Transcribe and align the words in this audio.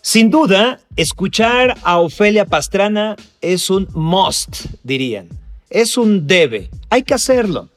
Sin 0.00 0.30
duda, 0.30 0.80
escuchar 0.96 1.76
a 1.82 1.98
Ofelia 1.98 2.46
Pastrana 2.46 3.16
es 3.40 3.68
un 3.68 3.88
must, 3.92 4.66
dirían. 4.82 5.28
Es 5.70 5.98
un 5.98 6.26
debe. 6.26 6.70
Hay 6.88 7.02
que 7.02 7.14
hacerlo. 7.14 7.68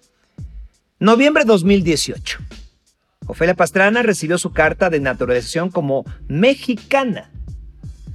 Noviembre 0.99 1.43
2018. 1.45 2.39
Ofelia 3.25 3.55
Pastrana 3.55 4.03
recibió 4.03 4.37
su 4.37 4.53
carta 4.53 4.89
de 4.89 4.99
naturalización 4.99 5.71
como 5.71 6.05
mexicana. 6.27 7.31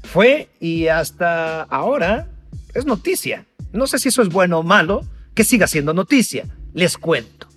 Fue 0.05 0.49
y 0.61 0.87
hasta 0.87 1.63
ahora 1.63 2.29
es 2.75 2.87
noticia. 2.87 3.45
No 3.73 3.87
sé 3.87 3.99
si 3.99 4.09
eso 4.09 4.23
es 4.23 4.29
bueno 4.29 4.61
o 4.61 4.63
malo, 4.63 5.05
que 5.35 5.45
siga 5.45 5.67
siendo 5.67 5.93
noticia. 5.93 6.47
Les 6.75 6.97
cuento. 6.97 7.49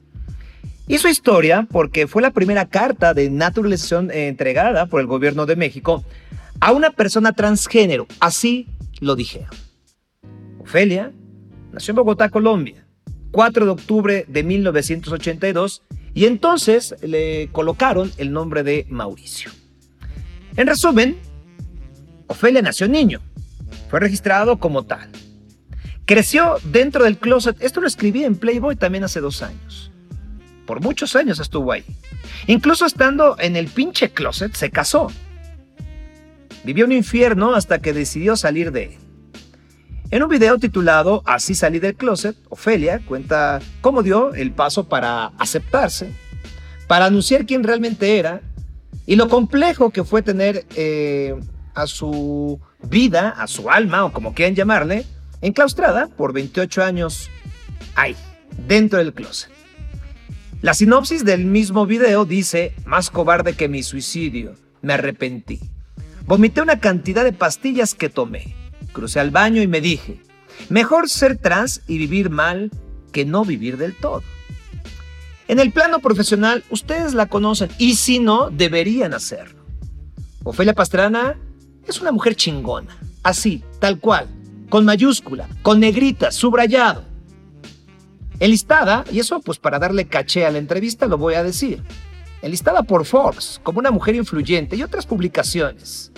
Hizo 0.88 1.08
historia 1.08 1.68
porque 1.72 2.08
fue 2.08 2.24
la 2.24 2.32
primera 2.32 2.68
carta 2.68 3.14
de 3.14 3.30
naturalización 3.30 4.10
entregada 4.12 4.88
por 4.88 5.00
el 5.00 5.08
gobierno 5.08 5.46
de 5.46 5.56
México 5.56 6.04
a 6.60 6.72
una 6.72 6.92
persona 6.92 7.34
transgénero. 7.34 8.08
Así 8.20 8.68
lo 9.00 9.16
dijeron. 9.16 9.50
Ofelia 10.60 11.12
nació 11.72 11.92
en 11.92 11.96
Bogotá, 11.98 12.30
Colombia, 12.30 12.86
4 13.32 13.66
de 13.66 13.72
octubre 13.72 14.26
de 14.28 14.44
1982 14.44 15.84
y 16.14 16.26
entonces 16.26 16.96
le 17.02 17.50
colocaron 17.52 18.12
el 18.18 18.32
nombre 18.32 18.64
de 18.64 18.86
Mauricio. 18.90 19.52
En 20.56 20.68
resumen, 20.68 21.18
Ofelia 22.28 22.62
nació 22.62 22.88
niño, 22.88 23.22
fue 23.90 24.00
registrado 24.00 24.60
como 24.60 24.84
tal. 24.84 25.10
Creció 26.06 26.58
dentro 26.64 27.04
del 27.04 27.18
closet, 27.18 27.62
esto 27.62 27.82
lo 27.82 27.88
escribí 27.88 28.24
en 28.24 28.36
Playboy 28.36 28.76
también 28.76 29.04
hace 29.04 29.22
dos 29.22 29.44
años. 29.44 29.92
Por 30.66 30.82
muchos 30.82 31.16
años 31.16 31.40
estuvo 31.40 31.72
ahí. 31.72 31.86
Incluso 32.48 32.86
estando 32.86 33.36
en 33.40 33.56
el 33.56 33.68
pinche 33.68 34.10
closet, 34.12 34.54
se 34.54 34.70
casó. 34.70 35.12
Vivió 36.64 36.86
un 36.86 36.92
infierno 36.92 37.56
hasta 37.56 37.80
que 37.80 37.94
decidió 37.94 38.36
salir 38.36 38.72
de 38.72 38.84
él. 38.84 38.98
En 40.12 40.24
un 40.24 40.30
video 40.30 40.58
titulado 40.58 41.22
Así 41.26 41.54
salí 41.54 41.80
del 41.80 41.96
closet, 41.96 42.36
Ofelia 42.50 43.00
cuenta 43.06 43.60
cómo 43.82 44.02
dio 44.02 44.34
el 44.34 44.52
paso 44.52 44.90
para 44.90 45.28
aceptarse, 45.38 46.12
para 46.88 47.06
anunciar 47.06 47.46
quién 47.46 47.64
realmente 47.64 48.18
era 48.18 48.42
y 49.06 49.16
lo 49.16 49.30
complejo 49.30 49.92
que 49.92 50.04
fue 50.04 50.22
tener 50.22 50.66
eh, 50.76 51.36
a 51.76 51.86
su 51.86 52.60
vida, 52.84 53.30
a 53.30 53.48
su 53.48 53.70
alma 53.70 54.06
o 54.06 54.12
como 54.12 54.34
quieran 54.34 54.56
llamarle, 54.56 55.06
enclaustrada 55.42 56.08
por 56.08 56.34
28 56.34 56.84
años 56.84 57.30
ahí, 57.96 58.16
dentro 58.68 59.00
del 59.00 59.14
closet. 59.14 59.52
La 60.62 60.74
sinopsis 60.74 61.24
del 61.24 61.46
mismo 61.46 61.86
video 61.86 62.26
dice, 62.26 62.74
más 62.86 63.10
cobarde 63.10 63.54
que 63.54 63.70
mi 63.70 63.82
suicidio, 63.82 64.56
me 64.82 64.94
arrepentí. 64.94 65.60
Vomité 66.30 66.62
una 66.62 66.80
cantidad 66.80 67.24
de 67.24 67.34
pastillas 67.34 67.96
que 67.96 68.08
tomé. 68.08 68.56
Crucé 68.94 69.20
al 69.20 69.32
baño 69.32 69.64
y 69.64 69.68
me 69.68 69.82
dije, 69.82 70.22
mejor 70.70 71.10
ser 71.10 71.38
trans 71.38 71.82
y 71.88 71.98
vivir 71.98 72.30
mal 72.30 72.70
que 73.12 73.26
no 73.26 73.44
vivir 73.44 73.78
del 73.78 73.96
todo. 73.96 74.22
En 75.48 75.58
el 75.58 75.72
plano 75.72 75.98
profesional, 75.98 76.64
ustedes 76.70 77.16
la 77.16 77.26
conocen 77.26 77.72
y 77.80 77.96
si 77.96 78.20
no, 78.20 78.52
deberían 78.52 79.16
hacerlo. 79.16 79.66
Ofelia 80.44 80.76
Pastrana 80.76 81.36
es 81.88 82.00
una 82.00 82.12
mujer 82.12 82.36
chingona, 82.36 82.96
así, 83.24 83.64
tal 83.80 84.00
cual, 84.00 84.28
con 84.70 84.86
mayúscula, 84.86 85.50
con 85.64 85.80
negrita, 85.80 86.32
subrayado. 86.32 87.06
Enlistada, 88.40 89.04
y 89.12 89.18
eso 89.18 89.42
pues 89.42 89.58
para 89.58 89.80
darle 89.80 90.06
caché 90.06 90.46
a 90.46 90.52
la 90.52 90.60
entrevista 90.60 91.08
lo 91.08 91.18
voy 91.18 91.34
a 91.34 91.42
decir, 91.42 91.82
enlistada 92.42 92.84
por 92.84 93.06
Forbes 93.06 93.60
como 93.64 93.80
una 93.80 93.92
mujer 93.92 94.16
influyente 94.16 94.76
y 94.76 94.84
otras 94.84 95.06
publicaciones. 95.06 96.12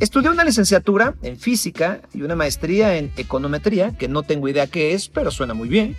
Estudió 0.00 0.32
una 0.32 0.44
licenciatura 0.44 1.14
en 1.22 1.38
física 1.38 2.00
y 2.12 2.22
una 2.22 2.34
maestría 2.34 2.96
en 2.96 3.12
econometría, 3.16 3.96
que 3.96 4.08
no 4.08 4.24
tengo 4.24 4.48
idea 4.48 4.66
qué 4.66 4.92
es, 4.92 5.08
pero 5.08 5.30
suena 5.30 5.54
muy 5.54 5.68
bien. 5.68 5.96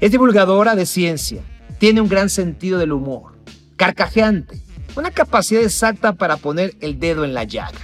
Es 0.00 0.10
divulgadora 0.10 0.74
de 0.74 0.84
ciencia, 0.84 1.42
tiene 1.78 2.00
un 2.00 2.08
gran 2.08 2.28
sentido 2.28 2.78
del 2.78 2.92
humor, 2.92 3.38
carcajeante, 3.76 4.60
una 4.96 5.12
capacidad 5.12 5.62
exacta 5.62 6.14
para 6.14 6.36
poner 6.36 6.74
el 6.80 6.98
dedo 6.98 7.24
en 7.24 7.34
la 7.34 7.44
llaga. 7.44 7.78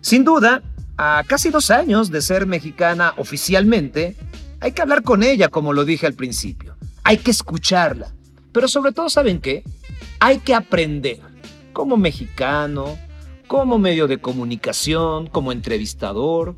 Sin 0.00 0.24
duda, 0.24 0.62
a 0.96 1.24
casi 1.26 1.50
dos 1.50 1.70
años 1.70 2.10
de 2.10 2.22
ser 2.22 2.46
mexicana 2.46 3.12
oficialmente, 3.16 4.16
hay 4.60 4.72
que 4.72 4.82
hablar 4.82 5.02
con 5.02 5.22
ella, 5.22 5.48
como 5.48 5.72
lo 5.72 5.84
dije 5.84 6.06
al 6.06 6.14
principio. 6.14 6.76
Hay 7.02 7.18
que 7.18 7.30
escucharla. 7.30 8.15
Pero 8.56 8.68
sobre 8.68 8.92
todo, 8.92 9.10
¿saben 9.10 9.38
qué? 9.42 9.64
Hay 10.18 10.38
que 10.38 10.54
aprender 10.54 11.20
como 11.74 11.98
mexicano, 11.98 12.96
como 13.48 13.78
medio 13.78 14.08
de 14.08 14.16
comunicación, 14.16 15.26
como 15.26 15.52
entrevistador, 15.52 16.56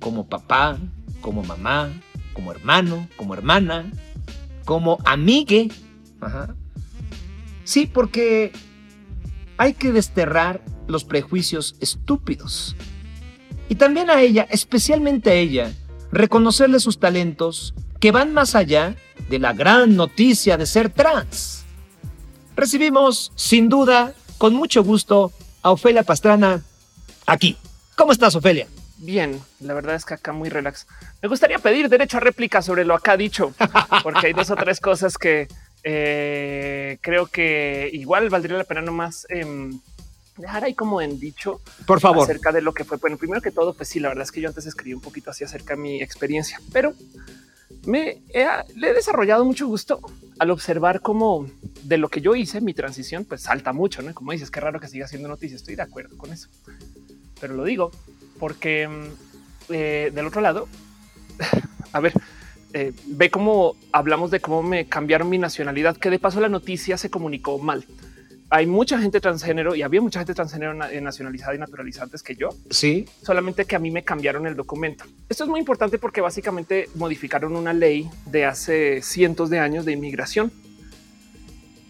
como 0.00 0.28
papá, 0.28 0.76
como 1.20 1.44
mamá, 1.44 1.92
como 2.32 2.50
hermano, 2.50 3.06
como 3.14 3.32
hermana, 3.32 3.88
como 4.64 4.98
amigue. 5.04 5.70
Sí, 7.62 7.86
porque 7.86 8.50
hay 9.56 9.74
que 9.74 9.92
desterrar 9.92 10.64
los 10.88 11.04
prejuicios 11.04 11.76
estúpidos. 11.78 12.74
Y 13.68 13.76
también 13.76 14.10
a 14.10 14.20
ella, 14.20 14.48
especialmente 14.50 15.30
a 15.30 15.34
ella, 15.34 15.72
reconocerle 16.10 16.80
sus 16.80 16.98
talentos 16.98 17.72
que 18.06 18.12
van 18.12 18.32
más 18.32 18.54
allá 18.54 18.94
de 19.28 19.40
la 19.40 19.52
gran 19.52 19.96
noticia 19.96 20.56
de 20.56 20.66
ser 20.66 20.90
trans. 20.90 21.64
Recibimos, 22.54 23.32
sin 23.34 23.68
duda, 23.68 24.14
con 24.38 24.54
mucho 24.54 24.84
gusto, 24.84 25.32
a 25.60 25.72
Ofelia 25.72 26.04
Pastrana 26.04 26.62
aquí. 27.26 27.58
¿Cómo 27.96 28.12
estás, 28.12 28.36
Ofelia? 28.36 28.68
Bien, 28.98 29.40
la 29.58 29.74
verdad 29.74 29.96
es 29.96 30.04
que 30.04 30.14
acá 30.14 30.32
muy 30.32 30.48
relax. 30.48 30.86
Me 31.20 31.28
gustaría 31.28 31.58
pedir 31.58 31.88
derecho 31.88 32.18
a 32.18 32.20
réplica 32.20 32.62
sobre 32.62 32.84
lo 32.84 32.94
acá 32.94 33.16
dicho, 33.16 33.52
porque 34.04 34.28
hay 34.28 34.32
dos 34.34 34.50
o 34.50 34.54
tres 34.54 34.78
cosas 34.78 35.18
que 35.18 35.48
eh, 35.82 36.98
creo 37.00 37.26
que 37.26 37.90
igual 37.92 38.30
valdría 38.30 38.56
la 38.56 38.62
pena 38.62 38.82
nomás 38.82 39.26
eh, 39.30 39.72
dejar 40.36 40.62
ahí 40.62 40.74
como 40.74 41.00
en 41.00 41.18
dicho. 41.18 41.60
Por 41.86 41.98
favor. 41.98 42.22
Acerca 42.22 42.52
de 42.52 42.62
lo 42.62 42.72
que 42.72 42.84
fue. 42.84 42.98
Bueno, 42.98 43.16
primero 43.16 43.42
que 43.42 43.50
todo, 43.50 43.74
pues 43.74 43.88
sí, 43.88 43.98
la 43.98 44.10
verdad 44.10 44.22
es 44.22 44.30
que 44.30 44.40
yo 44.40 44.48
antes 44.48 44.64
escribí 44.64 44.94
un 44.94 45.00
poquito 45.00 45.32
así 45.32 45.42
acerca 45.42 45.74
de 45.74 45.82
mi 45.82 46.00
experiencia, 46.00 46.60
pero 46.72 46.94
me 47.86 48.22
he, 48.32 48.46
le 48.74 48.90
he 48.90 48.94
desarrollado 48.94 49.44
mucho 49.44 49.66
gusto 49.66 50.00
al 50.38 50.50
observar 50.50 51.00
cómo 51.00 51.46
de 51.82 51.98
lo 51.98 52.08
que 52.08 52.20
yo 52.20 52.34
hice, 52.34 52.60
mi 52.60 52.74
transición, 52.74 53.24
pues 53.24 53.42
salta 53.42 53.72
mucho, 53.72 54.02
¿no? 54.02 54.12
Como 54.12 54.32
dices, 54.32 54.50
qué 54.50 54.60
raro 54.60 54.80
que 54.80 54.88
siga 54.88 55.06
siendo 55.08 55.28
noticia, 55.28 55.56
estoy 55.56 55.76
de 55.76 55.82
acuerdo 55.82 56.16
con 56.16 56.32
eso. 56.32 56.48
Pero 57.40 57.54
lo 57.54 57.64
digo 57.64 57.90
porque 58.38 58.88
mm, 58.88 59.72
eh, 59.72 60.12
del 60.14 60.26
otro 60.26 60.40
lado, 60.40 60.68
a 61.92 62.00
ver, 62.00 62.12
eh, 62.72 62.92
ve 63.06 63.30
cómo 63.30 63.76
hablamos 63.92 64.30
de 64.30 64.40
cómo 64.40 64.62
me 64.62 64.86
cambiaron 64.86 65.28
mi 65.28 65.38
nacionalidad, 65.38 65.96
que 65.96 66.10
de 66.10 66.18
paso 66.18 66.40
la 66.40 66.48
noticia 66.48 66.98
se 66.98 67.10
comunicó 67.10 67.58
mal 67.58 67.86
hay 68.48 68.66
mucha 68.66 68.98
gente 69.00 69.20
transgénero 69.20 69.74
y 69.74 69.82
había 69.82 70.00
mucha 70.00 70.20
gente 70.20 70.34
transgénero 70.34 70.72
nacionalizada 70.74 71.54
y 71.54 71.58
naturalizada 71.58 72.04
antes 72.04 72.22
que 72.22 72.36
yo. 72.36 72.50
Sí. 72.70 73.06
Solamente 73.22 73.64
que 73.64 73.74
a 73.74 73.78
mí 73.78 73.90
me 73.90 74.04
cambiaron 74.04 74.46
el 74.46 74.54
documento. 74.54 75.04
Esto 75.28 75.44
es 75.44 75.50
muy 75.50 75.58
importante 75.58 75.98
porque 75.98 76.20
básicamente 76.20 76.88
modificaron 76.94 77.56
una 77.56 77.72
ley 77.72 78.08
de 78.26 78.44
hace 78.44 79.02
cientos 79.02 79.50
de 79.50 79.58
años 79.58 79.84
de 79.84 79.92
inmigración. 79.92 80.52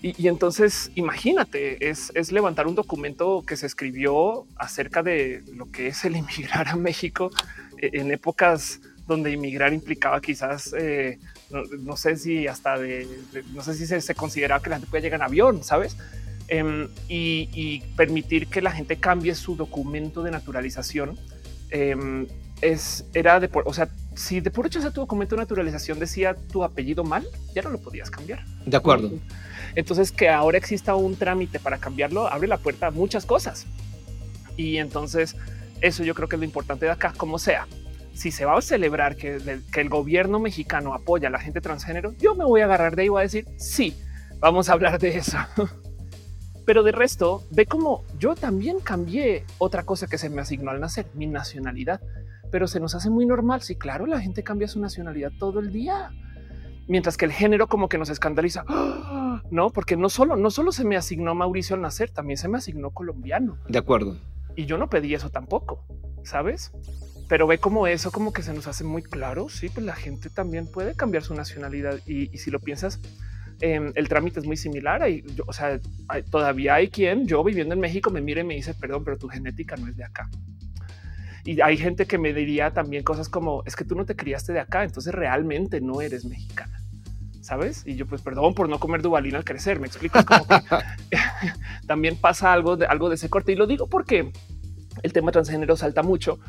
Y, 0.02 0.28
entonces 0.28 0.92
imagínate, 0.94 1.88
es, 1.88 2.12
levantar 2.30 2.66
un 2.66 2.74
documento 2.74 3.42
que 3.46 3.56
se 3.56 3.66
escribió 3.66 4.46
acerca 4.56 5.02
de 5.02 5.42
lo 5.54 5.70
que 5.70 5.88
es 5.88 6.04
el 6.04 6.16
inmigrar 6.16 6.68
a 6.68 6.76
México 6.76 7.30
eh, 7.78 7.90
en 7.94 8.12
épocas 8.12 8.80
donde 9.06 9.30
inmigrar 9.32 9.72
implicaba 9.72 10.20
quizás, 10.20 10.74
eh, 10.78 11.18
no, 11.50 11.96
sé 11.96 12.16
si 12.16 12.46
hasta 12.46 12.76
de, 12.76 13.06
no 13.52 13.62
sé 13.62 13.74
si 13.74 13.86
se, 13.86 14.00
se 14.00 14.14
consideraba 14.14 14.60
que 14.62 14.70
la 14.70 14.76
gente 14.76 14.90
puede 14.90 15.02
llegar 15.02 15.20
en 15.20 15.26
avión, 15.26 15.62
sabes? 15.62 15.96
Em, 16.48 16.88
y, 17.08 17.80
permitir 17.96 18.46
que 18.46 18.62
la 18.62 18.70
gente 18.70 18.96
cambie 18.96 19.34
su 19.34 19.56
documento 19.56 20.22
de 20.22 20.30
naturalización 20.30 21.18
em, 21.70 22.28
es 22.60 23.04
era 23.14 23.40
de 23.40 23.48
por, 23.48 23.64
o 23.66 23.74
sea, 23.74 23.88
si 24.14 24.40
de 24.40 24.52
por 24.52 24.64
hecho 24.64 24.78
ese 24.78 24.92
tu 24.92 25.00
documento 25.00 25.34
de 25.34 25.42
naturalización 25.42 25.98
decía 25.98 26.34
tu 26.34 26.62
apellido 26.62 27.02
mal, 27.02 27.26
ya 27.52 27.62
no 27.62 27.70
lo 27.70 27.78
podías 27.78 28.10
cambiar. 28.10 28.44
De 28.64 28.76
acuerdo. 28.76 29.10
Entonces 29.74 30.12
que 30.12 30.28
ahora 30.28 30.56
exista 30.56 30.94
un 30.94 31.16
trámite 31.16 31.58
para 31.58 31.78
cambiarlo 31.78 32.28
abre 32.28 32.46
la 32.46 32.58
puerta 32.58 32.86
a 32.86 32.90
muchas 32.92 33.26
cosas. 33.26 33.66
Y 34.56 34.76
entonces 34.76 35.36
eso 35.80 36.04
yo 36.04 36.14
creo 36.14 36.28
que 36.28 36.36
es 36.36 36.40
lo 36.40 36.46
importante 36.46 36.86
de 36.86 36.92
acá, 36.92 37.12
como 37.16 37.40
sea. 37.40 37.66
Si 38.14 38.30
se 38.30 38.44
va 38.44 38.56
a 38.56 38.62
celebrar 38.62 39.16
que, 39.16 39.60
que 39.72 39.80
el 39.80 39.88
gobierno 39.88 40.38
mexicano 40.38 40.94
apoya 40.94 41.26
a 41.26 41.30
la 41.32 41.40
gente 41.40 41.60
transgénero, 41.60 42.14
yo 42.18 42.36
me 42.36 42.44
voy 42.44 42.60
a 42.60 42.64
agarrar 42.66 42.94
de 42.94 43.02
ahí 43.02 43.06
y 43.06 43.10
voy 43.10 43.20
a 43.20 43.22
decir 43.22 43.46
sí, 43.58 43.96
vamos 44.38 44.68
a 44.68 44.74
hablar 44.74 45.00
de 45.00 45.16
eso. 45.16 45.36
Pero 46.66 46.82
de 46.82 46.90
resto, 46.90 47.44
ve 47.52 47.64
cómo 47.64 48.02
yo 48.18 48.34
también 48.34 48.80
cambié 48.80 49.44
otra 49.58 49.84
cosa 49.84 50.08
que 50.08 50.18
se 50.18 50.28
me 50.28 50.42
asignó 50.42 50.72
al 50.72 50.80
nacer, 50.80 51.06
mi 51.14 51.28
nacionalidad. 51.28 52.00
Pero 52.50 52.66
se 52.66 52.80
nos 52.80 52.96
hace 52.96 53.08
muy 53.08 53.24
normal. 53.24 53.62
Sí, 53.62 53.76
claro, 53.76 54.04
la 54.04 54.20
gente 54.20 54.42
cambia 54.42 54.66
su 54.66 54.80
nacionalidad 54.80 55.30
todo 55.38 55.60
el 55.60 55.72
día. 55.72 56.10
Mientras 56.88 57.16
que 57.16 57.24
el 57.24 57.32
género 57.32 57.68
como 57.68 57.88
que 57.88 57.98
nos 57.98 58.10
escandaliza. 58.10 58.64
No, 59.50 59.70
porque 59.70 59.96
no 59.96 60.08
solo, 60.08 60.34
no 60.34 60.50
solo 60.50 60.72
se 60.72 60.84
me 60.84 60.96
asignó 60.96 61.34
Mauricio 61.34 61.76
al 61.76 61.82
nacer, 61.82 62.10
también 62.10 62.36
se 62.36 62.48
me 62.48 62.58
asignó 62.58 62.90
colombiano. 62.90 63.58
De 63.68 63.78
acuerdo. 63.78 64.16
Y 64.56 64.64
yo 64.64 64.76
no 64.76 64.88
pedí 64.88 65.14
eso 65.14 65.30
tampoco, 65.30 65.84
sabes? 66.24 66.72
Pero 67.28 67.46
ve 67.46 67.58
como 67.58 67.86
eso, 67.86 68.10
como 68.10 68.32
que 68.32 68.42
se 68.42 68.54
nos 68.54 68.66
hace 68.66 68.82
muy 68.82 69.02
claro. 69.02 69.48
Sí, 69.48 69.68
pues 69.68 69.86
la 69.86 69.94
gente 69.94 70.30
también 70.30 70.66
puede 70.66 70.96
cambiar 70.96 71.22
su 71.22 71.34
nacionalidad 71.34 72.00
y, 72.06 72.34
y 72.34 72.38
si 72.38 72.50
lo 72.50 72.58
piensas, 72.58 72.98
Em, 73.60 73.92
el 73.94 74.08
trámite 74.08 74.40
es 74.40 74.46
muy 74.46 74.56
similar. 74.56 75.02
O 75.46 75.52
sea, 75.52 75.80
todavía 76.30 76.74
hay 76.74 76.88
quien 76.88 77.26
yo 77.26 77.42
viviendo 77.42 77.74
en 77.74 77.80
México 77.80 78.10
me 78.10 78.20
mire 78.20 78.42
y 78.42 78.44
me 78.44 78.54
dice, 78.54 78.74
perdón, 78.74 79.04
pero 79.04 79.16
tu 79.16 79.28
genética 79.28 79.76
no 79.76 79.88
es 79.88 79.96
de 79.96 80.04
acá. 80.04 80.28
Y 81.44 81.60
hay 81.60 81.76
gente 81.76 82.06
que 82.06 82.18
me 82.18 82.34
diría 82.34 82.72
también 82.72 83.04
cosas 83.04 83.28
como 83.28 83.62
es 83.66 83.76
que 83.76 83.84
tú 83.84 83.94
no 83.94 84.04
te 84.04 84.16
criaste 84.16 84.52
de 84.52 84.60
acá, 84.60 84.82
entonces 84.82 85.14
realmente 85.14 85.80
no 85.80 86.00
eres 86.00 86.24
mexicana. 86.24 86.80
¿Sabes? 87.40 87.84
Y 87.86 87.94
yo 87.94 88.06
pues 88.06 88.22
perdón 88.22 88.54
por 88.54 88.68
no 88.68 88.80
comer 88.80 89.02
duvalina 89.02 89.38
al 89.38 89.44
crecer, 89.44 89.78
me 89.78 89.86
explico. 89.86 90.18
Como 90.24 90.46
que 90.48 90.56
también 91.86 92.16
pasa 92.16 92.52
algo 92.52 92.76
de 92.76 92.86
algo 92.86 93.08
de 93.08 93.14
ese 93.14 93.30
corte 93.30 93.52
y 93.52 93.56
lo 93.56 93.66
digo 93.66 93.88
porque 93.88 94.32
el 95.02 95.12
tema 95.12 95.30
transgénero 95.30 95.76
salta 95.76 96.02
mucho 96.02 96.40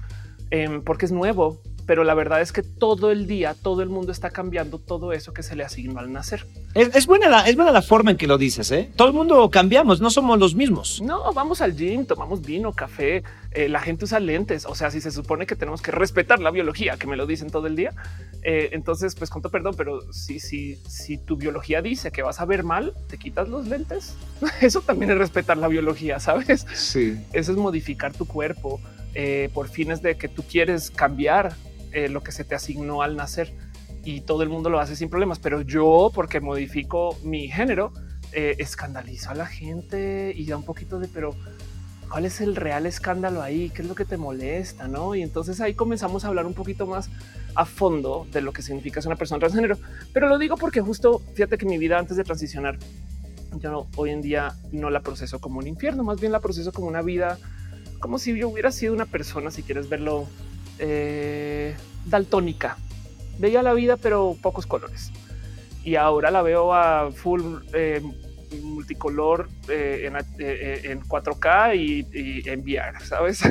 em, 0.49 0.81
porque 0.83 1.05
es 1.05 1.11
nuevo 1.11 1.61
pero 1.87 2.03
la 2.03 2.13
verdad 2.13 2.41
es 2.41 2.51
que 2.51 2.61
todo 2.61 3.11
el 3.11 3.27
día, 3.27 3.55
todo 3.55 3.81
el 3.81 3.87
mundo 3.87 4.11
está 4.11 4.29
cambiando 4.29 4.77
todo 4.77 5.13
eso 5.13 5.33
que 5.33 5.41
se 5.41 5.55
le 5.55 5.63
asignó 5.63 5.99
al 5.99 6.11
nacer. 6.11 6.45
Es, 6.75 7.07
buena, 7.07 7.29
la, 7.29 7.47
es 7.47 7.55
buena 7.55 7.71
la 7.71 7.81
forma 7.81 8.11
en 8.11 8.17
que 8.17 8.27
lo 8.27 8.37
dices. 8.37 8.69
¿eh? 8.71 8.91
Todo 8.97 9.07
el 9.07 9.13
mundo 9.13 9.49
cambiamos, 9.49 10.01
no 10.01 10.09
somos 10.09 10.37
los 10.37 10.53
mismos. 10.53 11.01
No, 11.01 11.31
vamos 11.33 11.61
al 11.61 11.75
gym, 11.75 12.05
tomamos 12.05 12.41
vino, 12.41 12.73
café, 12.73 13.23
eh, 13.53 13.69
la 13.69 13.79
gente 13.79 14.03
usa 14.03 14.19
lentes. 14.19 14.65
O 14.65 14.75
sea, 14.75 14.91
si 14.91 14.99
se 14.99 15.11
supone 15.11 15.45
que 15.45 15.55
tenemos 15.55 15.81
que 15.81 15.91
respetar 15.91 16.39
la 16.39 16.51
biología, 16.51 16.97
que 16.97 17.07
me 17.07 17.15
lo 17.15 17.25
dicen 17.25 17.49
todo 17.49 17.67
el 17.67 17.77
día, 17.77 17.93
eh, 18.43 18.69
entonces, 18.73 19.15
pues 19.15 19.29
con 19.29 19.41
perdón, 19.41 19.75
pero 19.77 20.11
si, 20.11 20.41
si, 20.41 20.75
si 20.89 21.17
tu 21.17 21.37
biología 21.37 21.81
dice 21.81 22.11
que 22.11 22.21
vas 22.21 22.41
a 22.41 22.45
ver 22.45 22.63
mal, 22.63 22.93
te 23.07 23.17
quitas 23.17 23.47
los 23.47 23.65
lentes. 23.65 24.13
Eso 24.61 24.81
también 24.81 25.11
es 25.11 25.17
respetar 25.17 25.57
la 25.57 25.69
biología, 25.69 26.19
sabes? 26.19 26.67
Sí. 26.73 27.17
Eso 27.31 27.53
es 27.53 27.57
modificar 27.57 28.11
tu 28.11 28.25
cuerpo. 28.25 28.81
Eh, 29.19 29.49
por 29.51 29.67
fines 29.67 30.03
de 30.03 30.15
que 30.15 30.27
tú 30.27 30.43
quieres 30.43 30.91
cambiar 30.91 31.55
eh, 31.91 32.09
lo 32.09 32.21
que 32.21 32.31
se 32.31 32.43
te 32.43 32.55
asignó 32.55 33.01
al 33.01 33.15
nacer 33.15 33.53
y 34.03 34.21
todo 34.21 34.43
el 34.43 34.49
mundo 34.49 34.69
lo 34.69 34.79
hace 34.79 34.95
sin 34.95 35.09
problemas. 35.09 35.39
Pero 35.39 35.61
yo, 35.61 36.11
porque 36.13 36.39
modifico 36.39 37.17
mi 37.23 37.47
género, 37.49 37.93
eh, 38.31 38.55
escandalizo 38.59 39.31
a 39.31 39.35
la 39.35 39.45
gente 39.45 40.33
y 40.35 40.45
da 40.45 40.57
un 40.57 40.63
poquito 40.63 40.99
de, 40.99 41.07
pero 41.07 41.35
¿cuál 42.09 42.25
es 42.25 42.41
el 42.41 42.55
real 42.55 42.85
escándalo 42.85 43.41
ahí? 43.41 43.69
¿Qué 43.69 43.81
es 43.81 43.87
lo 43.87 43.95
que 43.95 44.05
te 44.05 44.17
molesta? 44.17 44.87
¿No? 44.87 45.15
Y 45.15 45.21
entonces 45.21 45.59
ahí 45.61 45.73
comenzamos 45.73 46.23
a 46.23 46.29
hablar 46.29 46.45
un 46.45 46.53
poquito 46.53 46.85
más 46.85 47.09
a 47.55 47.65
fondo 47.65 48.27
de 48.31 48.41
lo 48.41 48.53
que 48.53 48.61
significa 48.61 49.01
ser 49.01 49.09
una 49.09 49.17
persona 49.17 49.39
transgénero. 49.39 49.77
Pero 50.13 50.29
lo 50.29 50.37
digo 50.37 50.57
porque 50.57 50.81
justo, 50.81 51.21
fíjate 51.33 51.57
que 51.57 51.65
mi 51.65 51.77
vida 51.77 51.97
antes 51.97 52.15
de 52.15 52.23
transicionar, 52.23 52.77
yo 53.59 53.71
no, 53.71 53.87
hoy 53.95 54.11
en 54.11 54.21
día 54.21 54.55
no 54.71 54.89
la 54.89 55.01
proceso 55.01 55.39
como 55.39 55.59
un 55.59 55.67
infierno, 55.67 56.03
más 56.03 56.19
bien 56.19 56.31
la 56.31 56.39
proceso 56.39 56.71
como 56.71 56.87
una 56.87 57.01
vida, 57.01 57.39
como 57.99 58.19
si 58.19 58.37
yo 58.37 58.49
hubiera 58.49 58.71
sido 58.71 58.93
una 58.93 59.05
persona, 59.05 59.51
si 59.51 59.63
quieres 59.63 59.89
verlo 59.89 60.27
eh, 60.79 61.75
daltónica. 62.05 62.77
Veía 63.39 63.61
la 63.61 63.73
vida, 63.73 63.97
pero 63.97 64.35
pocos 64.41 64.65
colores. 64.65 65.11
Y 65.83 65.95
ahora 65.95 66.31
la 66.31 66.41
veo 66.41 66.73
a 66.73 67.11
full 67.11 67.41
eh, 67.73 68.01
multicolor 68.61 69.49
eh, 69.67 70.09
en, 70.83 71.01
4K 71.01 71.75
y, 71.75 72.49
en 72.49 72.61
VR, 72.61 73.05
¿sabes? 73.05 73.41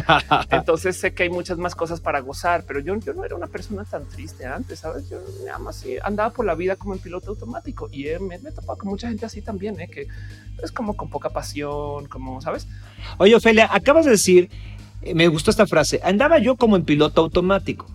Entonces 0.50 0.96
sé 0.96 1.14
que 1.14 1.24
hay 1.24 1.30
muchas 1.30 1.58
más 1.58 1.74
cosas 1.74 2.00
para 2.00 2.20
gozar, 2.20 2.64
pero 2.66 2.80
yo, 2.80 2.96
yo 2.96 3.12
no 3.14 3.24
era 3.24 3.36
una 3.36 3.46
persona 3.46 3.84
tan 3.84 4.06
triste 4.08 4.46
antes, 4.46 4.80
¿sabes? 4.80 5.08
Yo 5.08 5.18
nada 5.44 5.58
más 5.58 5.84
andaba 6.02 6.30
por 6.30 6.44
la 6.44 6.54
vida 6.54 6.76
como 6.76 6.94
en 6.94 7.00
piloto 7.00 7.30
automático 7.30 7.88
y 7.92 8.04
me, 8.20 8.38
me 8.38 8.48
he 8.48 8.52
topado 8.52 8.78
con 8.78 8.88
mucha 8.88 9.08
gente 9.08 9.26
así 9.26 9.42
también, 9.42 9.76
que 9.76 10.08
es 10.62 10.72
como 10.72 10.96
con 10.96 11.10
poca 11.10 11.30
pasión, 11.30 12.06
como, 12.08 12.40
¿sabes? 12.40 12.66
Oye, 13.18 13.34
Ofelia, 13.34 13.68
acabas 13.70 14.04
de 14.06 14.12
decir 14.12 14.50
eh, 14.50 14.75
me 15.14 15.28
gustó 15.28 15.50
esta 15.50 15.66
frase. 15.66 16.00
Andaba 16.02 16.38
yo 16.38 16.56
como 16.56 16.76
en 16.76 16.84
piloto 16.84 17.20
automático. 17.20 17.86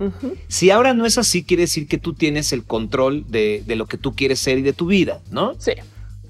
Si 0.48 0.72
ahora 0.72 0.94
no 0.94 1.06
es 1.06 1.18
así, 1.18 1.44
quiere 1.44 1.62
decir 1.64 1.88
que 1.88 1.98
tú 1.98 2.14
tienes 2.14 2.54
el 2.54 2.64
control 2.64 3.26
de, 3.30 3.64
lo 3.68 3.86
que 3.88 3.98
tú 3.98 4.16
quieres 4.16 4.40
ser 4.40 4.60
y 4.60 4.62
de 4.62 4.74
tu 4.74 4.86
vida, 4.86 5.22
¿no? 5.32 5.54
Sí. 5.60 5.74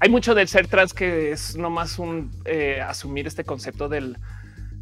Hay 0.00 0.10
mucho 0.10 0.34
del 0.34 0.48
ser 0.48 0.66
trans 0.66 0.94
que 0.94 1.30
es 1.30 1.56
nomás 1.56 1.98
un 1.98 2.32
eh, 2.44 2.80
asumir 2.80 3.26
este 3.26 3.44
concepto 3.44 3.88
del 3.88 4.18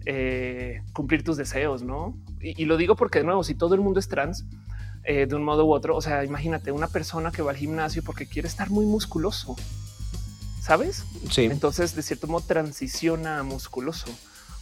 eh, 0.07 0.81
cumplir 0.95 1.23
tus 1.23 1.37
deseos, 1.37 1.83
¿no? 1.83 2.17
Y, 2.41 2.65
lo 2.65 2.79
digo 2.79 2.97
porque 2.97 3.19
de 3.19 3.25
nuevo, 3.27 3.45
si 3.45 3.55
todo 3.55 3.75
el 3.75 3.83
mundo 3.83 4.01
es 4.01 4.09
trans, 4.09 4.47
de 5.03 5.35
un 5.35 5.43
modo 5.43 5.65
u 5.65 5.73
otro, 5.73 5.97
o 5.97 6.03
sea, 6.03 6.25
imagínate 6.25 6.73
una 6.73 6.87
persona 6.87 7.33
que 7.33 7.43
va 7.43 7.51
al 7.51 7.57
gimnasio 7.57 8.03
porque 8.05 8.27
quiere 8.27 8.47
estar 8.47 8.71
muy 8.71 8.87
musculoso, 8.87 9.57
¿sabes? 10.63 11.05
Sí. 11.31 11.47
Entonces, 11.47 11.97
de 11.97 12.03
cierto 12.03 12.29
modo, 12.29 12.45
transiciona 12.47 13.41
a 13.41 13.43
musculoso 13.43 14.07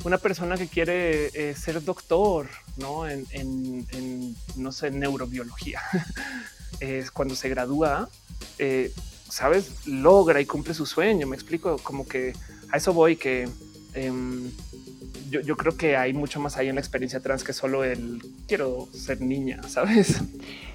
una 0.05 0.19
persona 0.19 0.57
que 0.57 0.69
quiere 0.69 1.31
eh, 1.35 1.55
ser 1.57 1.83
doctor, 1.83 2.49
no 2.77 3.09
en, 3.09 4.37
no 4.57 4.73
sé, 4.73 4.91
neurobiología, 4.91 5.81
es 6.81 7.11
cuando 7.11 7.35
se 7.35 7.49
gradúa, 7.49 8.09
eh, 8.59 8.93
sabes, 9.29 9.87
logra 9.87 10.41
y 10.41 10.47
cumple 10.47 10.75
su 10.75 10.87
sueño. 10.87 11.27
Me 11.27 11.37
explico 11.37 11.79
como 11.79 12.07
que 12.07 12.35
a 12.71 12.77
eso 12.77 12.93
voy 12.93 13.17
que 13.17 13.49
em, 13.95 14.51
yo, 15.31 15.57
creo 15.57 15.77
que 15.77 15.97
hay 15.97 16.15
mucho 16.15 16.41
más 16.41 16.57
ahí 16.57 16.69
en 16.69 16.77
la 16.77 16.81
experiencia 16.81 17.21
trans 17.21 17.45
que 17.45 17.53
solo 17.53 17.85
el 17.85 18.23
quiero 18.47 18.89
ser 18.93 19.21
niña, 19.21 19.61
sabes? 19.69 20.21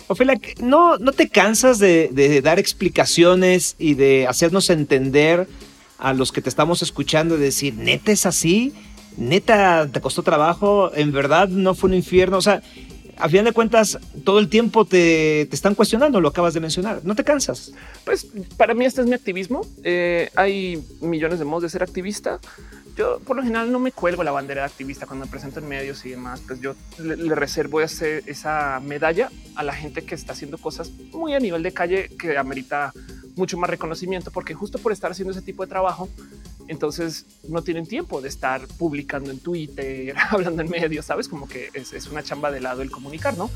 Ophelia, 0.07 0.39
no, 0.59 0.97
no 0.97 1.13
te 1.13 1.29
cansas 1.29 1.79
de, 1.79 2.09
de 2.11 2.41
dar 2.41 2.59
explicaciones 2.59 3.75
y 3.79 3.93
de 3.93 4.27
hacernos 4.27 4.69
entender 4.69 5.47
a 5.97 6.13
los 6.13 6.33
que 6.33 6.41
te 6.41 6.49
estamos 6.49 6.81
escuchando 6.81 7.37
y 7.37 7.39
decir, 7.39 7.75
neta 7.75 8.11
es 8.11 8.25
así 8.25 8.73
neta, 9.17 9.87
te 9.91 10.01
costó 10.01 10.23
trabajo, 10.23 10.91
en 10.93 11.11
verdad 11.11 11.47
no 11.47 11.75
fue 11.75 11.89
un 11.89 11.95
infierno, 11.95 12.37
o 12.37 12.41
sea, 12.41 12.61
a 13.17 13.29
final 13.29 13.45
de 13.45 13.51
cuentas, 13.53 13.99
todo 14.23 14.39
el 14.39 14.49
tiempo 14.49 14.85
te, 14.85 15.41
están 15.53 15.75
cuestionando, 15.75 16.19
lo 16.19 16.29
acabas 16.29 16.53
de 16.53 16.59
mencionar, 16.59 17.01
no 17.03 17.15
te 17.15 17.23
cansas. 17.23 17.73
Pues 18.05 18.27
para 18.57 18.73
mí 18.73 18.85
este 18.85 19.01
es 19.01 19.07
mi 19.07 19.13
activismo, 19.13 19.65
eh, 19.83 20.29
hay 20.35 20.83
millones 21.01 21.39
de 21.39 21.45
modos 21.45 21.63
de 21.63 21.69
ser 21.69 21.83
activista, 21.83 22.39
yo 22.95 23.19
por 23.19 23.35
lo 23.35 23.43
general 23.43 23.71
no 23.71 23.79
me 23.79 23.91
cuelgo 23.91 24.23
la 24.23 24.31
bandera 24.31 24.61
de 24.61 24.67
activista 24.67 25.07
cuando 25.07 25.25
me 25.25 25.31
presento 25.31 25.59
en 25.59 25.67
medios 25.67 26.05
y 26.05 26.11
demás, 26.11 26.41
pues 26.45 26.59
yo 26.61 26.75
le, 26.99 27.33
reservo 27.35 27.81
ese, 27.81 28.23
esa 28.27 28.79
medalla 28.83 29.31
a 29.55 29.63
la 29.63 29.73
gente 29.73 30.03
que 30.03 30.13
está 30.15 30.33
haciendo 30.33 30.57
cosas 30.57 30.91
muy 31.11 31.33
a 31.33 31.39
nivel 31.39 31.63
de 31.63 31.71
calle 31.71 32.09
que 32.19 32.37
amerita 32.37 32.93
mucho 33.35 33.57
más 33.57 33.69
reconocimiento, 33.69 34.31
porque 34.31 34.53
justo 34.53 34.77
por 34.77 34.91
estar 34.91 35.11
haciendo 35.11 35.31
ese 35.31 35.41
tipo 35.41 35.63
de 35.63 35.69
trabajo, 35.69 36.07
entonces 36.67 37.25
no 37.47 37.61
tienen 37.61 37.85
tiempo 37.85 38.21
de 38.21 38.29
estar 38.29 38.67
publicando 38.77 39.31
en 39.31 39.39
Twitter, 39.39 40.15
hablando 40.31 40.61
en 40.61 40.69
medios, 40.69 41.05
sabes, 41.05 41.27
como 41.27 41.47
que 41.47 41.69
es, 41.73 42.07
una 42.07 42.23
chamba 42.23 42.51
de 42.51 42.61
lado 42.61 42.81
el 42.81 42.91
comunicar, 42.91 43.37
no? 43.37 43.49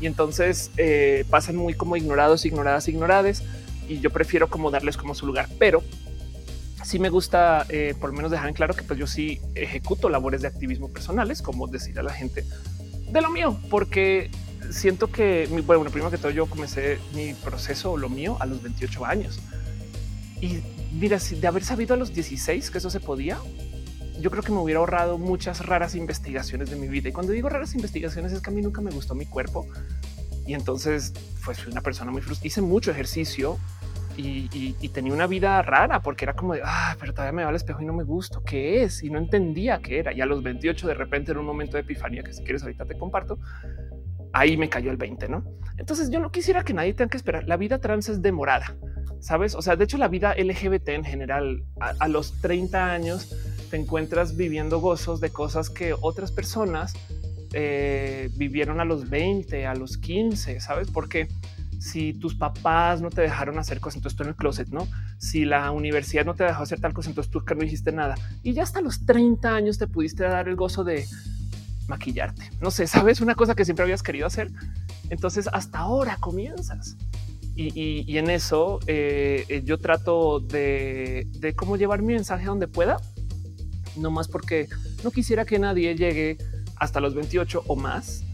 Y 0.00 0.06
entonces 0.06 0.70
eh, 0.76 1.24
pasan 1.30 1.56
muy 1.56 1.74
como 1.74 1.96
ignorados, 1.96 2.44
ignoradas, 2.44 2.88
ignoradas, 2.88 3.42
y 3.88 4.00
yo 4.00 4.10
prefiero 4.10 4.48
como 4.48 4.70
darles 4.70 4.96
como 4.96 5.14
su 5.14 5.26
lugar, 5.26 5.48
pero 5.58 5.82
sí 6.84 6.98
me 6.98 7.08
gusta 7.08 7.66
eh, 7.68 7.94
por 7.98 8.10
lo 8.10 8.16
menos 8.16 8.30
dejar 8.30 8.48
en 8.48 8.54
claro 8.54 8.74
que 8.74 8.82
pues 8.82 8.98
yo 8.98 9.06
sí 9.06 9.40
ejecuto 9.54 10.08
labores 10.08 10.42
de 10.42 10.48
activismo 10.48 10.88
personales, 10.90 11.42
como 11.42 11.66
decir 11.66 11.98
a 11.98 12.02
la 12.02 12.12
gente 12.12 12.44
de 13.10 13.20
lo 13.20 13.30
mío, 13.30 13.58
porque 13.70 14.30
siento 14.70 15.08
que, 15.10 15.48
bueno, 15.66 15.84
primero 15.84 16.10
que 16.10 16.18
todo 16.18 16.30
yo 16.30 16.46
comencé 16.46 16.98
mi 17.14 17.34
proceso 17.34 17.96
lo 17.96 18.08
mío 18.08 18.36
a 18.40 18.46
los 18.46 18.62
28 18.62 19.04
años. 19.04 19.40
Y 20.40 20.60
mira, 20.94 21.18
si 21.18 21.36
de 21.36 21.46
haber 21.46 21.64
sabido 21.64 21.94
a 21.94 21.96
los 21.96 22.14
16 22.14 22.70
que 22.70 22.78
eso 22.78 22.90
se 22.90 23.00
podía, 23.00 23.38
yo 24.20 24.30
creo 24.30 24.42
que 24.42 24.52
me 24.52 24.58
hubiera 24.58 24.80
ahorrado 24.80 25.18
muchas 25.18 25.64
raras 25.66 25.94
investigaciones 25.94 26.70
de 26.70 26.76
mi 26.76 26.88
vida. 26.88 27.08
Y 27.08 27.12
cuando 27.12 27.32
digo 27.32 27.48
raras 27.48 27.74
investigaciones 27.74 28.32
es 28.32 28.40
que 28.40 28.50
a 28.50 28.52
mí 28.52 28.62
nunca 28.62 28.80
me 28.80 28.90
gustó 28.90 29.14
mi 29.14 29.26
cuerpo. 29.26 29.66
Y 30.46 30.54
entonces, 30.54 31.12
pues 31.44 31.60
fui 31.60 31.72
una 31.72 31.80
persona 31.80 32.10
muy 32.10 32.22
frustrada. 32.22 32.46
Hice 32.46 32.62
mucho 32.62 32.90
ejercicio 32.90 33.58
y, 34.16 34.88
tenía 34.90 35.12
una 35.12 35.26
vida 35.26 35.60
rara 35.62 36.00
porque 36.00 36.24
era 36.24 36.34
como 36.34 36.54
de, 36.54 36.60
ah, 36.64 36.96
pero 37.00 37.12
todavía 37.12 37.32
me 37.32 37.42
va 37.42 37.48
al 37.48 37.56
espejo 37.56 37.82
y 37.82 37.84
no 37.84 37.92
me 37.92 38.04
gusto. 38.04 38.42
¿Qué 38.44 38.84
es? 38.84 39.02
Y 39.02 39.10
no 39.10 39.18
entendía 39.18 39.80
qué 39.80 39.98
era. 39.98 40.12
Y 40.12 40.20
a 40.20 40.26
los 40.26 40.42
28 40.42 40.86
de 40.86 40.94
repente 40.94 41.32
era 41.32 41.40
un 41.40 41.46
momento 41.46 41.76
de 41.76 41.80
epifanía 41.80 42.22
que 42.22 42.32
si 42.32 42.42
quieres 42.44 42.62
ahorita 42.62 42.84
te 42.84 42.96
comparto. 42.96 43.38
Ahí 44.34 44.56
me 44.56 44.68
cayó 44.68 44.90
el 44.90 44.96
20, 44.96 45.28
¿no? 45.28 45.44
Entonces 45.78 46.10
yo 46.10 46.18
no 46.18 46.30
quisiera 46.30 46.64
que 46.64 46.74
nadie 46.74 46.92
tenga 46.92 47.08
que 47.08 47.16
esperar. 47.16 47.44
La 47.46 47.56
vida 47.56 47.78
trans 47.78 48.08
es 48.08 48.20
demorada, 48.20 48.76
¿sabes? 49.20 49.54
O 49.54 49.62
sea, 49.62 49.76
de 49.76 49.84
hecho 49.84 49.96
la 49.96 50.08
vida 50.08 50.34
LGBT 50.36 50.88
en 50.88 51.04
general, 51.04 51.64
a, 51.78 52.08
los 52.08 52.40
30 52.40 52.92
años 52.92 53.32
te 53.70 53.76
encuentras 53.76 54.36
viviendo 54.36 54.80
gozos 54.80 55.20
de 55.20 55.30
cosas 55.30 55.70
que 55.70 55.94
otras 55.98 56.32
personas 56.32 56.94
eh, 57.52 58.28
vivieron 58.36 58.80
a 58.80 58.84
los 58.84 59.08
20, 59.08 59.66
a 59.66 59.74
los 59.76 59.98
15, 59.98 60.60
¿sabes? 60.60 60.90
Porque 60.90 61.28
si 61.84 62.14
tus 62.14 62.34
papás 62.34 63.02
no 63.02 63.10
te 63.10 63.22
dejaron 63.22 63.58
hacer 63.58 63.78
cosas, 63.78 63.98
entonces 63.98 64.16
tú 64.16 64.22
en 64.22 64.30
el 64.30 64.36
closet, 64.36 64.68
¿no? 64.68 64.88
Si 65.18 65.44
la 65.44 65.70
universidad 65.70 66.24
no 66.24 66.34
te 66.34 66.42
dejó 66.42 66.62
hacer 66.62 66.80
tal 66.80 66.92
cosa, 66.92 67.10
entonces 67.10 67.30
tú 67.30 67.42
no 67.54 67.60
dijiste 67.60 67.92
nada. 67.92 68.16
Y 68.42 68.52
ya 68.52 68.62
hasta 68.62 68.80
los 68.80 69.04
30 69.06 69.54
años 69.54 69.78
te 69.78 69.86
pudiste 69.86 70.24
dar 70.24 70.48
el 70.48 70.56
gozo 70.56 70.82
de 70.82 71.04
maquillarte. 71.88 72.50
No 72.60 72.70
sé, 72.70 72.86
¿sabes? 72.88 73.20
Una 73.20 73.34
cosa 73.34 73.54
que 73.54 73.64
siempre 73.64 73.84
habías 73.84 74.02
querido 74.02 74.26
hacer. 74.26 74.50
Entonces 75.10 75.48
hasta 75.52 75.78
ahora 75.78 76.16
comienzas. 76.20 76.96
Y, 77.56 78.18
en 78.18 78.30
eso 78.30 78.80
eh, 78.88 79.62
yo 79.64 79.78
trato 79.78 80.40
de, 80.40 81.28
de 81.38 81.54
cómo 81.54 81.76
llevar 81.76 82.02
mi 82.02 82.14
mensaje 82.14 82.46
donde 82.46 82.66
pueda, 82.66 82.96
no 83.96 84.10
más 84.10 84.26
porque 84.26 84.68
no 85.04 85.12
quisiera 85.12 85.44
que 85.44 85.60
nadie 85.60 85.94
llegue 85.94 86.36
hasta 86.76 86.98
los 86.98 87.14
28 87.14 87.62
o 87.68 87.76
más 87.76 88.24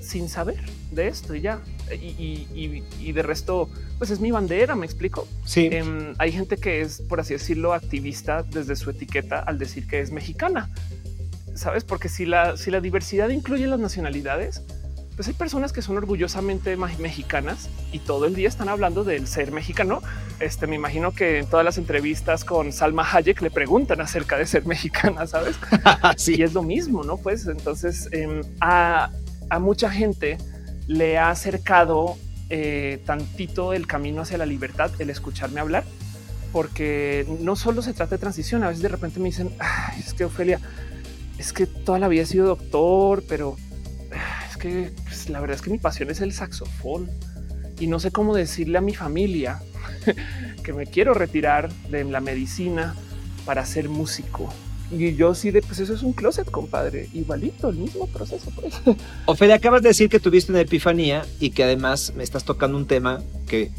sin 0.00 0.28
saber 0.28 0.60
de 0.90 1.08
esto 1.08 1.34
y 1.34 1.40
ya. 1.40 1.60
Y, 1.90 3.12
de 3.12 3.22
resto, 3.22 3.68
pues 3.98 4.10
es 4.10 4.20
mi 4.20 4.30
bandera, 4.30 4.74
me 4.74 4.86
explico. 4.86 5.28
Sí. 5.44 5.68
Em, 5.70 6.14
hay 6.18 6.32
gente 6.32 6.56
que 6.56 6.80
es, 6.80 7.02
por 7.02 7.20
así 7.20 7.34
decirlo, 7.34 7.72
activista 7.72 8.42
desde 8.42 8.76
su 8.76 8.90
etiqueta 8.90 9.40
al 9.40 9.58
decir 9.58 9.86
que 9.86 10.00
es 10.00 10.10
mexicana. 10.10 10.70
Sabes, 11.54 11.84
porque 11.84 12.08
si 12.08 12.26
la, 12.26 12.56
si 12.56 12.70
la 12.70 12.80
diversidad 12.80 13.28
incluye 13.28 13.66
las 13.66 13.78
nacionalidades, 13.78 14.62
pues 15.16 15.28
hay 15.28 15.34
personas 15.34 15.72
que 15.72 15.80
son 15.80 15.96
orgullosamente 15.96 16.76
mexicanas 16.76 17.68
y 17.92 18.00
todo 18.00 18.26
el 18.26 18.34
día 18.34 18.48
están 18.48 18.68
hablando 18.68 19.04
del 19.04 19.28
ser 19.28 19.52
mexicano. 19.52 20.02
Este 20.40 20.66
me 20.66 20.74
imagino 20.74 21.12
que 21.12 21.38
en 21.38 21.46
todas 21.46 21.64
las 21.64 21.78
entrevistas 21.78 22.44
con 22.44 22.72
Salma 22.72 23.08
Hayek 23.10 23.40
le 23.40 23.50
preguntan 23.50 24.00
acerca 24.00 24.36
de 24.36 24.46
ser 24.46 24.66
mexicana, 24.66 25.26
sabes? 25.26 25.56
sí, 26.16 26.36
y 26.38 26.42
es 26.42 26.52
lo 26.52 26.62
mismo, 26.62 27.04
no? 27.04 27.16
Pues 27.16 27.46
entonces 27.46 28.08
em, 28.10 28.40
a, 28.60 29.10
mucha 29.60 29.88
gente 29.88 30.36
le 30.88 31.16
ha 31.16 31.30
acercado 31.30 32.16
eh, 32.50 33.00
tantito 33.06 33.72
el 33.72 33.86
camino 33.86 34.22
hacia 34.22 34.36
la 34.36 34.46
libertad, 34.46 34.90
el 34.98 35.10
escucharme 35.10 35.60
hablar, 35.60 35.84
porque 36.50 37.24
no 37.40 37.54
solo 37.54 37.82
se 37.82 37.92
trata 37.92 38.16
de 38.16 38.18
transición. 38.18 38.64
A 38.64 38.68
veces 38.68 38.82
de 38.82 38.88
repente 38.88 39.20
me 39.20 39.26
dicen 39.26 39.52
es 39.96 40.12
que 40.12 40.24
Ofelia, 40.24 40.60
es 41.38 41.52
que 41.52 41.66
toda 41.66 41.98
la 41.98 42.08
vida 42.08 42.26
sido 42.26 42.46
doctor, 42.46 43.24
pero 43.28 43.56
pues, 45.04 45.28
la 45.28 45.40
verdad 45.40 45.56
es 45.56 45.62
que 45.62 45.70
mi 45.70 45.78
pasión 45.78 46.10
es 46.10 46.20
el 46.22 46.32
saxofón 46.32 47.10
y 47.78 47.86
no 47.86 48.00
sé 48.00 48.10
cómo 48.10 48.34
decirle 48.34 48.78
a 48.78 48.80
mi 48.80 48.94
familia 48.94 49.60
que 50.62 50.72
me 50.72 50.86
quiero 50.86 51.12
retirar 51.12 51.70
de 51.90 52.04
la 52.04 52.20
medicina 52.20 52.94
para 53.44 53.66
ser 53.66 53.90
músico. 53.90 54.52
Y 54.90 55.16
yo 55.16 55.34
sí 55.34 55.50
de 55.50 55.60
pues 55.60 55.80
eso 55.80 55.92
es 55.92 56.02
un 56.02 56.12
closet, 56.12 56.50
compadre. 56.50 57.08
Igualito, 57.12 57.68
el 57.68 57.76
mismo 57.76 58.06
proceso. 58.06 58.50
Pues. 58.54 58.74
Ophelia, 59.26 59.56
acabas 59.56 59.82
de 59.82 59.88
decir 59.88 60.08
que 60.08 60.20
tuviste 60.20 60.52
una 60.52 60.60
epifanía 60.60 61.26
y 61.40 61.50
que 61.50 61.64
además 61.64 62.12
me 62.16 62.22
estás 62.22 62.44
tocando 62.44 62.78
un 62.78 62.86
tema 62.86 63.22
que 63.46 63.70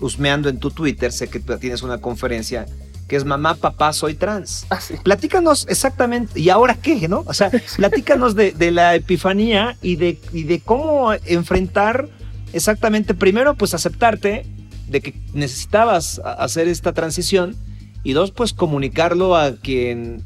husmeando 0.00 0.48
en 0.48 0.58
tu 0.58 0.70
Twitter, 0.70 1.12
sé 1.12 1.28
que 1.28 1.40
tienes 1.40 1.82
una 1.82 2.00
conferencia 2.00 2.66
que 3.08 3.16
es 3.16 3.24
mamá, 3.24 3.54
papá, 3.54 3.92
soy 3.94 4.14
trans. 4.14 4.66
Ah, 4.70 4.78
platícanos 5.02 5.66
exactamente, 5.68 6.38
¿y 6.38 6.50
ahora 6.50 6.74
qué? 6.74 7.08
¿No? 7.08 7.24
O 7.26 7.32
sea, 7.32 7.50
platícanos 7.76 8.36
de, 8.36 8.70
la 8.70 8.94
epifanía 8.94 9.76
y 9.82 9.96
de, 9.96 10.20
y 10.32 10.44
de 10.44 10.60
cómo 10.60 11.12
enfrentar 11.24 12.08
exactamente, 12.52 13.14
primero, 13.14 13.54
pues 13.54 13.72
aceptarte 13.72 14.44
de 14.88 15.00
que 15.00 15.14
necesitabas 15.32 16.20
hacer 16.24 16.68
esta 16.68 16.92
transición 16.92 17.56
y 18.04 18.12
dos, 18.12 18.30
pues 18.30 18.52
comunicarlo 18.52 19.36
a 19.36 19.56
quien 19.56 20.22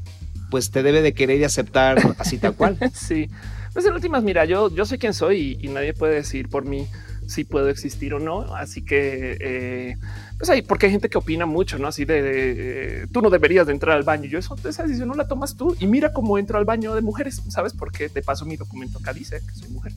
pues 0.51 0.71
te 0.71 0.83
debe 0.83 1.01
de 1.01 1.15
querer 1.15 1.41
y 1.41 1.45
aceptar 1.45 2.15
así 2.19 2.37
tal 2.37 2.55
cual. 2.55 2.77
Sí, 2.95 3.29
pues 3.73 3.87
en 3.87 3.95
últimas, 3.95 4.23
mira, 4.23 4.45
yo, 4.45 4.75
yo 4.75 4.85
soy 4.85 4.99
quien 4.99 5.15
soy 5.15 5.59
y, 5.61 5.67
y 5.67 5.69
nadie 5.71 5.95
puede 5.95 6.15
decir 6.15 6.49
por 6.49 6.65
mí 6.65 6.89
si 7.27 7.45
puedo 7.45 7.69
existir 7.69 8.15
o 8.15 8.19
no. 8.19 8.55
Así 8.55 8.85
que, 8.85 9.37
eh, 9.41 9.97
pues 10.39 10.51
ahí, 10.51 10.63
porque 10.63 10.87
hay 10.87 10.93
gente 10.93 11.09
que 11.09 11.19
opina 11.19 11.47
mucho, 11.47 11.79
no 11.79 11.89
así 11.89 12.05
de, 12.05 13.03
eh, 13.03 13.07
tú 13.13 13.23
no 13.23 13.31
deberías 13.31 13.67
de 13.67 13.73
entrar 13.73 13.97
al 13.97 14.03
baño. 14.03 14.29
Yo 14.29 14.39
eso, 14.39 14.57
esa 14.65 14.83
decisión 14.83 15.09
no 15.09 15.15
la 15.15 15.29
tomas 15.29 15.57
tú 15.57 15.77
y 15.79 15.87
mira 15.87 16.13
cómo 16.13 16.39
entro 16.39 16.59
al 16.59 16.65
baño 16.65 16.95
de 16.95 17.01
mujeres, 17.01 17.43
sabes? 17.49 17.73
Porque 17.73 18.09
de 18.09 18.23
paso 18.23 18.45
mi 18.45 18.57
documento 18.57 18.99
acá 18.99 19.13
dice 19.13 19.41
que 19.47 19.55
soy 19.55 19.69
mujer. 19.71 19.93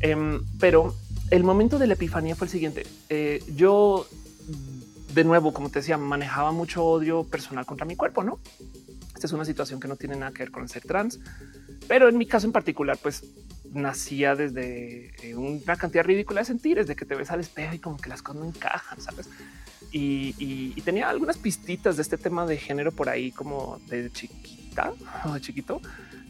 Em, 0.00 0.40
pero 0.58 0.94
el 1.30 1.44
momento 1.44 1.78
de 1.78 1.86
la 1.86 1.94
epifanía 1.94 2.36
fue 2.36 2.46
el 2.46 2.50
siguiente. 2.50 2.86
Eh, 3.08 3.42
yo, 3.54 4.06
de 5.14 5.24
nuevo, 5.24 5.52
como 5.52 5.70
te 5.70 5.78
decía, 5.78 5.96
manejaba 5.96 6.52
mucho 6.52 6.84
odio 6.84 7.24
personal 7.24 7.64
contra 7.64 7.86
mi 7.86 7.96
cuerpo, 7.96 8.22
no? 8.22 8.38
Es 9.24 9.32
una 9.32 9.44
situación 9.44 9.80
que 9.80 9.88
no 9.88 9.96
tiene 9.96 10.16
nada 10.16 10.32
que 10.32 10.40
ver 10.40 10.50
con 10.50 10.68
ser 10.68 10.82
trans, 10.82 11.20
pero 11.88 12.08
en 12.08 12.18
mi 12.18 12.26
caso 12.26 12.46
en 12.46 12.52
particular, 12.52 12.98
pues 13.02 13.24
nacía 13.72 14.34
desde 14.34 15.12
eh, 15.22 15.34
una 15.34 15.76
cantidad 15.76 16.04
ridícula 16.04 16.40
de 16.40 16.46
sentires, 16.46 16.86
de 16.86 16.96
que 16.96 17.04
te 17.04 17.14
ves 17.14 17.30
al 17.30 17.40
espejo 17.40 17.74
y 17.74 17.78
como 17.78 17.96
que 17.96 18.08
las 18.08 18.22
cosas 18.22 18.42
no 18.42 18.48
encajan, 18.48 19.00
¿sabes? 19.00 19.28
Y, 19.90 20.80
tenía 20.82 21.08
algunas 21.08 21.38
pistitas 21.38 21.96
de 21.96 22.02
este 22.02 22.18
tema 22.18 22.44
de 22.46 22.56
género 22.56 22.92
por 22.92 23.08
ahí 23.08 23.30
como 23.30 23.78
de 23.88 24.10
chiquita 24.10 24.92
o 25.24 25.32
de 25.34 25.40
chiquito, 25.40 25.80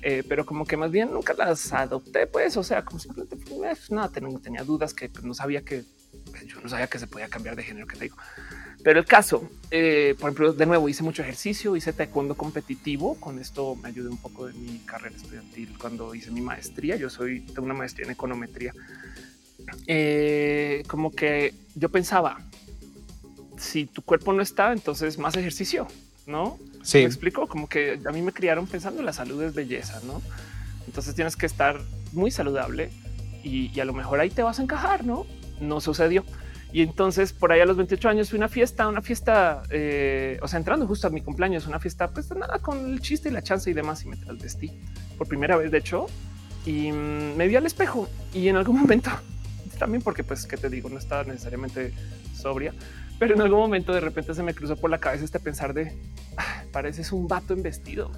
eh, 0.03 0.23
pero 0.29 0.45
como 0.45 0.67
que 0.67 0.77
más 0.77 0.91
bien 0.91 1.13
nunca 1.13 1.33
las 1.33 1.73
adopté, 1.73 2.27
pues, 2.27 2.57
o 2.57 2.63
sea, 2.63 2.85
como 2.85 2.99
simplemente 2.99 3.37
pues, 3.37 3.91
nada, 3.91 4.11
tenía, 4.11 4.63
dudas 4.65 4.93
que 4.93 5.09
pues, 5.09 5.25
no 5.25 5.33
sabía 5.33 5.63
que 5.63 5.85
yo 6.47 6.61
no 6.61 6.69
sabía 6.69 6.87
que 6.89 6.99
se 6.99 7.07
podía 7.07 7.29
cambiar 7.29 7.57
de 7.57 7.63
género, 7.63 7.87
que 7.87 7.97
te 7.97 8.05
digo. 8.05 8.17
Pero 8.83 8.99
el 8.99 9.07
caso, 9.07 9.49
eh, 9.71 10.17
por 10.19 10.31
ejemplo, 10.31 10.53
de 10.53 10.67
nuevo 10.67 10.89
hice 10.89 11.03
mucho 11.05 11.23
ejercicio, 11.23 11.77
hice 11.77 11.93
taekwondo 11.93 12.35
competitivo. 12.35 13.15
Con 13.21 13.39
esto 13.39 13.77
me 13.77 13.89
ayudé 13.89 14.09
un 14.09 14.19
poco 14.19 14.47
de 14.47 14.55
mi 14.55 14.79
carrera 14.81 15.15
estudiantil 15.15 15.77
cuando 15.79 16.15
hice 16.15 16.31
mi 16.33 16.41
maestría. 16.41 16.97
Yo 16.97 17.09
soy 17.09 17.41
de 17.41 17.61
una 17.61 17.75
maestría 17.75 18.07
en 18.07 18.13
econometría. 18.13 18.73
Eh, 19.87 20.83
como 20.89 21.13
que 21.13 21.55
yo 21.77 21.91
pensaba, 21.91 22.41
si 23.57 23.87
tu 23.87 24.03
cuerpo 24.03 24.33
no 24.33 24.43
está, 24.43 24.73
entonces 24.73 25.17
más 25.17 25.37
ejercicio, 25.37 25.87
¿no? 26.27 26.59
Sí. 26.83 26.99
¿Me 26.99 27.05
explico? 27.05 27.47
Como 27.47 27.69
que 27.69 28.01
a 28.05 28.11
mí 28.11 28.21
me 28.21 28.33
criaron 28.33 28.67
pensando 28.67 29.03
la 29.03 29.13
salud 29.13 29.41
es 29.43 29.55
belleza, 29.55 30.01
¿no? 30.05 30.21
Entonces 30.87 31.15
tienes 31.15 31.37
que 31.37 31.47
estar 31.47 31.81
muy 32.13 32.33
saludable 32.33 32.91
y, 33.45 33.71
y 33.73 33.81
a 33.81 33.85
lo 33.85 33.93
mejor 33.93 34.19
ahí 34.19 34.31
te 34.31 34.43
vas 34.43 34.59
a 34.59 34.63
encajar, 34.65 35.05
¿no? 35.05 35.25
No 35.61 35.81
sucedió. 35.81 36.25
Y 36.73 36.81
entonces 36.81 37.33
por 37.35 37.53
ahí 37.53 37.61
a 37.61 37.67
los 37.67 37.77
28 37.77 38.09
años 38.09 38.31
fui 38.31 38.39
a 38.39 38.41
una 38.41 38.49
fiesta, 38.49 38.89
una 38.89 39.03
fiesta, 39.03 39.63
eh, 39.69 40.39
o 40.41 40.49
sea, 40.49 40.59
entrando 40.59 40.87
justo 40.87 41.07
a 41.07 41.11
mi 41.11 41.21
cumpleaños, 41.21 41.67
una 41.67 41.79
fiesta, 41.79 42.09
pues 42.09 42.31
nada, 42.35 42.59
con 42.61 42.93
el 42.93 43.01
chiste 43.01 43.29
y 43.29 43.33
la 43.33 43.43
chance 43.43 43.71
y 43.71 43.75
demás, 43.75 44.05
y 44.05 44.09
me 44.09 44.17
vestí 44.41 44.71
por 45.19 45.29
primera 45.29 45.57
vez, 45.57 45.71
de 45.71 45.79
hecho, 45.79 46.07
y 46.65 46.91
mm, 46.91 47.37
me 47.37 47.47
vi 47.47 47.57
al 47.57 47.67
espejo 47.67 48.09
y 48.33 48.49
en 48.49 48.57
algún 48.57 48.77
momento, 48.81 49.11
también 49.79 50.03
porque 50.03 50.25
pues, 50.25 50.47
¿qué 50.47 50.57
te 50.57 50.71
digo? 50.71 50.89
No 50.89 50.99
estaba 50.99 51.25
necesariamente 51.25 51.93
sobria, 52.35 52.73
pero 53.19 53.35
en 53.35 53.43
algún 53.43 53.59
momento 53.59 53.93
de 53.93 54.01
repente 54.01 54.35
se 54.35 54.43
me 54.43 54.55
cruzó 54.55 54.77
por 54.77 54.89
la 54.91 54.99
cabeza 54.99 55.27
este 55.27 55.41
pensar 55.41 55.75
de, 55.75 55.95
ah, 56.39 56.65
pareces 56.73 57.13
un 57.13 57.29
vato 57.29 57.53
en 57.53 57.63
vestido. 57.63 58.11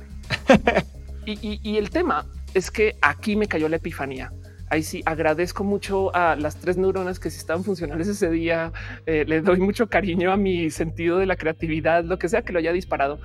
y, 1.27 1.59
y 1.69 1.77
el 1.77 1.91
tema 1.91 2.25
es 2.55 2.71
que 2.71 2.97
aquí 3.03 3.35
me 3.35 3.49
cayó 3.49 3.69
la 3.69 3.77
epifanía 3.77 4.33
ahí 4.75 4.83
sí 4.83 5.03
agradezco 5.07 5.65
mucho 5.65 6.15
a 6.15 6.37
las 6.37 6.57
tres 6.57 6.77
neuronas 6.77 7.19
que 7.19 7.31
si 7.31 7.39
estaban 7.39 7.65
funcionales 7.65 8.09
ese 8.09 8.29
día. 8.31 8.73
Eh, 9.07 9.25
le 9.27 9.41
doy 9.41 9.61
mucho 9.61 9.89
cariño 9.89 10.33
a 10.33 10.37
mi 10.37 10.71
sentido 10.71 11.19
de 11.19 11.27
la 11.27 11.37
creatividad, 11.37 12.05
lo 12.05 12.19
que 12.19 12.29
sea 12.29 12.43
que 12.43 12.53
lo 12.53 12.59
haya 12.59 12.73
disparado. 12.73 13.21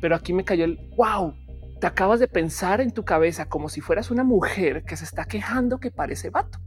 Pero 0.00 0.14
aquí 0.14 0.32
me 0.32 0.44
cayó 0.44 0.64
el 0.64 0.78
wow. 0.96 1.34
Te 1.80 1.86
acabas 1.86 2.20
de 2.20 2.28
pensar 2.28 2.80
en 2.80 2.90
tu 2.90 3.04
cabeza 3.04 3.48
como 3.48 3.68
si 3.68 3.80
fueras 3.80 4.10
una 4.10 4.24
mujer 4.24 4.82
que 4.84 4.96
se 4.96 5.04
está 5.04 5.24
quejando 5.24 5.78
que 5.78 5.90
parece 5.90 6.30
vato. 6.30 6.58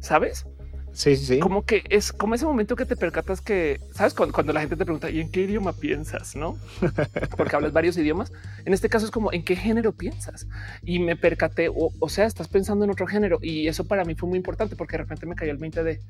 ¿Sabes? 0.00 0.46
Sí, 0.92 1.16
sí, 1.16 1.38
Como 1.38 1.64
que 1.64 1.84
es 1.88 2.12
como 2.12 2.34
ese 2.34 2.44
momento 2.44 2.76
que 2.76 2.84
te 2.84 2.96
percatas 2.96 3.40
que, 3.40 3.80
¿sabes? 3.92 4.12
Cuando, 4.14 4.52
la 4.52 4.60
gente 4.60 4.76
te 4.76 4.84
pregunta, 4.84 5.10
¿y 5.10 5.20
en 5.20 5.30
qué 5.30 5.42
idioma 5.42 5.72
piensas? 5.72 6.36
¿No? 6.36 6.58
Porque 7.36 7.56
hablas 7.56 7.72
varios 7.72 7.96
idiomas. 7.96 8.30
En 8.66 8.74
este 8.74 8.90
caso 8.90 9.06
es 9.06 9.10
como, 9.10 9.32
¿en 9.32 9.42
qué 9.42 9.56
género 9.56 9.92
piensas? 9.92 10.46
Y 10.82 10.98
me 10.98 11.16
percaté, 11.16 11.70
o, 11.72 12.08
sea, 12.08 12.26
estás 12.26 12.48
pensando 12.48 12.84
en 12.84 12.90
otro 12.90 13.06
género. 13.06 13.38
Y 13.40 13.68
eso 13.68 13.84
para 13.84 14.04
mí 14.04 14.14
fue 14.14 14.28
muy 14.28 14.36
importante 14.36 14.76
porque 14.76 14.92
de 14.92 15.04
repente 15.04 15.24
me 15.24 15.34
cayó 15.34 15.52
el 15.52 15.56
20 15.56 15.82
de, 15.82 16.00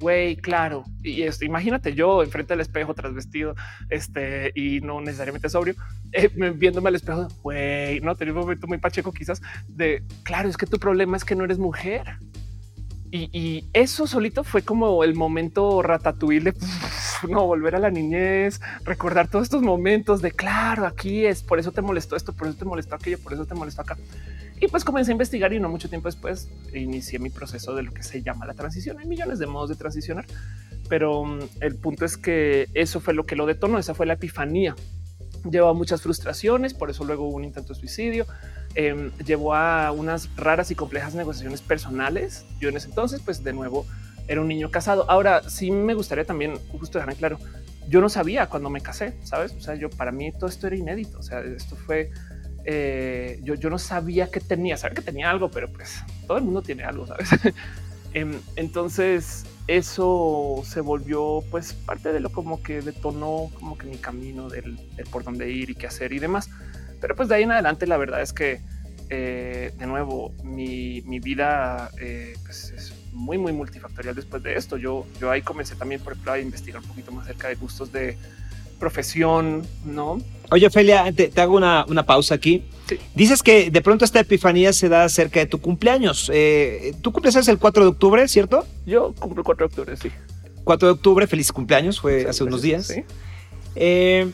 güey, 0.00 0.36
claro. 0.36 0.84
Y 1.02 1.22
esto, 1.22 1.44
imagínate 1.44 1.92
yo 1.94 2.22
enfrente 2.22 2.54
del 2.54 2.60
espejo 2.60 2.94
tras 2.94 3.12
vestido, 3.12 3.54
este, 3.90 4.52
y 4.54 4.80
no 4.80 5.02
necesariamente 5.02 5.50
sobrio, 5.50 5.74
eh, 6.12 6.30
viéndome 6.54 6.88
al 6.88 6.94
espejo, 6.94 7.28
güey, 7.42 8.00
no, 8.00 8.16
tenía 8.16 8.32
un 8.32 8.40
momento 8.40 8.66
muy 8.66 8.78
pacheco 8.78 9.12
quizás 9.12 9.42
de, 9.68 10.02
claro, 10.22 10.48
es 10.48 10.56
que 10.56 10.66
tu 10.66 10.78
problema 10.78 11.16
es 11.16 11.24
que 11.24 11.34
no 11.34 11.44
eres 11.44 11.58
mujer. 11.58 12.18
Y, 13.10 13.64
eso 13.72 14.06
solito 14.06 14.44
fue 14.44 14.62
como 14.62 15.02
el 15.02 15.14
momento 15.14 15.82
ratatouille 15.82 16.40
de 16.40 16.54
no 17.28 17.46
volver 17.46 17.74
a 17.76 17.78
la 17.78 17.90
niñez, 17.90 18.60
recordar 18.84 19.28
todos 19.28 19.44
estos 19.44 19.62
momentos 19.62 20.20
de 20.20 20.32
claro, 20.32 20.86
aquí 20.86 21.24
es 21.24 21.42
por 21.42 21.58
eso 21.58 21.72
te 21.72 21.80
molestó 21.80 22.16
esto, 22.16 22.32
por 22.32 22.48
eso 22.48 22.58
te 22.58 22.64
molestó 22.64 22.94
aquello, 22.94 23.18
por 23.18 23.32
eso 23.32 23.46
te 23.46 23.54
molestó 23.54 23.82
acá. 23.82 23.96
Y 24.60 24.68
pues 24.68 24.84
comencé 24.84 25.12
a 25.12 25.12
investigar 25.12 25.52
y 25.52 25.60
no 25.60 25.68
mucho 25.68 25.88
tiempo 25.88 26.08
después 26.08 26.48
inicié 26.74 27.18
mi 27.18 27.30
proceso 27.30 27.74
de 27.74 27.84
lo 27.84 27.92
que 27.92 28.02
se 28.02 28.22
llama 28.22 28.44
la 28.44 28.54
transición. 28.54 28.98
Hay 28.98 29.06
millones 29.06 29.38
de 29.38 29.46
modos 29.46 29.70
de 29.70 29.76
transicionar, 29.76 30.26
pero 30.88 31.24
mm, 31.24 31.38
el 31.60 31.76
punto 31.76 32.04
es 32.04 32.16
que 32.16 32.68
eso 32.74 33.00
fue 33.00 33.14
lo 33.14 33.24
que 33.24 33.36
lo 33.36 33.46
detonó. 33.46 33.78
Esa 33.78 33.94
fue 33.94 34.06
la 34.06 34.14
epifanía. 34.14 34.74
Lleva 35.48 35.72
muchas 35.74 36.02
frustraciones, 36.02 36.74
por 36.74 36.90
eso 36.90 37.04
luego 37.04 37.28
hubo 37.28 37.36
un 37.36 37.44
intento 37.44 37.72
de 37.72 37.78
suicidio 37.78 38.26
eh, 38.80 39.10
llevó 39.26 39.56
a 39.56 39.90
unas 39.90 40.30
raras 40.36 40.70
y 40.70 40.76
complejas 40.76 41.12
negociaciones 41.16 41.62
personales. 41.62 42.44
Yo 42.60 42.68
en 42.68 42.76
ese 42.76 42.86
entonces, 42.86 43.20
pues 43.24 43.42
de 43.42 43.52
nuevo, 43.52 43.84
era 44.28 44.40
un 44.40 44.46
niño 44.46 44.70
casado. 44.70 45.04
Ahora 45.10 45.42
sí 45.50 45.72
me 45.72 45.94
gustaría 45.94 46.24
también 46.24 46.60
justo 46.70 46.98
dejar 46.98 47.12
en 47.12 47.18
claro, 47.18 47.38
yo 47.88 48.00
no 48.00 48.08
sabía 48.08 48.46
cuando 48.46 48.70
me 48.70 48.80
casé, 48.80 49.16
sabes? 49.24 49.52
O 49.54 49.60
sea, 49.60 49.74
yo 49.74 49.90
para 49.90 50.12
mí 50.12 50.30
todo 50.30 50.46
esto 50.46 50.68
era 50.68 50.76
inédito. 50.76 51.18
O 51.18 51.22
sea, 51.24 51.40
esto 51.40 51.74
fue 51.74 52.12
eh, 52.64 53.40
yo, 53.42 53.54
yo 53.54 53.68
no 53.68 53.78
sabía 53.78 54.30
que 54.30 54.38
tenía, 54.38 54.76
sabía 54.76 54.94
que 54.94 55.02
tenía 55.02 55.28
algo, 55.28 55.50
pero 55.50 55.68
pues 55.72 55.96
todo 56.28 56.38
el 56.38 56.44
mundo 56.44 56.62
tiene 56.62 56.84
algo, 56.84 57.04
sabes? 57.06 57.30
Em, 58.14 58.40
entonces 58.56 59.44
eso 59.66 60.62
se 60.64 60.80
volvió 60.80 61.44
pues 61.50 61.74
parte 61.74 62.10
de 62.10 62.20
lo 62.20 62.32
como 62.32 62.62
que 62.62 62.80
detonó 62.80 63.50
como 63.58 63.76
que 63.76 63.86
mi 63.86 63.98
camino 63.98 64.48
del, 64.48 64.78
por 65.10 65.24
dónde 65.24 65.50
ir 65.50 65.68
y 65.68 65.74
qué 65.74 65.88
hacer 65.88 66.12
y 66.14 66.18
demás. 66.18 66.48
Pero 67.00 67.16
pues 67.16 67.28
de 67.28 67.36
ahí 67.36 67.42
en 67.42 67.52
adelante 67.52 67.86
la 67.86 67.96
verdad 67.96 68.22
es 68.22 68.32
que 68.32 68.60
eh, 69.10 69.72
de 69.78 69.86
nuevo 69.86 70.34
mi, 70.42 71.00
vida 71.00 71.90
eh, 71.98 72.34
pues, 72.44 72.72
es 72.76 72.92
muy 73.12 73.38
muy 73.38 73.52
multifactorial 73.52 74.14
después 74.14 74.42
de 74.42 74.54
esto. 74.54 74.76
Yo, 74.76 75.06
yo 75.20 75.30
ahí 75.30 75.42
comencé 75.42 75.76
también 75.76 76.00
por 76.00 76.12
ejemplo 76.12 76.32
a 76.32 76.38
investigar 76.38 76.82
un 76.82 76.88
poquito 76.88 77.12
más 77.12 77.24
acerca 77.24 77.48
de 77.48 77.54
gustos 77.54 77.92
de 77.92 78.16
profesión, 78.78 79.66
¿no? 79.84 80.20
Oye, 80.50 80.66
Ophelia, 80.66 81.12
te, 81.12 81.32
hago 81.40 81.56
una, 81.56 82.06
pausa 82.06 82.34
aquí. 82.34 82.64
Dices 83.14 83.42
que 83.42 83.70
de 83.70 83.82
pronto 83.82 84.04
esta 84.04 84.20
epifanía 84.20 84.72
se 84.72 84.88
da 84.88 85.08
cerca 85.08 85.40
de 85.40 85.46
tu 85.46 85.60
cumpleaños. 85.60 86.30
Eh, 86.32 86.94
¿Tú 87.02 87.12
cumples 87.12 87.34
el 87.48 87.58
4 87.58 87.82
de 87.82 87.88
octubre, 87.90 88.26
cierto? 88.28 88.66
Yo 88.86 89.14
cumplo 89.18 89.40
el 89.40 89.44
4 89.44 89.68
de 89.68 89.72
octubre, 89.72 89.96
sí. 89.96 90.10
4 90.64 90.88
de 90.88 90.92
octubre, 90.92 91.26
feliz 91.26 91.52
cumpleaños, 91.52 92.00
fue 92.00 92.26
hace 92.26 92.44
unos 92.44 92.62
días. 92.62 92.94
Eh, 93.74 94.30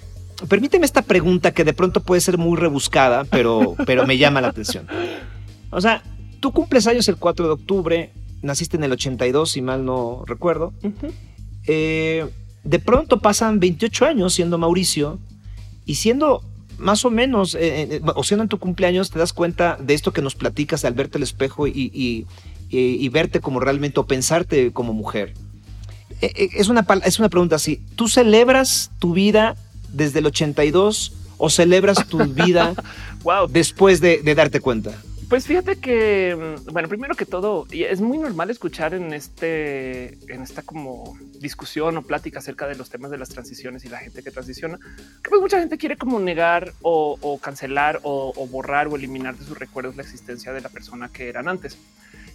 permíteme 0.48 0.86
esta 0.86 1.02
pregunta 1.02 1.52
que 1.52 1.64
de 1.64 1.72
pronto 1.72 2.00
puede 2.00 2.20
ser 2.20 2.38
muy 2.38 2.58
rebuscada, 2.58 3.24
pero, 3.24 3.74
pero 3.86 4.06
me 4.06 4.18
llama 4.18 4.40
la 4.40 4.48
atención. 4.48 4.86
O 5.70 5.80
sea, 5.80 6.02
tú 6.40 6.52
cumples 6.52 6.86
años 6.86 7.08
el 7.08 7.16
4 7.16 7.46
de 7.46 7.52
octubre, 7.52 8.12
naciste 8.42 8.76
en 8.76 8.84
el 8.84 8.92
82, 8.92 9.50
si 9.50 9.62
mal 9.62 9.84
no 9.84 10.24
recuerdo. 10.26 10.72
eh, 11.66 12.26
de 12.62 12.78
pronto 12.78 13.20
pasan 13.20 13.60
28 13.60 14.06
años 14.06 14.34
siendo 14.34 14.56
Mauricio 14.56 15.18
y 15.84 15.96
siendo 15.96 16.42
más 16.78 17.04
o 17.04 17.10
menos, 17.10 17.54
eh, 17.54 17.96
eh, 17.96 18.00
o 18.14 18.24
siendo 18.24 18.42
en 18.42 18.48
tu 18.48 18.58
cumpleaños, 18.58 19.10
te 19.10 19.18
das 19.18 19.32
cuenta 19.32 19.76
de 19.80 19.94
esto 19.94 20.12
que 20.12 20.22
nos 20.22 20.34
platicas 20.34 20.84
al 20.84 20.94
verte 20.94 21.18
al 21.18 21.22
espejo 21.22 21.66
y, 21.66 22.26
verte 23.12 23.40
como 23.40 23.60
realmente 23.60 24.00
o 24.00 24.06
pensarte 24.06 24.72
como 24.72 24.92
mujer. 24.92 25.34
Es 26.20 26.68
una, 26.68 26.86
es 27.04 27.18
una 27.18 27.28
pregunta 27.28 27.56
así, 27.56 27.80
¿tú 27.96 28.08
celebras 28.08 28.90
tu 28.98 29.12
vida 29.12 29.56
desde 29.94 30.18
el 30.18 30.26
82 30.26 31.12
o 31.38 31.50
celebras 31.50 32.06
tu 32.08 32.18
vida 32.24 32.74
wow. 33.22 33.48
después 33.48 34.00
de 34.00 34.34
darte 34.34 34.60
cuenta? 34.60 34.92
Pues 35.28 35.46
fíjate 35.46 35.76
que, 35.76 36.36
mm, 36.36 36.72
bueno, 36.72 36.88
primero 36.88 37.14
que 37.14 37.24
todo, 37.24 37.66
es 37.70 38.00
muy 38.00 38.18
normal 38.18 38.50
escuchar 38.50 38.94
en 38.94 39.12
este, 39.12 40.18
en 40.32 40.42
esta 40.42 40.62
como 40.62 41.18
discusión 41.40 41.96
o 41.96 42.02
plática 42.02 42.38
acerca 42.38 42.66
de 42.66 42.76
los 42.76 42.90
temas 42.90 43.10
de 43.10 43.18
las 43.18 43.30
transiciones 43.30 43.84
y 43.84 43.88
la 43.88 43.98
gente 43.98 44.22
que 44.22 44.30
transiciona, 44.30 44.78
que 44.78 45.30
pues 45.30 45.40
mucha 45.40 45.58
gente 45.58 45.78
quiere 45.78 45.96
como 45.96 46.18
negar 46.20 46.72
o, 46.82 47.38
cancelar 47.42 48.00
o, 48.02 48.46
borrar 48.46 48.88
o 48.88 48.96
eliminar 48.96 49.36
de 49.36 49.44
sus 49.44 49.58
recuerdos 49.58 49.96
la 49.96 50.02
existencia 50.02 50.52
de 50.52 50.60
la 50.60 50.68
persona 50.68 51.08
que 51.08 51.28
eran 51.28 51.48
antes. 51.48 51.78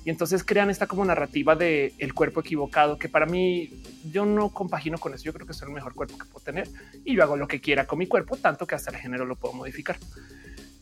Y 0.10 0.12
entonces 0.12 0.44
crean 0.44 0.72
esta 0.72 0.88
como 0.88 1.06
narrativa 1.06 1.56
de 1.56 1.94
el 2.00 2.16
cuerpo 2.16 2.40
equivocado, 2.40 2.98
que 2.98 3.08
para 3.08 3.28
mí 3.28 3.70
yo 4.12 4.26
no 4.26 4.50
compagino 4.50 4.98
con 4.98 5.14
eso. 5.14 5.26
Yo 5.26 5.34
creo 5.34 5.46
que 5.46 5.52
es 5.52 5.62
el 5.62 5.70
mejor 5.70 5.94
cuerpo 5.94 6.18
que 6.18 6.26
puedo 6.26 6.44
tener 6.44 6.68
y 7.06 7.16
yo 7.16 7.22
hago 7.22 7.38
lo 7.38 7.48
que 7.48 7.62
quiera 7.62 7.86
con 7.86 8.00
mi 8.00 8.08
cuerpo, 8.08 8.36
tanto 8.36 8.66
que 8.66 8.74
hasta 8.74 8.90
el 8.90 8.98
género 8.98 9.26
lo 9.26 9.36
puedo 9.36 9.54
modificar. 9.54 10.00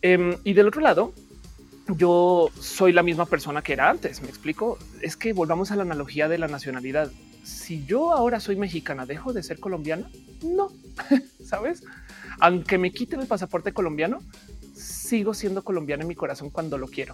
Em, 0.01 0.37
y 0.45 0.53
del 0.53 0.69
otro 0.69 0.79
lado, 0.79 1.11
yo 1.89 2.49
soy 2.57 2.93
la 2.93 3.03
misma 3.03 3.25
persona 3.25 3.61
que 3.61 3.73
era 3.73 3.89
antes. 3.89 4.21
Me 4.21 4.29
explico. 4.29 4.79
Es 5.01 5.17
que 5.17 5.33
volvamos 5.33 5.71
a 5.71 5.75
la 5.75 5.81
analogía 5.81 6.29
de 6.29 6.37
la 6.37 6.47
nacionalidad. 6.47 7.11
Si 7.43 7.83
yo 7.83 8.13
ahora 8.13 8.39
soy 8.39 8.55
mexicana, 8.55 9.05
dejo 9.05 9.33
de 9.33 9.43
ser 9.43 9.59
colombiana. 9.59 10.09
No 10.41 10.69
sabes, 11.43 11.83
aunque 12.39 12.77
me 12.77 12.91
quiten 12.93 13.19
el 13.19 13.27
pasaporte 13.27 13.73
colombiano, 13.73 14.19
sigo 14.87 15.33
siendo 15.33 15.63
colombiana 15.63 16.03
en 16.03 16.07
mi 16.07 16.15
corazón 16.15 16.49
cuando 16.49 16.77
lo 16.77 16.87
quiero. 16.87 17.13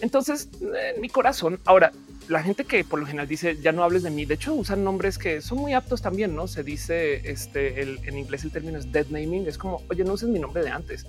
Entonces, 0.00 0.48
en 0.60 1.00
mi 1.00 1.08
corazón, 1.08 1.60
ahora 1.64 1.92
la 2.28 2.42
gente 2.42 2.64
que 2.64 2.84
por 2.84 2.98
lo 2.98 3.06
general 3.06 3.28
dice 3.28 3.56
ya 3.60 3.72
no 3.72 3.84
hables 3.84 4.02
de 4.02 4.10
mí. 4.10 4.24
De 4.24 4.34
hecho, 4.34 4.54
usan 4.54 4.82
nombres 4.82 5.18
que 5.18 5.40
son 5.40 5.58
muy 5.58 5.74
aptos 5.74 6.02
también. 6.02 6.34
No 6.34 6.46
se 6.46 6.62
dice 6.62 7.30
este 7.30 7.80
en 7.82 8.18
inglés 8.18 8.44
el 8.44 8.50
término 8.50 8.78
es 8.78 8.90
dead 8.90 9.06
naming. 9.08 9.46
Es 9.46 9.58
como 9.58 9.82
oye, 9.88 10.04
no 10.04 10.14
uses 10.14 10.28
mi 10.28 10.38
nombre 10.38 10.62
de 10.62 10.70
antes 10.70 11.06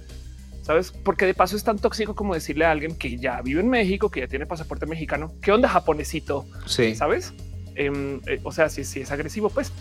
sabes? 0.65 0.91
Porque 0.91 1.27
de 1.27 1.35
paso 1.35 1.55
es 1.55 1.63
tan 1.63 1.77
tóxico 1.77 2.15
como 2.15 2.33
decirle 2.33 2.65
a 2.65 2.71
alguien 2.71 2.95
que 2.95 3.17
ya 3.17 3.39
vive 3.41 3.61
en 3.61 3.69
México, 3.69 4.09
que 4.09 4.21
ya 4.21 4.27
tiene 4.27 4.47
pasaporte 4.47 4.87
mexicano. 4.87 5.31
¿Qué 5.39 5.51
onda, 5.51 5.69
japonesito? 5.69 6.47
Sí, 6.65 6.95
sabes? 6.95 7.33
Em, 7.75 8.19
eh, 8.25 8.39
o 8.43 8.51
sea, 8.51 8.69
si, 8.69 8.83
si 8.83 9.01
es 9.01 9.11
agresivo, 9.11 9.49
pues 9.49 9.71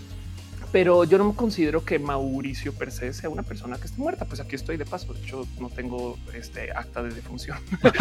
pero 0.75 1.05
yo 1.05 1.19
no 1.19 1.27
me 1.27 1.37
considero 1.37 1.85
que 1.85 2.01
Mauricio 2.01 2.73
per 2.73 2.91
se 2.91 3.13
sea 3.13 3.31
una 3.31 3.45
persona 3.45 3.77
que 3.77 3.85
esté 3.85 3.97
muerta. 3.97 4.25
Pues 4.25 4.41
aquí 4.41 4.57
estoy 4.57 4.77
de 4.77 4.85
paso. 4.85 5.15
De 5.15 5.21
hecho, 5.21 5.47
no 5.61 5.71
tengo 5.71 6.19
este 6.35 6.73
acta 6.73 7.01
de 7.01 7.11
defunción 7.11 7.59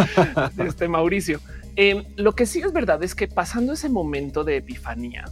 de 0.56 0.68
este 0.68 0.88
Mauricio. 0.88 1.40
Em, 1.76 2.04
lo 2.16 2.32
que 2.32 2.48
sí 2.48 2.62
es 2.62 2.74
verdad 2.74 3.04
es 3.04 3.14
que 3.14 3.28
pasando 3.28 3.74
ese 3.74 3.90
momento 3.90 4.44
de 4.44 4.58
epifanía, 4.58 5.26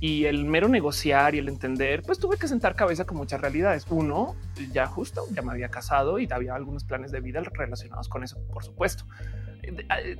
y 0.00 0.24
el 0.24 0.44
mero 0.44 0.68
negociar 0.68 1.36
y 1.36 1.38
el 1.38 1.48
entender, 1.48 2.02
pues 2.02 2.18
tuve 2.18 2.36
que 2.36 2.48
sentar 2.48 2.74
cabeza 2.74 3.04
con 3.04 3.16
muchas 3.16 3.40
realidades. 3.40 3.86
Uno, 3.90 4.34
ya 4.72 4.86
justo, 4.86 5.24
ya 5.30 5.42
me 5.42 5.52
había 5.52 5.68
casado 5.68 6.18
y 6.18 6.26
había 6.32 6.56
algunos 6.56 6.82
planes 6.82 7.12
de 7.12 7.20
vida 7.20 7.40
relacionados 7.52 8.08
con 8.08 8.24
eso, 8.24 8.40
por 8.52 8.64
supuesto. 8.64 9.04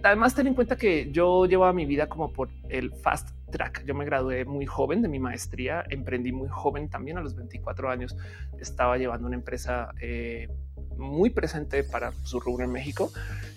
Además, 0.05 0.33
ten 0.37 0.47
en 0.47 0.55
cuenta 0.55 0.77
que 0.77 1.11
yo 1.11 1.47
llevaba 1.47 1.73
mi 1.73 1.87
vida 1.87 2.09
como 2.09 2.33
por 2.33 2.51
el 2.69 2.93
fast 2.93 3.31
track. 3.51 3.85
Yo 3.85 3.95
me 3.95 4.05
gradué 4.05 4.45
muy 4.45 4.67
joven 4.67 5.03
de 5.03 5.09
mi 5.09 5.19
maestría, 5.19 5.85
emprendí 5.89 6.33
muy 6.33 6.49
joven 6.49 6.89
también 6.89 7.19
a 7.19 7.21
los 7.21 7.35
24 7.35 7.91
años. 7.91 8.17
Estaba 8.61 8.99
llevando 8.99 9.27
una 9.27 9.37
empresa 9.37 9.91
eh, 10.01 10.49
muy 10.97 11.31
presente 11.31 11.85
para 11.85 12.13
su 12.23 12.41
rubro 12.41 12.65
en 12.65 12.73
México 12.73 13.11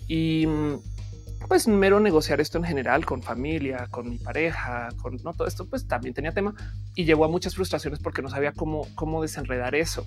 y 0.08 0.46
mm, 0.48 0.76
pues 1.48 1.68
mero 1.68 2.00
negociar 2.00 2.40
esto 2.40 2.58
en 2.58 2.64
general 2.64 3.06
con 3.06 3.22
familia, 3.22 3.88
con 3.90 4.10
mi 4.10 4.18
pareja, 4.18 4.90
con 5.02 5.18
no 5.24 5.34
todo 5.34 5.48
esto, 5.48 5.68
pues 5.68 5.88
también 5.88 6.14
tenía 6.14 6.32
tema 6.32 6.54
y 6.96 7.06
llevó 7.06 7.26
a 7.26 7.28
muchas 7.28 7.56
frustraciones 7.56 8.00
porque 8.00 8.22
no 8.22 8.30
sabía 8.30 8.52
cómo, 8.54 8.88
cómo 8.96 9.22
desenredar 9.22 9.76
eso. 9.76 10.06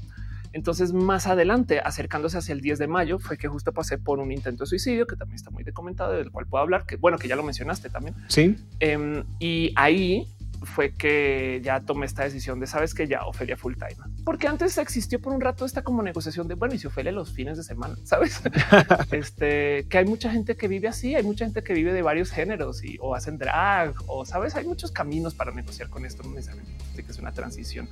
Entonces, 0.54 0.92
más 0.92 1.26
adelante, 1.26 1.80
acercándose 1.80 2.38
hacia 2.38 2.52
el 2.52 2.60
10 2.60 2.78
de 2.78 2.86
mayo, 2.86 3.18
fue 3.18 3.36
que 3.36 3.48
justo 3.48 3.72
pasé 3.72 3.98
por 3.98 4.20
un 4.20 4.30
intento 4.30 4.62
de 4.62 4.68
suicidio 4.68 5.04
que 5.04 5.16
también 5.16 5.34
está 5.34 5.50
muy 5.50 5.64
documentado, 5.64 6.12
del 6.12 6.30
cual 6.30 6.46
puedo 6.46 6.62
hablar, 6.62 6.86
que 6.86 6.94
bueno, 6.94 7.18
que 7.18 7.26
ya 7.26 7.34
lo 7.34 7.42
mencionaste 7.42 7.90
también. 7.90 8.14
Sí. 8.28 8.56
Em, 8.78 9.24
y 9.40 9.72
ahí 9.74 10.28
fue 10.62 10.92
que 10.92 11.60
ya 11.62 11.80
tomé 11.80 12.06
esta 12.06 12.22
decisión 12.22 12.60
de 12.60 12.68
sabes 12.68 12.94
que 12.94 13.08
ya 13.08 13.26
Ofelia 13.26 13.56
full 13.56 13.74
time, 13.74 13.96
porque 14.24 14.46
antes 14.46 14.78
existió 14.78 15.20
por 15.20 15.32
un 15.32 15.40
rato 15.40 15.64
esta 15.64 15.82
como 15.82 16.02
negociación 16.02 16.46
de 16.48 16.54
bueno, 16.54 16.74
y 16.74 16.78
si 16.78 16.86
Ofelia 16.86 17.10
los 17.10 17.32
fines 17.32 17.56
de 17.56 17.64
semana, 17.64 17.96
sabes? 18.04 18.40
este 19.10 19.86
que 19.88 19.98
hay 19.98 20.04
mucha 20.04 20.30
gente 20.30 20.56
que 20.56 20.68
vive 20.68 20.86
así, 20.86 21.16
hay 21.16 21.24
mucha 21.24 21.44
gente 21.44 21.64
que 21.64 21.74
vive 21.74 21.92
de 21.92 22.02
varios 22.02 22.30
géneros 22.30 22.84
y 22.84 22.96
o 23.00 23.16
hacen 23.16 23.38
drag 23.38 23.94
o 24.06 24.24
sabes, 24.24 24.54
hay 24.54 24.64
muchos 24.64 24.92
caminos 24.92 25.34
para 25.34 25.50
negociar 25.52 25.88
con 25.90 26.06
esto, 26.06 26.22
no 26.22 26.30
necesariamente 26.30 27.02
que 27.02 27.10
es 27.10 27.18
una 27.18 27.32
transición. 27.32 27.88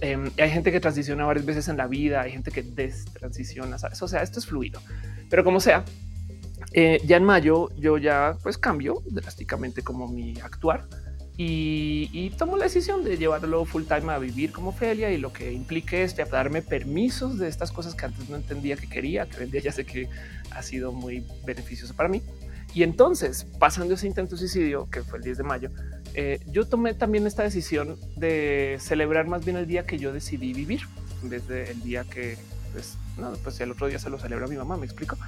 Em, 0.00 0.30
hay 0.38 0.50
gente 0.50 0.70
que 0.72 0.80
transiciona 0.80 1.24
varias 1.24 1.46
veces 1.46 1.68
en 1.68 1.76
la 1.76 1.86
vida, 1.86 2.22
hay 2.22 2.32
gente 2.32 2.50
que 2.50 2.62
destransiciona, 2.62 3.78
¿sabes? 3.78 4.02
O 4.02 4.08
sea, 4.08 4.22
esto 4.22 4.38
es 4.38 4.46
fluido, 4.46 4.80
pero 5.30 5.42
como 5.42 5.60
sea, 5.60 5.84
eh, 6.72 7.00
ya 7.04 7.16
en 7.16 7.24
mayo 7.24 7.70
yo 7.76 7.96
ya 7.96 8.36
pues 8.42 8.58
cambio 8.58 9.02
drásticamente 9.06 9.82
como 9.82 10.08
mi 10.08 10.38
actuar 10.40 10.86
y, 11.38 12.30
tomo 12.38 12.56
la 12.56 12.64
decisión 12.64 13.04
de 13.04 13.18
llevarlo 13.18 13.64
full 13.66 13.84
time 13.84 14.12
a 14.12 14.18
vivir 14.18 14.52
como 14.52 14.72
Felia 14.72 15.10
y 15.10 15.18
lo 15.18 15.32
que 15.32 15.52
implique 15.52 16.02
es 16.02 16.16
darme 16.30 16.62
permisos 16.62 17.38
de 17.38 17.48
estas 17.48 17.72
cosas 17.72 17.94
que 17.94 18.06
antes 18.06 18.28
no 18.30 18.36
entendía 18.36 18.76
que 18.76 18.88
quería, 18.88 19.26
que 19.26 19.44
hoy 19.44 19.50
ya 19.60 19.70
sé 19.70 19.84
que 19.84 20.08
ha 20.50 20.62
sido 20.62 20.92
muy 20.92 21.26
beneficioso 21.44 21.94
para 21.94 22.08
mí. 22.08 22.22
Y 22.72 22.82
entonces, 22.82 23.46
pasando 23.58 23.94
ese 23.94 24.06
intento 24.06 24.36
suicidio, 24.36 24.88
que 24.90 25.02
fue 25.02 25.18
el 25.18 25.24
10 25.24 25.38
de 25.38 25.44
mayo, 25.44 25.70
eh, 26.16 26.40
yo 26.46 26.66
tomé 26.66 26.94
también 26.94 27.26
esta 27.26 27.42
decisión 27.42 27.98
de 28.16 28.78
celebrar 28.80 29.26
más 29.26 29.44
bien 29.44 29.58
el 29.58 29.66
día 29.66 29.86
que 29.86 29.98
yo 29.98 30.12
decidí 30.12 30.54
vivir, 30.54 30.80
en 31.22 31.28
vez 31.28 31.46
del 31.46 31.82
día 31.82 32.04
que, 32.04 32.38
pues, 32.72 32.96
no, 33.18 33.32
pues 33.44 33.60
el 33.60 33.70
otro 33.70 33.86
día 33.86 33.98
se 33.98 34.08
lo 34.08 34.18
celebra 34.18 34.46
mi 34.46 34.56
mamá, 34.56 34.78
me 34.78 34.86
explico. 34.86 35.18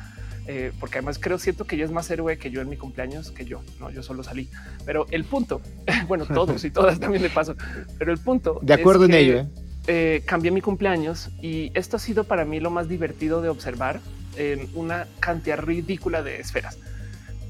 Eh, 0.46 0.72
porque 0.80 0.96
además 0.96 1.18
creo, 1.20 1.38
siento 1.38 1.66
que 1.66 1.76
ella 1.76 1.84
es 1.84 1.90
más 1.90 2.10
héroe 2.10 2.38
que 2.38 2.50
yo 2.50 2.62
en 2.62 2.70
mi 2.70 2.78
cumpleaños 2.78 3.30
que 3.30 3.44
yo. 3.44 3.60
No, 3.78 3.90
yo 3.90 4.02
solo 4.02 4.22
salí. 4.22 4.48
Pero 4.86 5.06
el 5.10 5.24
punto, 5.24 5.60
bueno, 6.08 6.24
todos 6.24 6.64
y 6.64 6.70
todas 6.70 6.98
también 6.98 7.22
de 7.22 7.28
paso, 7.28 7.54
pero 7.98 8.10
el 8.10 8.18
punto. 8.18 8.58
De 8.62 8.72
acuerdo 8.72 9.04
en 9.04 9.12
ello. 9.12 9.38
¿eh? 9.40 9.48
¿eh? 9.88 10.22
cambié 10.24 10.50
mi 10.50 10.62
cumpleaños 10.62 11.28
y 11.42 11.70
esto 11.74 11.98
ha 11.98 12.00
sido 12.00 12.24
para 12.24 12.46
mí 12.46 12.60
lo 12.60 12.70
más 12.70 12.88
divertido 12.88 13.42
de 13.42 13.50
observar 13.50 14.00
en 14.36 14.70
una 14.74 15.06
cantidad 15.20 15.58
ridícula 15.58 16.22
de 16.22 16.40
esferas. 16.40 16.78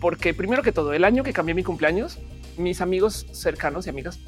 Porque 0.00 0.34
primero 0.34 0.64
que 0.64 0.72
todo, 0.72 0.92
el 0.92 1.04
año 1.04 1.22
que 1.22 1.32
cambié 1.32 1.54
mi 1.54 1.62
cumpleaños, 1.62 2.18
mis 2.58 2.80
amigos 2.80 3.26
cercanos 3.32 3.86
y 3.86 3.90
amigas 3.90 4.18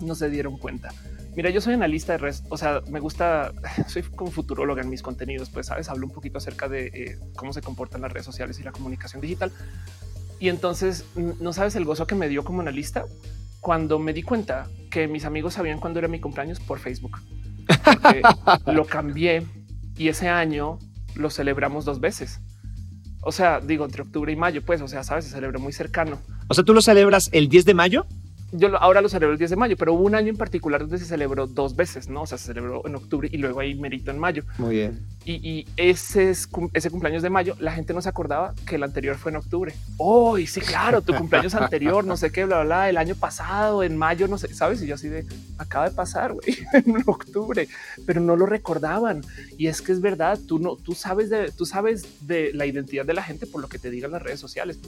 no 0.00 0.14
se 0.14 0.30
dieron 0.30 0.58
cuenta. 0.58 0.90
Mira, 1.36 1.50
yo 1.50 1.60
soy 1.60 1.74
analista 1.74 2.12
de 2.12 2.18
redes, 2.18 2.42
o 2.48 2.56
sea, 2.56 2.82
me 2.90 3.00
gusta, 3.00 3.52
soy 3.86 4.02
como 4.02 4.30
futuróloga 4.30 4.82
en 4.82 4.90
mis 4.90 5.02
contenidos, 5.02 5.50
pues 5.50 5.66
sabes, 5.66 5.88
hablo 5.88 6.06
un 6.06 6.12
poquito 6.12 6.38
acerca 6.38 6.68
de 6.68 6.86
eh, 6.86 7.18
cómo 7.36 7.52
se 7.52 7.62
comportan 7.62 8.00
las 8.00 8.12
redes 8.12 8.26
sociales 8.26 8.58
y 8.58 8.62
la 8.62 8.72
comunicación 8.72 9.20
digital. 9.20 9.52
Y 10.40 10.48
entonces 10.48 11.04
no 11.14 11.52
sabes 11.52 11.74
el 11.76 11.84
gozo 11.84 12.06
que 12.06 12.14
me 12.14 12.28
dio 12.28 12.44
como 12.44 12.60
analista 12.60 13.04
cuando 13.60 13.98
me 13.98 14.12
di 14.12 14.22
cuenta 14.22 14.68
que 14.90 15.08
mis 15.08 15.24
amigos 15.24 15.54
sabían 15.54 15.80
cuándo 15.80 15.98
era 15.98 16.08
mi 16.08 16.20
cumpleaños 16.20 16.60
por 16.60 16.78
Facebook. 16.78 17.18
lo 18.66 18.86
cambié 18.86 19.44
y 19.96 20.08
ese 20.08 20.28
año 20.28 20.78
lo 21.14 21.30
celebramos 21.30 21.84
dos 21.84 22.00
veces. 22.00 22.40
O 23.20 23.32
sea, 23.32 23.60
digo 23.60 23.84
entre 23.84 24.02
octubre 24.02 24.32
y 24.32 24.36
mayo, 24.36 24.64
pues, 24.64 24.80
o 24.80 24.88
sea, 24.88 25.02
sabes, 25.02 25.24
se 25.24 25.32
celebró 25.32 25.58
muy 25.58 25.72
cercano 25.72 26.20
O 26.48 26.54
sea, 26.54 26.64
tú 26.64 26.74
lo 26.74 26.82
celebras 26.82 27.28
el 27.32 27.48
10 27.48 27.64
de 27.64 27.74
mayo 27.74 28.06
yo 28.52 28.74
ahora 28.78 29.02
lo 29.02 29.08
celebro 29.08 29.32
el 29.32 29.38
10 29.38 29.50
de 29.50 29.56
mayo, 29.56 29.76
pero 29.76 29.92
hubo 29.92 30.04
un 30.04 30.14
año 30.14 30.28
en 30.28 30.36
particular 30.36 30.80
donde 30.80 30.98
se 30.98 31.04
celebró 31.04 31.46
dos 31.46 31.76
veces, 31.76 32.08
no? 32.08 32.22
O 32.22 32.26
sea, 32.26 32.38
se 32.38 32.46
celebró 32.46 32.86
en 32.86 32.94
octubre 32.94 33.28
y 33.30 33.36
luego 33.36 33.60
hay 33.60 33.74
merito 33.74 34.10
en 34.10 34.18
mayo. 34.18 34.44
Muy 34.56 34.76
bien. 34.76 35.00
Y, 35.26 35.66
ese, 35.76 36.30
ese 36.30 36.90
cumpleaños 36.90 37.22
de 37.22 37.28
mayo, 37.28 37.54
la 37.58 37.72
gente 37.72 37.92
no 37.92 38.00
se 38.00 38.08
acordaba 38.08 38.54
que 38.66 38.76
el 38.76 38.82
anterior 38.82 39.16
fue 39.16 39.30
en 39.30 39.36
octubre. 39.36 39.74
Oh, 39.98 40.38
y 40.38 40.46
sí, 40.46 40.62
claro, 40.62 41.02
tu 41.02 41.14
cumpleaños 41.14 41.54
anterior, 41.54 42.02
no 42.06 42.16
sé 42.16 42.32
qué, 42.32 42.46
bla, 42.46 42.62
bla, 42.62 42.64
bla, 42.64 42.88
el 42.88 42.96
año 42.96 43.14
pasado, 43.14 43.82
en 43.82 43.98
mayo, 43.98 44.26
no 44.26 44.38
sé, 44.38 44.54
sabes? 44.54 44.80
Y 44.80 44.86
yo 44.86 44.94
así 44.94 45.08
de 45.08 45.26
acaba 45.58 45.90
de 45.90 45.94
pasar 45.94 46.32
güey, 46.32 46.56
en 46.72 47.02
octubre, 47.04 47.68
pero 48.06 48.22
no 48.22 48.36
lo 48.36 48.46
recordaban. 48.46 49.20
Y 49.58 49.66
es 49.66 49.82
que 49.82 49.92
es 49.92 50.00
verdad, 50.00 50.38
tú 50.48 50.58
no, 50.58 50.76
tú 50.76 50.94
sabes 50.94 51.28
de, 51.28 51.52
tú 51.52 51.66
sabes 51.66 52.26
de 52.26 52.52
la 52.54 52.64
identidad 52.64 53.04
de 53.04 53.12
la 53.12 53.22
gente 53.22 53.46
por 53.46 53.60
lo 53.60 53.68
que 53.68 53.78
te 53.78 53.90
digan 53.90 54.12
las 54.12 54.22
redes 54.22 54.40
sociales 54.40 54.78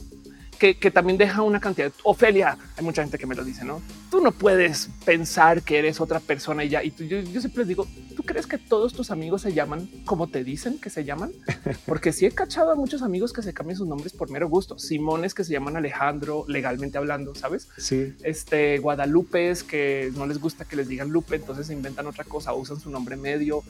que, 0.61 0.91
también 0.91 1.17
deja 1.17 1.41
una 1.41 1.59
cantidad. 1.59 1.87
De, 1.87 1.93
Ofelia, 2.03 2.55
hay 2.77 2.83
mucha 2.83 3.01
gente 3.01 3.17
que 3.17 3.25
me 3.25 3.33
lo 3.33 3.43
dice, 3.43 3.65
¿no? 3.65 3.81
Tú 4.11 4.21
no 4.21 4.31
puedes 4.31 4.89
pensar 5.05 5.63
que 5.63 5.79
eres 5.79 5.99
otra 5.99 6.19
persona 6.19 6.63
y 6.63 6.69
ya. 6.69 6.83
Y 6.83 6.93
yo, 7.07 7.19
siempre 7.39 7.59
les 7.59 7.69
digo, 7.69 7.87
¿tú 8.15 8.21
crees 8.21 8.45
que 8.45 8.59
todos 8.59 8.93
tus 8.93 9.09
amigos 9.09 9.41
se 9.41 9.53
llaman 9.53 9.89
como 10.05 10.27
te 10.27 10.43
dicen 10.43 10.79
que 10.79 10.91
se 10.91 11.03
llaman? 11.03 11.31
Porque 11.87 12.13
sí 12.13 12.27
he 12.27 12.31
cachado 12.31 12.71
a 12.71 12.75
muchos 12.75 13.01
amigos 13.01 13.33
que 13.33 13.41
se 13.41 13.53
cambian 13.53 13.77
sus 13.77 13.87
nombres 13.87 14.13
por 14.13 14.29
mero 14.29 14.47
gusto. 14.49 14.77
Simones 14.77 15.33
que 15.33 15.43
se 15.43 15.51
llaman 15.51 15.77
Alejandro, 15.77 16.45
legalmente 16.47 16.99
hablando, 16.99 17.33
¿sabes? 17.33 17.67
Sí. 17.77 18.13
Este, 18.23 18.77
Guadalupes 18.77 19.63
que 19.63 20.11
no 20.15 20.27
les 20.27 20.37
gusta 20.39 20.65
que 20.65 20.75
les 20.75 20.87
digan 20.87 21.09
Lupe, 21.09 21.37
entonces 21.37 21.71
inventan 21.71 22.05
otra 22.05 22.23
cosa, 22.23 22.53
usan 22.53 22.79
su 22.79 22.91
nombre 22.91 23.15
medio. 23.15 23.63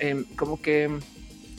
Em, 0.00 0.24
como 0.34 0.60
que 0.60 0.90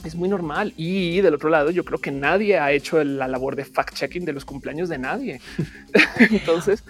es 0.04 0.14
muy 0.14 0.28
normal. 0.28 0.72
Y 0.76 1.20
del 1.20 1.34
otro 1.34 1.48
lado, 1.48 1.70
yo 1.70 1.84
creo 1.84 1.98
que 1.98 2.10
nadie 2.10 2.58
ha 2.58 2.72
hecho 2.72 3.02
la 3.02 3.28
labor 3.28 3.56
de 3.56 3.64
fact 3.64 3.94
checking 3.94 4.24
de 4.24 4.32
los 4.32 4.44
cumpleaños 4.44 4.88
de 4.88 4.98
nadie. 4.98 5.40
Entonces, 6.30 6.84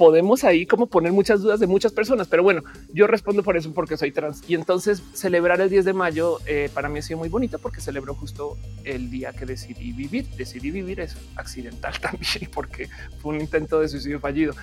podemos 0.00 0.44
ahí 0.44 0.64
como 0.64 0.86
poner 0.86 1.12
muchas 1.12 1.42
dudas 1.42 1.60
de 1.60 1.66
muchas 1.66 1.92
personas, 1.92 2.26
pero 2.26 2.42
bueno, 2.42 2.62
yo 2.94 3.06
respondo 3.06 3.42
por 3.42 3.58
eso 3.58 3.72
porque 3.74 3.98
soy 3.98 4.12
trans. 4.12 4.42
Y 4.48 4.54
entonces 4.54 5.02
celebrar 5.12 5.60
el 5.60 5.68
10 5.68 5.84
de 5.84 5.92
mayo 5.92 6.38
eh, 6.46 6.70
para 6.72 6.88
mí 6.88 7.00
ha 7.00 7.02
sido 7.02 7.18
muy 7.18 7.28
bonito 7.28 7.58
porque 7.58 7.82
celebro 7.82 8.14
justo 8.14 8.56
el 8.84 9.10
día 9.10 9.34
que 9.34 9.44
decidí 9.44 9.92
vivir. 9.92 10.26
Decidí 10.38 10.70
vivir 10.70 11.00
es 11.00 11.16
accidental 11.36 11.92
también 12.00 12.48
porque 12.54 12.88
fue 13.20 13.34
un 13.34 13.42
intento 13.42 13.80
de 13.80 13.88
suicidio 13.88 14.20
fallido, 14.20 14.54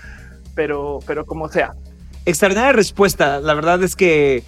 pero, 0.55 0.99
pero 1.05 1.23
como 1.23 1.47
sea. 1.49 1.75
Extraordinaria 2.25 2.73
respuesta. 2.73 3.39
La 3.39 3.53
verdad 3.53 3.83
es 3.83 3.95
que 3.95 4.43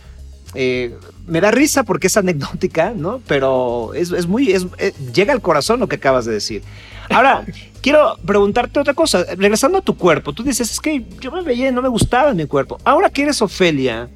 eh, 0.55 0.95
me 1.27 1.41
da 1.41 1.51
risa 1.51 1.83
porque 1.83 2.07
es 2.07 2.17
anecdótica, 2.17 2.93
¿no? 2.95 3.21
Pero 3.27 3.93
es, 3.93 4.27
muy, 4.27 4.51
eh, 4.51 4.93
llega 5.13 5.33
al 5.33 5.41
corazón 5.41 5.79
lo 5.79 5.87
que 5.87 5.97
acabas 5.97 6.25
de 6.25 6.33
decir. 6.33 6.63
Ahora, 7.09 7.45
quiero 7.81 8.17
preguntarte 8.25 8.79
otra 8.79 8.93
cosa. 8.93 9.23
Regresando 9.37 9.77
a 9.77 9.81
tu 9.81 9.95
cuerpo, 9.95 10.33
tú 10.33 10.43
dices, 10.43 10.71
es 10.71 10.79
que 10.79 11.05
yo 11.19 11.31
me 11.31 11.41
veía 11.43 11.69
y 11.69 11.71
no 11.71 11.81
me 11.81 11.89
gustaba 11.89 12.33
mi 12.33 12.45
cuerpo. 12.45 12.79
Ahora 12.83 13.09
que 13.09 13.23
eres 13.23 13.41
Ofelia, 13.41 14.09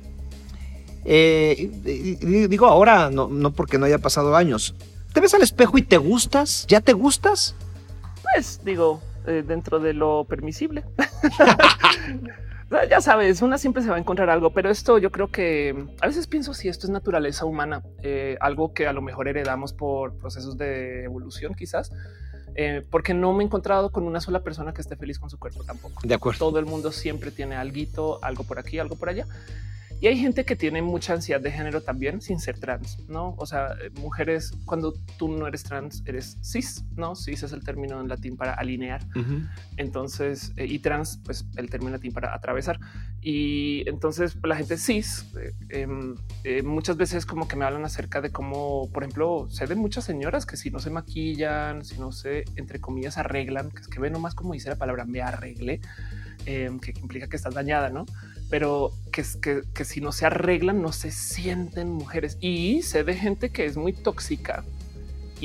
eh, 1.06 1.70
digo 2.50 2.66
ahora, 2.66 3.10
no, 3.12 3.28
no 3.28 3.52
porque 3.52 3.78
no 3.78 3.86
haya 3.86 4.00
pasado 4.00 4.36
años, 4.36 4.74
¿te 5.14 5.20
ves 5.20 5.34
al 5.34 5.42
espejo 5.42 5.78
y 5.78 5.84
te 5.84 5.98
gustas? 5.98 6.66
¿Ya 6.68 6.82
te 6.82 6.94
gustas? 6.94 7.56
Pues 8.24 8.62
digo, 8.64 9.02
dentro 9.26 9.80
de 9.80 9.94
lo 9.94 10.26
permisible. 10.28 10.84
ya 12.90 13.02
sabes, 13.02 13.42
una 13.42 13.58
siempre 13.58 13.84
se 13.84 13.90
va 13.90 13.96
a 13.96 14.00
encontrar 14.00 14.30
algo, 14.30 14.52
pero 14.52 14.70
esto 14.70 14.98
yo 14.98 15.12
creo 15.12 15.30
que 15.30 15.76
a 16.02 16.08
veces 16.08 16.28
pienso 16.28 16.54
si 16.54 16.68
esto 16.68 16.88
es 16.88 16.92
naturaleza 16.92 17.46
humana, 17.46 17.84
eh, 18.02 18.38
algo 18.40 18.74
que 18.74 18.88
a 18.88 18.94
lo 18.94 19.02
mejor 19.02 19.28
heredamos 19.28 19.74
por 19.74 20.18
procesos 20.18 20.58
de 20.58 21.04
evolución, 21.04 21.54
quizás. 21.54 21.92
Eh, 22.56 22.86
porque 22.92 23.16
no 23.16 23.34
me 23.34 23.44
he 23.44 23.48
encontrado 23.48 23.92
con 23.92 24.04
una 24.04 24.22
sola 24.22 24.44
persona 24.44 24.74
que 24.74 24.82
esté 24.82 24.96
feliz 24.96 25.18
con 25.18 25.30
su 25.30 25.40
cuerpo 25.40 25.64
tampoco. 25.64 26.02
De 26.04 26.14
acuerdo. 26.14 26.38
Todo 26.38 26.60
el 26.60 26.66
mundo 26.66 26.92
siempre 26.92 27.32
tiene 27.32 27.56
algo, 27.56 28.20
algo 28.22 28.44
por 28.44 28.60
aquí, 28.60 28.78
algo 28.78 28.96
por 28.96 29.10
allá. 29.10 29.26
Y 30.04 30.08
hay 30.08 30.18
gente 30.18 30.44
que 30.44 30.58
tiene 30.58 30.82
mucha 30.82 31.14
ansiedad 31.14 31.40
de 31.40 31.50
género 31.50 31.80
también 31.80 32.20
sin 32.20 32.38
ser 32.38 32.60
trans, 32.60 33.00
no? 33.08 33.36
O 33.38 33.46
sea, 33.46 33.68
eh, 33.82 33.90
mujeres, 34.02 34.52
cuando 34.66 34.94
tú 35.18 35.30
no 35.30 35.48
eres 35.48 35.64
trans, 35.64 36.04
eres 36.06 36.38
cis, 36.44 36.84
no? 36.98 37.16
Cis 37.16 37.42
es 37.44 37.54
el 37.54 37.64
término 37.64 38.02
en 38.02 38.10
latín 38.10 38.36
para 38.36 38.54
alinear. 38.54 39.02
Entonces, 39.78 40.52
eh, 40.58 40.66
y 40.66 40.80
trans, 40.80 41.22
pues 41.24 41.46
el 41.56 41.70
término 41.70 41.92
en 41.92 41.94
latín 41.94 42.12
para 42.12 42.36
atravesar. 42.36 42.82
Y 43.22 43.88
entonces 43.88 44.36
la 44.44 44.58
gente 44.58 44.76
cis 44.76 45.26
eh, 45.70 45.88
em, 46.44 46.66
muchas 46.66 46.98
veces 46.98 47.26
como 47.26 47.48
que 47.48 47.56
me 47.56 47.64
hablan 47.64 47.86
acerca 47.86 48.20
de 48.20 48.30
cómo, 48.30 48.92
por 48.92 49.04
ejemplo, 49.04 49.48
sé 49.50 49.68
de 49.68 49.76
muchas 49.76 50.04
señoras 50.04 50.46
que 50.46 50.58
si 50.58 50.70
no 50.70 50.80
se 50.80 50.90
maquillan, 50.90 51.86
si 51.86 51.98
no 51.98 52.12
se, 52.12 52.44
entre 52.58 52.82
comillas, 52.82 53.18
arreglan, 53.18 53.72
que 53.72 53.80
es 53.80 53.88
que 53.88 54.02
ve 54.02 54.10
nomás 54.10 54.36
como 54.36 54.52
dice 54.52 54.68
la 54.68 54.76
palabra, 54.76 55.06
me 55.06 55.22
arregle, 55.22 55.80
em, 56.46 56.78
que 56.82 56.92
implica 57.00 57.30
que 57.30 57.38
estás 57.38 57.54
dañada, 57.54 57.90
¿no? 57.90 58.06
Pero 58.50 58.92
que, 59.12 59.24
que, 59.42 59.62
que 59.74 59.86
si 59.86 60.02
no 60.02 60.12
se 60.12 60.26
arreglan 60.26 60.82
no 60.82 60.92
se 60.92 61.12
sienten 61.12 61.90
mujeres. 61.90 62.38
Y 62.40 62.82
sé 62.82 63.04
de 63.04 63.16
gente 63.16 63.50
que 63.50 63.66
es 63.66 63.78
muy 63.78 63.94
tóxica 63.94 64.64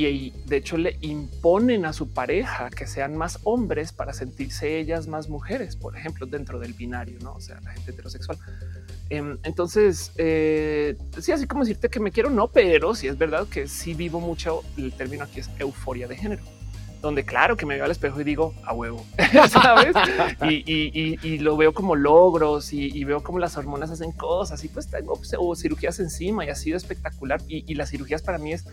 y 0.06 0.32
de 0.46 0.56
hecho 0.58 0.76
le 0.76 0.96
imponen 1.00 1.84
a 1.84 1.92
su 1.92 2.11
pareja 2.11 2.70
que 2.70 2.87
sean 2.87 3.16
más 3.16 3.40
hombres 3.42 3.92
para 3.92 4.12
sentirse 4.12 4.78
ellas 4.78 5.08
más 5.08 5.28
mujeres, 5.28 5.74
por 5.74 5.96
ejemplo, 5.96 6.26
dentro 6.26 6.61
del 6.61 6.72
binario, 6.72 7.18
no? 7.20 7.34
O 7.34 7.40
sea, 7.40 7.61
la 7.62 7.72
gente 7.72 7.90
heterosexual. 7.90 8.38
Em, 9.11 9.38
entonces, 9.42 10.12
eh, 10.16 10.96
sí, 11.20 11.32
así 11.32 11.46
como 11.46 11.64
decirte 11.64 11.88
que 11.88 11.98
me 11.98 12.12
quiero, 12.12 12.30
no, 12.30 12.48
pero 12.48 12.94
sí 12.94 13.08
es 13.08 13.18
verdad 13.18 13.48
que 13.48 13.66
sí 13.66 13.94
vivo 13.94 14.20
mucho. 14.20 14.62
El 14.76 14.92
término 14.92 15.24
aquí 15.24 15.40
es 15.40 15.50
euforia 15.58 16.06
de 16.06 16.16
género 16.16 16.57
donde 17.00 17.24
claro 17.24 17.56
que 17.56 17.66
me 17.66 17.76
veo 17.76 17.84
al 17.84 17.90
espejo 17.90 18.20
y 18.20 18.24
digo 18.24 18.54
a 18.64 18.74
huevo, 18.74 19.04
sabes? 19.50 19.94
y, 20.42 21.38
lo 21.38 21.56
veo 21.56 21.72
como 21.72 21.94
logros 21.94 22.72
y, 22.72 23.04
veo 23.04 23.22
como 23.22 23.38
las 23.38 23.56
hormonas 23.56 23.90
hacen 23.90 24.12
cosas 24.12 24.62
y 24.64 24.68
pues 24.68 24.88
tengo 24.88 25.14
pues, 25.16 25.61
cirugías 25.61 26.00
encima 26.00 26.44
y 26.44 26.48
ha 26.48 26.54
sido 26.54 26.76
espectacular. 26.76 27.40
Y, 27.48 27.74
las 27.74 27.90
cirugías 27.90 28.22
para 28.22 28.38
mí 28.38 28.52
es 28.52 28.64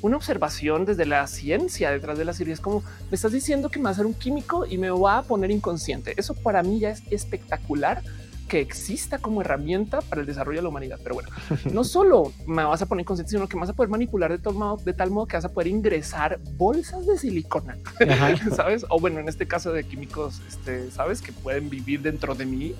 una 0.00 0.16
observación 0.16 0.84
desde 0.84 1.06
la 1.06 1.26
ciencia 1.26 1.90
detrás 1.90 2.18
de 2.18 2.24
la 2.24 2.32
cirugía. 2.32 2.54
Es 2.54 2.60
como 2.60 2.82
me 3.10 3.16
estás 3.16 3.32
diciendo 3.32 3.68
que 3.70 3.78
me 3.78 3.84
va 3.84 3.90
a 3.90 3.92
hacer 3.92 4.06
un 4.06 4.14
químico 4.14 4.66
y 4.66 4.78
me 4.78 4.90
va 4.90 5.18
a 5.18 5.22
poner 5.22 5.50
inconsciente. 5.50 6.14
Eso 6.16 6.34
para 6.34 6.62
mí 6.62 6.78
ya 6.78 6.90
es 6.90 7.02
espectacular 7.10 8.02
que 8.52 8.60
exista 8.60 9.16
como 9.16 9.40
herramienta 9.40 10.02
para 10.02 10.20
el 10.20 10.26
desarrollo 10.26 10.58
de 10.58 10.62
la 10.64 10.68
humanidad. 10.68 11.00
Pero 11.02 11.14
bueno, 11.14 11.30
no 11.72 11.84
solo 11.96 12.34
me 12.46 12.62
vas 12.62 12.82
a 12.82 12.86
poner 12.86 13.06
consciente, 13.06 13.30
sino 13.30 13.48
que 13.48 13.56
vas 13.56 13.70
a 13.70 13.72
poder 13.72 13.88
manipular 13.88 14.30
de 14.30 14.36
tal 14.36 14.52
modo, 14.52 14.76
de 14.76 14.92
tal 14.92 15.10
modo 15.10 15.24
que 15.24 15.38
vas 15.38 15.46
a 15.46 15.48
poder 15.48 15.68
ingresar 15.68 16.38
bolsas 16.58 17.06
de 17.06 17.16
silicona, 17.16 17.78
sabes? 18.54 18.84
O 18.90 19.00
bueno, 19.00 19.20
en 19.20 19.28
este 19.30 19.48
caso 19.48 19.72
de 19.72 19.84
químicos, 19.84 20.42
este, 20.46 20.90
sabes 20.90 21.22
que 21.22 21.32
pueden 21.32 21.70
vivir 21.70 22.02
dentro 22.02 22.34
de 22.34 22.44
mí. 22.44 22.74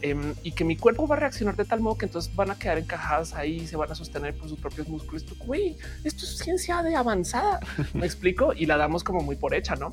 Em, 0.00 0.32
y 0.44 0.52
que 0.52 0.64
mi 0.64 0.76
cuerpo 0.76 1.08
va 1.08 1.16
a 1.16 1.18
reaccionar 1.18 1.56
de 1.56 1.64
tal 1.64 1.80
modo 1.80 1.98
que 1.98 2.06
entonces 2.06 2.34
van 2.34 2.52
a 2.52 2.58
quedar 2.58 2.78
encajadas 2.78 3.34
ahí, 3.34 3.66
se 3.66 3.76
van 3.76 3.90
a 3.90 3.96
sostener 3.96 4.34
por 4.34 4.48
sus 4.48 4.58
propios 4.58 4.88
músculos. 4.88 5.26
Güey, 5.44 5.76
esto 6.04 6.24
es 6.24 6.38
ciencia 6.38 6.82
de 6.82 6.94
avanzada. 6.94 7.60
Me 7.92 8.06
explico 8.06 8.54
y 8.54 8.64
la 8.64 8.78
damos 8.78 9.04
como 9.04 9.20
muy 9.20 9.36
por 9.36 9.54
hecha, 9.54 9.74
no? 9.76 9.92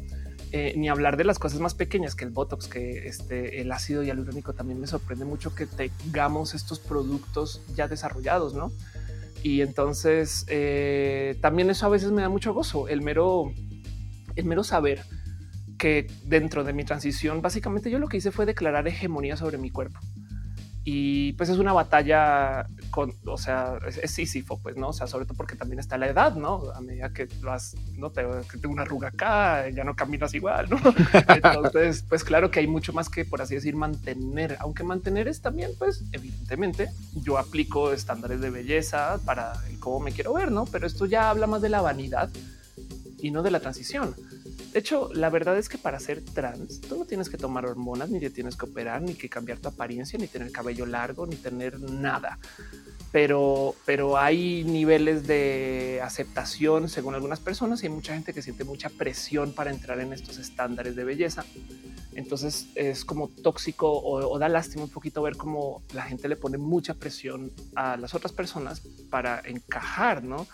Eh, 0.52 0.74
ni 0.78 0.90
hablar 0.90 1.18
de 1.18 1.24
las 1.24 1.40
cosas 1.40 1.60
más 1.60 1.74
pequeñas 1.74 2.16
que 2.16 2.24
el 2.24 2.32
Botox, 2.32 2.68
que 2.68 3.08
este, 3.08 3.62
el 3.62 3.72
ácido 3.72 4.04
hialurónico 4.04 4.54
también 4.54 4.80
me 4.80 4.88
sorprende 4.88 5.26
mucho 5.26 5.54
que 5.54 5.66
tengamos 5.66 6.54
estos 6.54 6.80
productos 6.80 7.62
ya 7.76 7.88
desarrollados, 7.88 8.54
¿no? 8.54 8.72
Y 9.44 9.62
entonces 9.62 10.46
eh, 10.48 11.38
también 11.42 11.70
eso 11.70 11.86
a 11.86 11.90
veces 11.90 12.12
me 12.12 12.22
da 12.22 12.30
mucho 12.30 12.54
gozo, 12.54 12.88
el 12.88 13.02
mero, 13.02 13.52
el 14.36 14.46
mero 14.46 14.64
saber 14.64 15.04
que 15.78 16.08
dentro 16.24 16.64
de 16.64 16.74
mi 16.74 16.86
transición, 16.86 17.42
básicamente 17.42 17.92
yo 17.92 18.00
lo 18.00 18.08
que 18.08 18.18
hice 18.18 18.32
fue 18.32 18.46
declarar 18.46 18.88
hegemonía 18.88 19.36
sobre 19.36 19.58
mi 19.58 19.72
cuerpo 19.72 20.00
y 20.88 21.34
pues 21.34 21.50
es 21.50 21.58
una 21.58 21.74
batalla 21.74 22.68
con, 22.92 23.12
o 23.26 23.40
sea, 23.40 23.80
es, 23.88 24.12
Sísifo, 24.12 24.60
pues 24.60 24.78
no, 24.78 24.90
o 24.90 24.94
sea, 24.94 25.08
sobre 25.08 25.26
todo 25.26 25.36
porque 25.36 25.56
también 25.56 25.80
está 25.80 25.98
la 25.98 26.08
edad, 26.08 26.36
no? 26.36 26.70
A 26.76 26.80
medida 26.80 27.12
que 27.12 27.28
vas, 27.42 27.76
no 27.94 28.12
te 28.12 28.24
que 28.52 28.60
tengo 28.60 28.72
una 28.72 28.84
arruga 28.84 29.08
acá, 29.08 29.68
ya 29.70 29.84
no 29.84 29.96
caminas 29.96 30.36
igual, 30.36 30.70
no? 30.70 30.78
Entonces, 31.28 32.06
pues 32.08 32.24
claro 32.24 32.52
que 32.52 32.60
hay 32.60 32.68
mucho 32.68 32.94
más 32.94 33.10
que 33.10 33.26
por 33.26 33.42
así 33.42 33.56
decir 33.56 33.76
mantener, 33.76 34.58
aunque 34.60 34.84
mantener 34.84 35.28
es 35.28 35.42
también, 35.42 35.72
pues 35.80 36.04
evidentemente 36.12 36.92
yo 37.16 37.40
aplico 37.40 37.92
estándares 37.92 38.40
de 38.40 38.52
belleza 38.52 39.20
para 39.26 39.54
cómo 39.80 40.02
me 40.02 40.12
quiero 40.12 40.34
ver, 40.34 40.52
no? 40.52 40.66
Pero 40.66 40.86
esto 40.86 41.08
ya 41.08 41.32
habla 41.32 41.48
más 41.48 41.64
de 41.64 41.70
la 41.70 41.82
vanidad 41.82 42.30
y 43.18 43.32
no 43.32 43.42
de 43.42 43.50
la 43.50 43.60
transición. 43.60 44.14
De 44.76 44.80
hecho, 44.80 45.10
la 45.14 45.30
verdad 45.30 45.58
es 45.58 45.70
que 45.70 45.78
para 45.78 46.02
ser 46.02 46.22
trans, 46.22 46.82
tú 46.82 46.98
no 46.98 47.06
tienes 47.06 47.30
que 47.30 47.38
tomar 47.38 47.66
hormonas, 47.66 48.10
ni 48.10 48.20
te 48.20 48.30
tienes 48.30 48.58
que 48.58 48.66
operar, 48.66 49.02
ni 49.02 49.14
que 49.14 49.30
cambiar 49.30 49.58
tu 49.58 49.70
apariencia, 49.70 50.20
ni 50.20 50.28
tener 50.28 50.52
cabello 50.52 50.86
largo, 50.86 51.26
ni 51.26 51.38
tener 51.38 51.80
nada. 51.80 52.40
Pero, 53.14 53.74
pero 53.86 54.18
hay 54.18 54.66
niveles 54.66 55.28
de 55.28 56.02
aceptación 56.04 56.90
según 56.90 57.16
algunas 57.16 57.40
personas 57.40 57.82
y 57.82 57.86
hay 57.86 57.94
mucha 57.94 58.16
gente 58.16 58.34
que 58.34 58.42
siente 58.42 58.66
mucha 58.66 58.90
presión 58.90 59.54
para 59.54 59.72
entrar 59.72 59.98
en 60.02 60.12
estos 60.12 60.40
estándares 60.40 60.98
de 60.98 61.06
belleza. 61.06 61.46
Entonces 62.12 62.68
es 62.76 63.06
como 63.06 63.30
tóxico 63.30 63.90
o, 63.90 64.30
o 64.30 64.40
da 64.40 64.50
lástima 64.50 64.84
un 64.84 64.90
poquito 64.90 65.22
ver 65.22 65.38
cómo 65.38 65.84
la 65.94 66.04
gente 66.04 66.28
le 66.28 66.36
pone 66.36 66.58
mucha 66.58 66.96
presión 66.96 67.50
a 67.76 67.96
las 67.96 68.14
otras 68.14 68.34
personas 68.34 68.82
para 69.10 69.42
encajar, 69.46 70.22
¿no? 70.22 70.46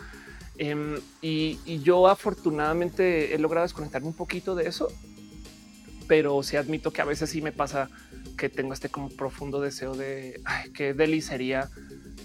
Em, 0.61 0.99
y, 1.23 1.57
yo 1.79 2.07
afortunadamente 2.07 3.33
he 3.33 3.39
logrado 3.39 3.65
desconectarme 3.65 4.07
un 4.07 4.13
poquito 4.13 4.53
de 4.53 4.67
eso. 4.67 4.89
pero 6.07 6.43
sí 6.43 6.55
admito 6.55 6.91
que 6.91 7.01
a 7.01 7.05
veces 7.05 7.29
sí 7.31 7.41
me 7.41 7.51
pasa 7.51 7.89
que 8.37 8.49
tengo 8.49 8.73
este 8.73 8.89
como 8.89 9.09
profundo 9.09 9.61
deseo 9.61 9.95
de 9.95 10.41
ay, 10.43 10.69
qué 10.71 10.93
deli 10.93 11.21
sería 11.21 11.69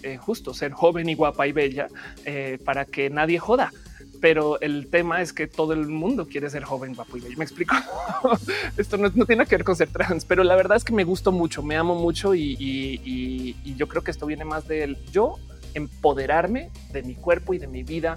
eh, 0.02 0.16
justo 0.18 0.52
ser 0.54 0.72
joven 0.72 1.08
y 1.08 1.14
guapa 1.14 1.46
y 1.46 1.52
bella 1.52 1.86
eh, 2.24 2.58
para 2.62 2.84
que 2.84 3.08
nadie 3.08 3.38
joda. 3.38 3.72
Pero 4.20 4.60
el 4.60 4.88
tema 4.90 5.22
es 5.22 5.32
que 5.32 5.46
todo 5.46 5.72
el 5.72 5.86
mundo 5.86 6.26
quiere 6.26 6.50
ser 6.50 6.64
joven, 6.64 6.94
guapo 6.94 7.16
y 7.16 7.20
bello. 7.20 7.38
Me 7.38 7.44
explico. 7.44 7.74
Esto 8.76 8.98
no, 8.98 9.10
tiene 9.10 9.46
que 9.46 9.56
ver 9.56 9.64
con 9.64 9.76
ser 9.76 9.88
trans, 9.88 10.26
pero 10.26 10.42
la 10.44 10.56
verdad 10.56 10.76
es 10.76 10.84
que 10.84 10.92
me 10.92 11.04
gustó 11.04 11.32
mucho, 11.32 11.62
me 11.62 11.76
amo 11.76 11.94
mucho 11.94 12.34
y, 12.34 12.56
y 12.58 13.74
yo 13.76 13.88
creo 13.88 14.02
que 14.02 14.10
esto 14.10 14.26
viene 14.26 14.44
más 14.44 14.68
del 14.68 14.98
yo 15.12 15.38
empoderarme 15.76 16.70
de 16.92 17.02
mi 17.02 17.14
cuerpo 17.14 17.54
y 17.54 17.58
de 17.58 17.68
mi 17.68 17.82
vida 17.82 18.16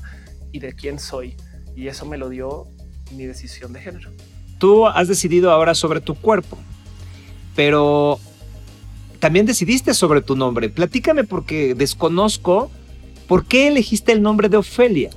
y 0.51 0.59
de 0.59 0.73
quién 0.73 0.97
soy. 0.97 1.35
Y 1.75 1.87
eso 1.87 2.05
me 2.05 2.17
lo 2.17 2.29
dio 2.29 2.65
mi 3.11 3.25
decisión 3.25 3.73
de 3.73 3.81
género. 3.81 4.11
Tú 4.57 4.87
has 4.87 5.07
decidido 5.07 5.51
ahora 5.51 5.75
sobre 5.75 6.01
tu 6.01 6.15
cuerpo, 6.15 6.57
pero 7.55 8.19
también 9.19 9.45
decidiste 9.45 9.93
sobre 9.93 10.21
tu 10.21 10.35
nombre. 10.35 10.69
Platícame 10.69 11.23
porque 11.23 11.75
desconozco 11.75 12.71
por 13.27 13.45
qué 13.45 13.67
elegiste 13.67 14.11
el 14.11 14.21
nombre 14.21 14.49
de 14.49 14.57
Ofelia. 14.57 15.09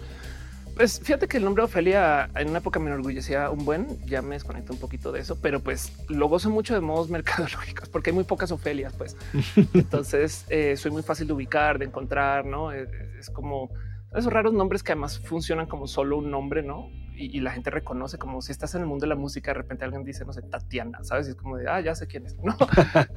Pues 0.76 1.00
fíjate 1.00 1.28
que 1.28 1.36
el 1.36 1.44
nombre 1.44 1.62
Ofelia 1.62 2.30
en 2.34 2.48
una 2.48 2.58
época 2.58 2.80
me 2.80 2.86
enorgullecía 2.86 3.50
un 3.50 3.64
buen, 3.64 3.98
ya 4.06 4.22
me 4.22 4.34
desconecto 4.34 4.72
un 4.72 4.80
poquito 4.80 5.12
de 5.12 5.20
eso, 5.20 5.38
pero 5.40 5.60
pues 5.60 5.92
lo 6.08 6.28
gozo 6.28 6.50
mucho 6.50 6.74
de 6.74 6.80
modos 6.80 7.10
mercadológicos 7.10 7.88
porque 7.88 8.10
hay 8.10 8.14
muy 8.14 8.24
pocas 8.24 8.50
Ofelias, 8.52 8.94
pues. 8.94 9.16
Entonces 9.74 10.46
eh, 10.48 10.76
soy 10.76 10.90
muy 10.90 11.02
fácil 11.02 11.26
de 11.26 11.34
ubicar, 11.34 11.78
de 11.78 11.84
encontrar, 11.84 12.46
¿no? 12.46 12.72
Es, 12.72 12.88
es, 13.18 13.30
como 13.30 13.70
esos 14.14 14.32
raros 14.32 14.54
nombres 14.54 14.82
que 14.82 14.92
además 14.92 15.18
funcionan 15.18 15.66
como 15.66 15.86
solo 15.86 16.18
un 16.18 16.30
nombre, 16.30 16.62
¿no? 16.62 16.88
Y, 17.14 17.36
y, 17.36 17.40
la 17.40 17.52
gente 17.52 17.70
reconoce 17.70 18.18
como 18.18 18.40
si 18.40 18.52
estás 18.52 18.74
en 18.74 18.80
el 18.80 18.86
mundo 18.86 19.04
de 19.04 19.10
la 19.10 19.16
música, 19.16 19.50
de 19.50 19.58
repente 19.58 19.84
alguien 19.84 20.02
dice, 20.02 20.24
no 20.24 20.32
sé, 20.32 20.40
Tatiana, 20.42 21.04
¿sabes? 21.04 21.28
Y 21.28 21.30
es 21.30 21.36
como 21.36 21.58
de, 21.58 21.68
ah, 21.68 21.80
ya 21.80 21.94
sé 21.94 22.06
quién 22.06 22.24
es, 22.24 22.36
¿no? 22.42 22.56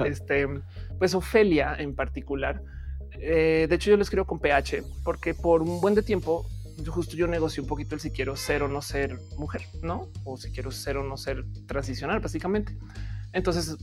este, 0.05 0.47
pues 0.99 1.15
Ofelia 1.15 1.75
en 1.77 1.95
particular. 1.95 2.61
Eh, 3.11 3.67
de 3.69 3.75
hecho, 3.75 3.91
yo 3.91 3.97
lo 3.97 4.03
escribo 4.03 4.25
con 4.25 4.39
PH 4.39 4.83
porque 5.03 5.33
por 5.33 5.61
un 5.61 5.79
buen 5.79 5.95
de 5.95 6.03
tiempo 6.03 6.45
justo 6.87 7.15
yo 7.15 7.27
negocio 7.27 7.63
un 7.63 7.69
poquito 7.69 7.95
el 7.95 8.01
si 8.01 8.11
quiero 8.11 8.35
ser 8.35 8.63
o 8.63 8.67
no 8.67 8.81
ser 8.81 9.19
mujer, 9.37 9.63
¿no? 9.81 10.09
O 10.23 10.37
si 10.37 10.51
quiero 10.51 10.71
ser 10.71 10.97
o 10.97 11.03
no 11.03 11.17
ser 11.17 11.45
transicional, 11.67 12.19
básicamente. 12.19 12.77
Entonces, 13.33 13.77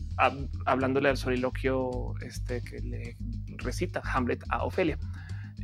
hablándole 0.64 1.10
al 1.10 1.18
soliloquio 1.18 2.14
este, 2.22 2.62
que 2.62 2.80
le 2.80 3.16
recita 3.58 4.00
Hamlet 4.02 4.42
a 4.48 4.64
Ofelia. 4.64 4.98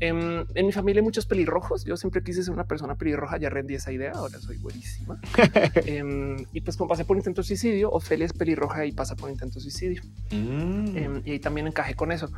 En, 0.01 0.47
en, 0.55 0.67
mi 0.67 0.73
familia 0.73 1.01
hay 1.01 1.05
muchos 1.05 1.27
pelirrojos. 1.27 1.85
Yo 1.85 1.97
siempre 1.97 2.23
quise 2.23 2.43
ser 2.43 2.53
una 2.53 2.65
persona 2.65 2.97
pelirroja. 2.97 3.39
Ya 3.39 3.49
rendí 3.49 3.75
esa 3.75 3.91
idea. 3.91 4.13
Ahora 4.15 4.39
soy 4.39 4.59
buenísima. 4.59 5.19
eh, 5.87 6.37
y 6.53 6.61
pues 6.61 6.77
como 6.77 6.89
pasé 6.89 7.05
por 7.05 7.17
intento 7.17 7.41
de 7.41 7.47
suicidio, 7.47 7.91
Ofelia 7.91 8.27
es 8.27 8.33
pelirroja 8.33 8.85
y 8.85 8.93
pasa 8.93 9.17
por 9.17 9.31
intento 9.31 9.55
de 9.55 9.61
suicidio. 9.63 10.03
Mm. 10.31 10.97
Eh, 10.97 11.23
y 11.25 11.31
ahí 11.33 11.39
también 11.41 11.67
encajé 11.67 11.95
con 11.95 12.13
eso. 12.13 12.31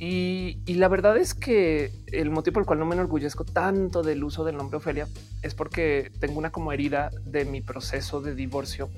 Y, 0.00 0.58
la 0.74 0.86
verdad 0.86 1.16
es 1.16 1.34
que 1.34 1.90
el 2.06 2.30
motivo 2.30 2.54
por 2.54 2.62
el 2.62 2.66
cual 2.66 2.78
no 2.78 2.86
me 2.86 2.94
enorgullezco 2.94 3.44
tanto 3.44 4.02
del 4.02 4.22
uso 4.22 4.44
del 4.44 4.56
nombre 4.56 4.76
Ofelia 4.76 5.08
es 5.42 5.54
porque 5.56 6.12
tengo 6.20 6.38
una 6.38 6.50
como 6.50 6.72
herida 6.72 7.10
de 7.24 7.44
mi 7.44 7.60
proceso 7.62 8.20
de 8.20 8.36
divorcio, 8.36 8.90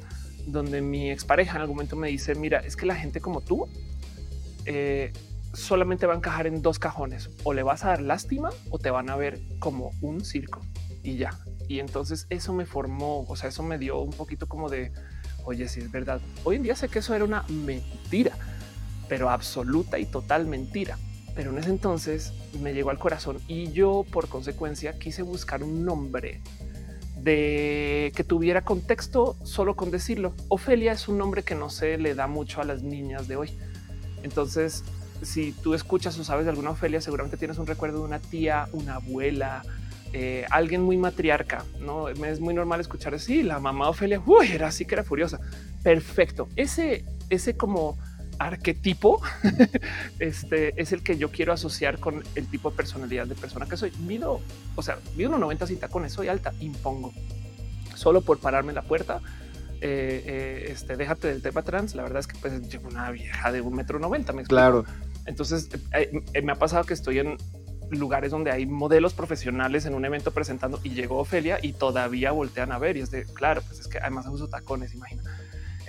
donde 0.46 0.82
mi 0.82 1.10
expareja 1.10 1.56
en 1.56 1.62
algún 1.62 1.76
momento 1.76 1.96
me 1.96 2.08
dice, 2.08 2.34
mira, 2.34 2.58
es 2.58 2.76
que 2.76 2.84
la 2.84 2.96
gente 2.96 3.22
como 3.22 3.40
tú 3.40 3.66
eh, 4.66 5.14
solamente 5.54 6.06
va 6.06 6.12
a 6.12 6.16
encajar 6.18 6.46
en 6.46 6.60
dos 6.60 6.78
cajones, 6.78 7.30
o 7.44 7.54
le 7.54 7.62
vas 7.62 7.82
a 7.84 7.88
dar 7.88 8.02
lástima 8.02 8.50
o 8.68 8.78
te 8.78 8.90
van 8.90 9.08
a 9.08 9.16
ver 9.16 9.40
como 9.58 9.92
un 10.02 10.22
circo 10.22 10.60
y 11.02 11.16
ya. 11.16 11.30
Y 11.66 11.80
entonces 11.80 12.26
eso 12.28 12.52
me 12.52 12.66
formó, 12.66 13.24
o 13.26 13.36
sea, 13.36 13.48
eso 13.48 13.62
me 13.62 13.78
dio 13.78 14.00
un 14.00 14.12
poquito 14.12 14.48
como 14.48 14.68
de, 14.68 14.92
oye, 15.44 15.66
si 15.66 15.80
es 15.80 15.90
verdad, 15.90 16.20
hoy 16.44 16.56
en 16.56 16.62
día 16.62 16.76
sé 16.76 16.90
que 16.90 16.98
eso 16.98 17.14
era 17.14 17.24
una 17.24 17.42
mentira 17.48 18.36
pero 19.10 19.28
absoluta 19.28 19.98
y 19.98 20.06
total 20.06 20.46
mentira. 20.46 20.96
Pero 21.34 21.50
en 21.50 21.58
ese 21.58 21.70
entonces 21.70 22.32
me 22.62 22.72
llegó 22.72 22.90
al 22.90 22.98
corazón 22.98 23.38
y 23.48 23.72
yo 23.72 24.06
por 24.10 24.28
consecuencia 24.28 24.98
quise 25.00 25.22
buscar 25.22 25.64
un 25.64 25.84
nombre 25.84 26.40
de 27.16 28.12
que 28.14 28.22
tuviera 28.22 28.62
contexto 28.62 29.36
solo 29.42 29.74
con 29.74 29.90
decirlo. 29.90 30.32
Ofelia 30.48 30.92
es 30.92 31.08
un 31.08 31.18
nombre 31.18 31.42
que 31.42 31.56
no 31.56 31.70
se 31.70 31.98
le 31.98 32.14
da 32.14 32.28
mucho 32.28 32.60
a 32.60 32.64
las 32.64 32.82
niñas 32.82 33.26
de 33.26 33.34
hoy. 33.34 33.50
Entonces, 34.22 34.84
si 35.22 35.50
tú 35.52 35.74
escuchas 35.74 36.16
o 36.16 36.22
sabes 36.22 36.44
de 36.44 36.50
alguna 36.50 36.70
Ofelia, 36.70 37.00
seguramente 37.00 37.36
tienes 37.36 37.58
un 37.58 37.66
recuerdo 37.66 37.98
de 37.98 38.04
una 38.04 38.20
tía, 38.20 38.68
una 38.72 38.94
abuela, 38.96 39.62
eh, 40.12 40.46
alguien 40.50 40.82
muy 40.82 40.96
matriarca. 40.96 41.64
No 41.80 42.08
es 42.08 42.38
muy 42.38 42.54
normal 42.54 42.80
escuchar 42.80 43.14
así. 43.14 43.42
La 43.42 43.58
mamá 43.58 43.88
Ofelia 43.88 44.22
uy, 44.24 44.52
era 44.52 44.68
así 44.68 44.84
que 44.84 44.94
era 44.94 45.02
furiosa. 45.02 45.40
Perfecto. 45.82 46.48
Ese, 46.54 47.04
ese 47.28 47.56
como 47.56 47.98
arquetipo 48.40 49.20
este 50.18 50.80
es 50.80 50.92
el 50.92 51.02
que 51.02 51.18
yo 51.18 51.30
quiero 51.30 51.52
asociar 51.52 51.98
con 51.98 52.24
el 52.34 52.46
tipo 52.46 52.70
de 52.70 52.76
personalidad 52.76 53.26
de 53.26 53.34
persona 53.34 53.66
que 53.66 53.76
soy. 53.76 53.92
Mido, 54.06 54.40
o 54.74 54.82
sea, 54.82 54.98
mido 55.14 55.28
unos 55.28 55.40
90 55.40 55.66
sin 55.66 55.78
tacones, 55.78 56.14
soy 56.14 56.28
alta, 56.28 56.52
impongo 56.58 57.12
solo 57.94 58.22
por 58.22 58.40
pararme 58.40 58.70
en 58.70 58.76
la 58.76 58.82
puerta. 58.82 59.20
Eh, 59.82 60.22
eh, 60.26 60.68
este, 60.70 60.96
déjate 60.96 61.28
del 61.28 61.42
tema 61.42 61.62
trans. 61.62 61.94
La 61.94 62.02
verdad 62.02 62.20
es 62.20 62.26
que 62.26 62.36
pues 62.38 62.68
llevo 62.68 62.88
una 62.88 63.10
vieja 63.10 63.52
de 63.52 63.60
un 63.60 63.74
metro 63.74 63.98
noventa. 63.98 64.32
Me 64.32 64.42
claro. 64.44 64.86
Entonces 65.26 65.68
eh, 65.92 66.42
me 66.42 66.52
ha 66.52 66.56
pasado 66.56 66.84
que 66.84 66.94
estoy 66.94 67.18
en 67.18 67.36
lugares 67.90 68.30
donde 68.30 68.52
hay 68.52 68.64
modelos 68.64 69.12
profesionales 69.12 69.84
en 69.84 69.94
un 69.94 70.04
evento 70.04 70.30
presentando 70.30 70.80
y 70.82 70.90
llegó 70.90 71.18
Ofelia 71.18 71.58
y 71.60 71.74
todavía 71.74 72.30
voltean 72.32 72.72
a 72.72 72.78
ver 72.78 72.96
y 72.96 73.00
es 73.00 73.10
de 73.10 73.24
claro, 73.24 73.62
pues 73.66 73.80
es 73.80 73.88
que 73.88 73.98
además 73.98 74.26
uso 74.28 74.48
tacones, 74.48 74.94
imagina. 74.94 75.22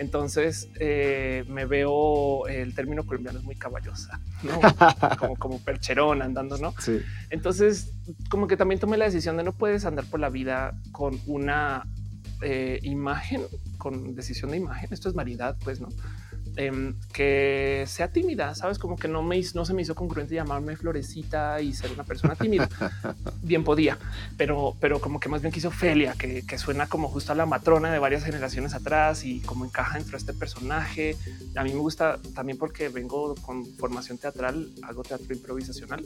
Entonces 0.01 0.67
eh, 0.79 1.45
me 1.47 1.65
veo 1.65 2.47
el 2.47 2.73
término 2.73 3.05
colombiano 3.05 3.37
es 3.37 3.45
muy 3.45 3.55
caballosa, 3.55 4.19
¿no? 4.41 4.59
como, 5.19 5.35
como 5.35 5.59
percherón 5.59 6.23
andando, 6.23 6.57
no? 6.57 6.73
Sí. 6.79 7.01
Entonces, 7.29 7.93
como 8.27 8.47
que 8.47 8.57
también 8.57 8.79
tomé 8.79 8.97
la 8.97 9.05
decisión 9.05 9.37
de 9.37 9.43
no 9.43 9.53
puedes 9.53 9.85
andar 9.85 10.05
por 10.05 10.19
la 10.19 10.29
vida 10.29 10.73
con 10.91 11.21
una 11.27 11.85
eh, 12.41 12.79
imagen, 12.81 13.43
con 13.77 14.15
decisión 14.15 14.49
de 14.49 14.57
imagen. 14.57 14.91
Esto 14.91 15.07
es 15.07 15.13
maridad, 15.13 15.55
pues 15.63 15.79
no 15.79 15.89
eh, 16.57 16.93
que 17.13 17.85
sea 17.87 18.11
tímida, 18.11 18.55
sabes, 18.55 18.79
como 18.79 18.95
que 18.97 19.07
no 19.07 19.23
me 19.23 19.41
no 19.53 19.65
se 19.65 19.73
me 19.73 19.81
hizo 19.81 19.95
congruente 19.95 20.35
llamarme 20.35 20.75
florecita 20.75 21.61
y 21.61 21.73
ser 21.73 21.91
una 21.91 22.03
persona 22.03 22.35
tímida. 22.35 22.69
bien 23.41 23.63
podía, 23.63 23.97
pero, 24.37 24.75
pero 24.79 24.99
como 24.99 25.19
que 25.19 25.29
más 25.29 25.41
bien 25.41 25.51
quiso 25.51 25.71
Felia, 25.71 26.13
que, 26.13 26.45
que, 26.45 26.57
suena 26.57 26.87
como 26.87 27.09
justo 27.09 27.31
a 27.31 27.35
la 27.35 27.45
matrona 27.45 27.91
de 27.91 27.99
varias 27.99 28.23
generaciones 28.23 28.73
atrás 28.73 29.23
y 29.25 29.39
como 29.41 29.65
encaja 29.65 29.97
dentro 29.97 30.11
de 30.11 30.17
este 30.17 30.33
personaje. 30.33 31.17
A 31.55 31.63
mí 31.63 31.73
me 31.73 31.79
gusta 31.79 32.19
también 32.35 32.57
porque 32.57 32.89
vengo 32.89 33.35
con 33.35 33.65
formación 33.77 34.17
teatral, 34.17 34.69
hago 34.83 35.03
teatro 35.03 35.33
improvisacional. 35.33 36.03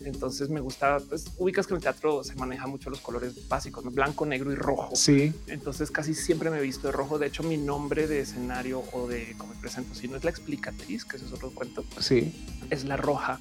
Entonces 0.00 0.48
me 0.48 0.60
gusta, 0.60 0.98
pues 1.08 1.26
ubicas 1.38 1.66
que 1.66 1.74
en 1.74 1.76
el 1.76 1.82
teatro 1.82 2.24
se 2.24 2.34
maneja 2.34 2.66
mucho 2.66 2.90
los 2.90 3.00
colores 3.00 3.48
básicos, 3.48 3.84
¿no? 3.84 3.90
blanco, 3.90 4.26
negro 4.26 4.52
y 4.52 4.56
rojo. 4.56 4.96
Sí. 4.96 5.32
Entonces 5.46 5.90
casi 5.90 6.14
siempre 6.14 6.50
me 6.50 6.58
he 6.58 6.62
visto 6.62 6.88
de 6.88 6.92
rojo. 6.92 7.18
De 7.18 7.26
hecho, 7.26 7.42
mi 7.42 7.56
nombre 7.56 8.06
de 8.06 8.20
escenario 8.20 8.82
o 8.92 9.06
de 9.06 9.34
como 9.38 9.52
si 9.92 10.08
no 10.08 10.16
es 10.16 10.24
la 10.24 10.30
explicatriz, 10.30 11.04
que 11.04 11.16
eso 11.16 11.26
es 11.26 11.32
otro 11.32 11.50
cuento, 11.50 11.84
sí. 11.98 12.34
es 12.70 12.84
la 12.84 12.96
roja 12.96 13.40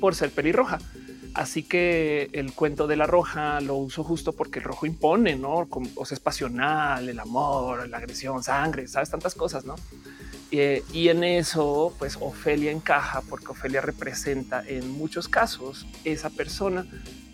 por 0.00 0.14
ser 0.14 0.30
pelirroja. 0.30 0.78
Así 1.32 1.62
que 1.62 2.28
el 2.32 2.52
cuento 2.52 2.88
de 2.88 2.96
la 2.96 3.06
roja 3.06 3.60
lo 3.60 3.76
uso 3.76 4.02
justo 4.02 4.32
porque 4.32 4.58
el 4.58 4.64
rojo 4.64 4.86
impone, 4.86 5.36
no? 5.36 5.66
Como, 5.68 5.88
o 5.94 6.04
sea, 6.04 6.16
es 6.16 6.20
pasional, 6.20 7.08
el 7.08 7.20
amor, 7.20 7.88
la 7.88 7.98
agresión, 7.98 8.42
sangre, 8.42 8.88
sabes 8.88 9.10
tantas 9.10 9.36
cosas, 9.36 9.64
no? 9.64 9.76
Eh, 10.50 10.82
y 10.92 11.08
en 11.08 11.22
eso, 11.22 11.94
pues 11.98 12.16
Ofelia 12.20 12.72
encaja 12.72 13.22
porque 13.22 13.48
Ofelia 13.48 13.80
representa 13.80 14.64
en 14.66 14.90
muchos 14.90 15.28
casos 15.28 15.86
esa 16.04 16.30
persona 16.30 16.86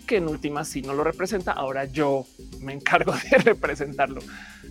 que 0.06 0.18
en 0.18 0.28
última 0.28 0.64
si 0.64 0.82
no 0.82 0.92
lo 0.92 1.02
representa, 1.02 1.52
ahora 1.52 1.86
yo 1.86 2.26
me 2.60 2.74
encargo 2.74 3.14
de 3.30 3.38
representarlo. 3.38 4.20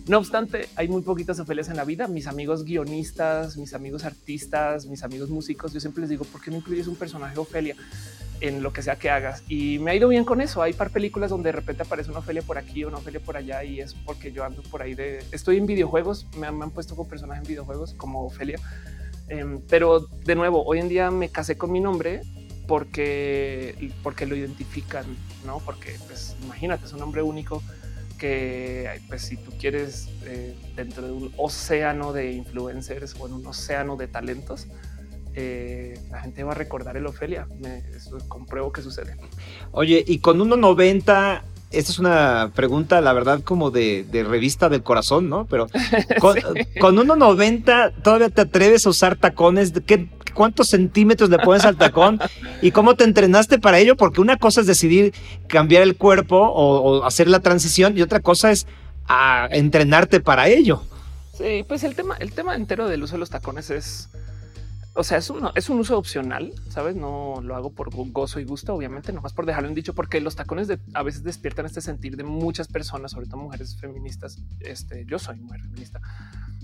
No 0.08 0.18
obstante, 0.18 0.68
hay 0.76 0.86
muy 0.86 1.02
poquitas 1.02 1.40
Ofelias 1.40 1.68
en 1.68 1.76
la 1.76 1.84
vida. 1.84 2.06
Mis 2.06 2.28
amigos 2.28 2.64
guionistas, 2.64 3.56
mis 3.56 3.74
amigos 3.74 4.04
artistas, 4.04 4.86
mis 4.86 5.02
amigos 5.02 5.30
músicos, 5.30 5.72
yo 5.72 5.80
siempre 5.80 6.02
les 6.02 6.10
digo, 6.10 6.24
¿por 6.24 6.40
qué 6.40 6.50
no 6.52 6.58
incluyes 6.58 6.86
un 6.86 6.96
personaje 6.96 7.38
Ofelia? 7.38 7.74
en 8.40 8.62
lo 8.62 8.72
que 8.72 8.82
sea 8.82 8.96
que 8.96 9.10
hagas. 9.10 9.42
Y 9.48 9.78
me 9.78 9.90
ha 9.90 9.94
ido 9.94 10.08
bien 10.08 10.24
con 10.24 10.40
eso. 10.40 10.62
Hay 10.62 10.72
par 10.72 10.90
películas 10.90 11.30
donde 11.30 11.48
de 11.48 11.52
repente 11.52 11.82
aparece 11.82 12.10
una 12.10 12.20
Ofelia 12.20 12.42
por 12.42 12.58
aquí 12.58 12.84
o 12.84 12.88
una 12.88 12.98
Ofelia 12.98 13.20
por 13.20 13.36
allá 13.36 13.64
y 13.64 13.80
es 13.80 13.94
porque 13.94 14.32
yo 14.32 14.44
ando 14.44 14.62
por 14.62 14.82
ahí 14.82 14.94
de... 14.94 15.24
Estoy 15.32 15.56
en 15.56 15.66
videojuegos, 15.66 16.26
me 16.36 16.46
han, 16.46 16.70
puesto 16.70 16.94
como 16.96 17.08
personaje 17.08 17.40
en 17.40 17.46
videojuegos 17.46 17.94
como 17.94 18.24
Ofelia. 18.24 18.58
Um, 19.30 19.60
pero 19.68 20.00
de 20.00 20.34
nuevo, 20.34 20.64
hoy 20.64 20.78
en 20.78 20.88
día 20.88 21.10
me 21.10 21.30
casé 21.30 21.56
con 21.56 21.72
mi 21.72 21.80
nombre 21.80 22.20
porque, 22.68 23.92
porque 24.02 24.26
lo 24.26 24.36
identifican, 24.36 25.06
¿no? 25.44 25.60
Porque 25.60 25.96
pues 26.06 26.36
imagínate, 26.42 26.86
es 26.86 26.92
un 26.92 27.00
nombre 27.00 27.22
único 27.22 27.62
que 28.18 29.00
pues 29.08 29.22
si 29.22 29.36
tú 29.36 29.52
quieres 29.58 30.08
eh, 30.24 30.54
dentro 30.74 31.06
de 31.06 31.12
un 31.12 31.32
océano 31.36 32.12
de 32.12 32.32
influencers 32.32 33.14
o 33.18 33.26
en 33.26 33.34
un 33.34 33.46
océano 33.46 33.96
de 33.96 34.08
talentos, 34.08 34.66
eh, 35.34 36.00
la 36.10 36.20
gente 36.20 36.42
va 36.44 36.52
a 36.52 36.54
recordar 36.54 36.96
el 36.96 37.06
Ofelia. 37.06 37.46
Me, 37.60 37.78
eso 37.94 38.18
compruebo 38.28 38.72
que 38.72 38.82
sucede. 38.82 39.16
Oye, 39.72 40.02
y 40.06 40.18
con 40.18 40.38
1.90 40.38 41.42
esta 41.72 41.92
es 41.92 41.98
una 41.98 42.52
pregunta, 42.54 43.00
la 43.00 43.12
verdad, 43.12 43.42
como 43.42 43.70
de, 43.70 44.06
revista 44.26 44.68
del 44.68 44.82
corazón, 44.82 45.28
¿no? 45.28 45.46
Pero 45.46 45.66
con, 46.20 46.36
1,90 46.36 48.02
todavía 48.02 48.30
te 48.30 48.42
atreves 48.42 48.86
a 48.86 48.90
usar 48.90 49.16
tacones. 49.16 49.72
¿Qué, 49.84 50.08
¿Cuántos 50.36 50.68
centímetros 50.68 51.30
le 51.30 51.38
pones 51.38 51.64
al 51.64 51.76
tacón? 51.76 52.20
¿Y 52.60 52.70
cómo 52.70 52.94
te 52.94 53.04
entrenaste 53.04 53.58
para 53.58 53.78
ello? 53.78 53.96
Porque 53.96 54.20
una 54.20 54.36
cosa 54.36 54.60
es 54.60 54.66
decidir 54.66 55.14
cambiar 55.48 55.82
el 55.82 55.96
cuerpo 55.96 56.36
o, 56.36 57.04
hacer 57.04 57.26
la 57.26 57.40
transición 57.40 57.96
y 57.96 58.02
otra 58.02 58.20
cosa 58.20 58.50
es 58.52 58.66
a 59.08 59.48
entrenarte 59.50 60.20
para 60.20 60.48
ello. 60.48 60.82
Sí, 61.36 61.64
pues 61.66 61.84
el 61.84 61.94
tema, 61.94 62.16
el 62.20 62.32
tema 62.32 62.54
entero 62.54 62.86
del 62.86 63.02
uso 63.02 63.14
de 63.14 63.20
los 63.20 63.30
tacones 63.30 63.70
es 63.70 64.10
o 64.96 65.04
sea, 65.04 65.18
es 65.18 65.28
un, 65.28 65.50
es 65.54 65.68
un 65.68 65.78
uso 65.78 65.98
opcional, 65.98 66.52
sabes? 66.70 66.96
No 66.96 67.40
lo 67.42 67.54
hago 67.54 67.70
por 67.70 67.90
gozo 68.10 68.40
y 68.40 68.44
gusto, 68.44 68.74
obviamente, 68.74 69.12
nomás 69.12 69.34
por 69.34 69.44
dejarlo 69.44 69.68
en 69.68 69.74
dicho, 69.74 69.94
porque 69.94 70.22
los 70.22 70.36
tacones 70.36 70.68
a 70.94 71.02
veces 71.02 71.22
despiertan 71.22 71.66
este 71.66 71.82
sentir 71.82 72.16
de 72.16 72.24
muchas 72.24 72.66
personas, 72.66 73.12
sobre 73.12 73.26
todo 73.26 73.36
mujeres 73.36 73.76
feministas. 73.76 74.38
Este 74.60 75.04
yo 75.06 75.18
soy 75.18 75.36
mujer 75.36 75.60
feminista, 75.60 76.00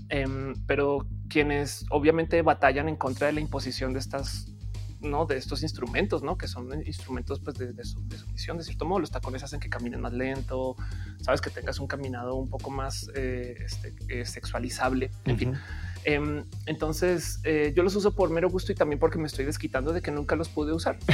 em, 0.09 0.53
pero 0.65 1.07
quienes 1.29 1.85
obviamente 1.89 2.41
batallan 2.41 2.89
en 2.89 2.95
contra 2.95 3.27
de 3.27 3.33
la 3.33 3.39
imposición 3.39 3.93
de 3.93 3.99
estas 3.99 4.47
no 5.03 5.25
de 5.25 5.35
estos 5.35 5.63
instrumentos, 5.63 6.23
no 6.23 6.37
que 6.37 6.47
son 6.47 6.81
instrumentos 6.85 7.41
pues, 7.41 7.57
de, 7.57 7.73
de, 7.73 7.83
su, 7.83 8.07
de 8.07 8.17
misión. 8.31 8.57
De 8.57 8.63
cierto 8.63 8.85
modo, 8.85 8.99
los 8.99 9.11
tacones 9.11 9.43
hacen 9.43 9.59
que 9.59 9.69
caminen 9.69 9.99
más 9.99 10.13
lento, 10.13 10.77
sabes 11.21 11.41
que 11.41 11.49
tengas 11.49 11.79
un 11.79 11.87
caminado 11.87 12.35
un 12.35 12.49
poco 12.49 12.71
más 12.71 13.09
eh, 13.13 13.55
este, 13.65 13.93
eh, 14.07 14.25
sexualizable. 14.25 15.11
En 15.25 15.37
fin, 15.37 15.57
Em, 16.05 16.43
entonces 16.65 17.39
eh, 17.43 17.73
yo 17.75 17.83
los 17.83 17.95
uso 17.95 18.13
por 18.13 18.29
mero 18.29 18.49
gusto 18.49 18.71
y 18.71 18.75
también 18.75 18.99
porque 18.99 19.17
me 19.17 19.27
estoy 19.27 19.45
desquitando 19.45 19.93
de 19.93 20.01
que 20.01 20.11
nunca 20.11 20.35
los 20.35 20.49
pude 20.49 20.73
usar. 20.73 20.97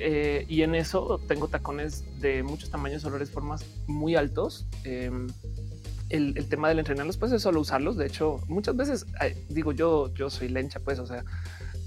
Eh, 0.00 0.44
y 0.48 0.62
en 0.62 0.74
eso 0.74 1.18
tengo 1.26 1.48
tacones 1.48 2.20
de 2.20 2.42
muchos 2.42 2.70
tamaños, 2.70 3.04
olores, 3.04 3.30
formas 3.30 3.64
muy 3.86 4.14
altos. 4.14 4.66
Em, 6.10 6.34
el, 6.36 6.48
tema 6.48 6.68
del 6.68 6.78
entrenarlos, 6.78 7.16
pues 7.16 7.32
es 7.32 7.42
solo 7.42 7.60
usarlos. 7.60 7.96
De 7.96 8.06
hecho, 8.06 8.40
muchas 8.48 8.76
veces 8.76 9.06
digo 9.48 9.72
yo, 9.72 10.12
yo 10.14 10.30
soy 10.30 10.48
lencha, 10.48 10.80
pues, 10.80 10.98
o 10.98 11.06
sea, 11.06 11.24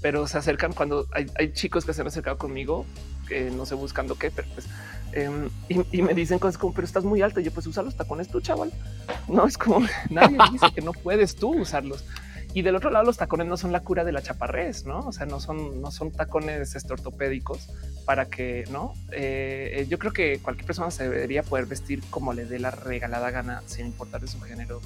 pero 0.00 0.26
se 0.26 0.38
acercan 0.38 0.72
cuando 0.72 1.06
hay, 1.12 1.26
hay 1.38 1.52
chicos 1.52 1.84
que 1.84 1.92
se 1.92 2.00
han 2.00 2.06
acercado 2.06 2.38
conmigo, 2.38 2.86
que 3.28 3.50
no 3.50 3.66
sé 3.66 3.74
buscando 3.74 4.16
qué, 4.16 4.30
pero 4.30 4.48
pues 4.54 4.66
Em, 5.12 5.50
y, 5.68 6.02
me 6.02 6.14
dicen 6.14 6.38
cosas 6.38 6.58
como, 6.58 6.72
pero 6.72 6.86
estás 6.86 7.04
muy 7.04 7.22
alto. 7.22 7.40
Y 7.40 7.44
yo, 7.44 7.50
pues 7.50 7.66
usa 7.66 7.82
los 7.82 7.96
tacones 7.96 8.28
tú, 8.28 8.40
chaval. 8.40 8.72
No 9.28 9.46
es 9.46 9.58
como 9.58 9.80
nadie 10.10 10.38
dice 10.50 10.66
que 10.74 10.80
no 10.80 10.92
puedes 10.92 11.36
tú 11.36 11.50
usarlos. 11.60 12.04
Y 12.54 12.62
del 12.62 12.76
otro 12.76 12.90
lado, 12.90 13.06
los 13.06 13.16
tacones 13.16 13.46
no 13.46 13.56
son 13.56 13.72
la 13.72 13.80
cura 13.80 14.04
de 14.04 14.12
la 14.12 14.20
chaparrez, 14.20 14.84
no? 14.84 15.00
O 15.00 15.12
sea, 15.12 15.24
no 15.24 15.40
son, 15.40 15.80
no 15.80 15.90
son 15.90 16.12
tacones 16.12 16.76
ortopédicos 16.90 17.70
para 18.04 18.26
que 18.26 18.64
no. 18.70 18.92
Eh, 19.10 19.72
eh, 19.76 19.86
yo 19.88 19.98
creo 19.98 20.12
que 20.12 20.38
cualquier 20.38 20.66
persona 20.66 20.90
se 20.90 21.08
debería 21.08 21.42
poder 21.42 21.64
vestir 21.64 22.02
como 22.10 22.34
le 22.34 22.44
dé 22.44 22.58
la 22.58 22.70
regalada 22.70 23.30
gana, 23.30 23.62
sin 23.64 23.86
importar 23.86 24.20
de 24.20 24.28
su 24.28 24.38
género, 24.40 24.82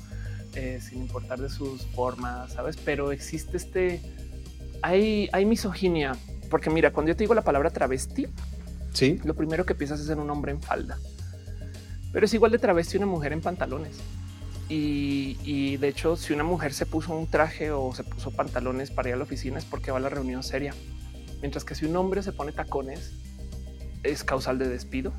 eh, 0.55 0.81
sin 0.81 0.99
importar 0.99 1.41
de 1.41 1.49
sus 1.49 1.87
formas, 1.87 2.53
sabes? 2.53 2.77
Pero 2.77 3.11
existe 3.11 3.57
este, 3.57 4.01
hay, 4.83 5.29
hay 5.33 5.45
misoginia, 5.45 6.17
porque 6.49 6.71
mira, 6.71 6.93
cuando 6.93 7.11
yo 7.11 7.17
te 7.17 7.25
digo 7.25 7.35
la 7.35 7.43
palabra 7.43 7.71
travesti, 7.71 8.29
lo 9.25 9.35
primero 9.35 9.67
que 9.67 9.75
piensas 9.75 10.01
es 10.01 10.09
en 10.09 10.21
un 10.21 10.31
hombre 10.31 10.53
en 10.53 10.63
falda, 10.63 10.99
pero 12.13 12.25
es 12.25 12.33
igual 12.33 12.53
de 12.53 12.59
travesti 12.59 12.97
una 12.97 13.07
mujer 13.07 13.33
en 13.33 13.41
pantalones. 13.41 13.99
Y, 14.69 15.77
de 15.77 15.89
hecho, 15.89 16.17
si 16.17 16.33
una 16.33 16.43
mujer 16.43 16.73
se 16.73 16.87
puso 16.87 17.17
un 17.17 17.29
traje 17.29 17.71
o 17.71 17.95
se 17.95 18.03
puso 18.03 18.33
pantalones 18.33 18.91
para 18.91 19.09
ir 19.09 19.15
a 19.15 19.19
la 19.19 19.25
oficina 19.25 19.59
es 19.59 19.65
porque 19.65 19.91
va 19.91 19.99
a 19.99 20.01
la 20.01 20.09
reunión 20.09 20.43
seria. 20.43 20.75
Mientras 21.41 21.65
que 21.65 21.75
si 21.75 21.85
un 21.87 21.95
hombre 21.97 22.23
se 22.23 22.33
pone 22.33 22.53
tacones 22.53 23.13
es 24.03 24.25
causal 24.25 24.59
de 24.59 24.69
despido. 24.69 25.13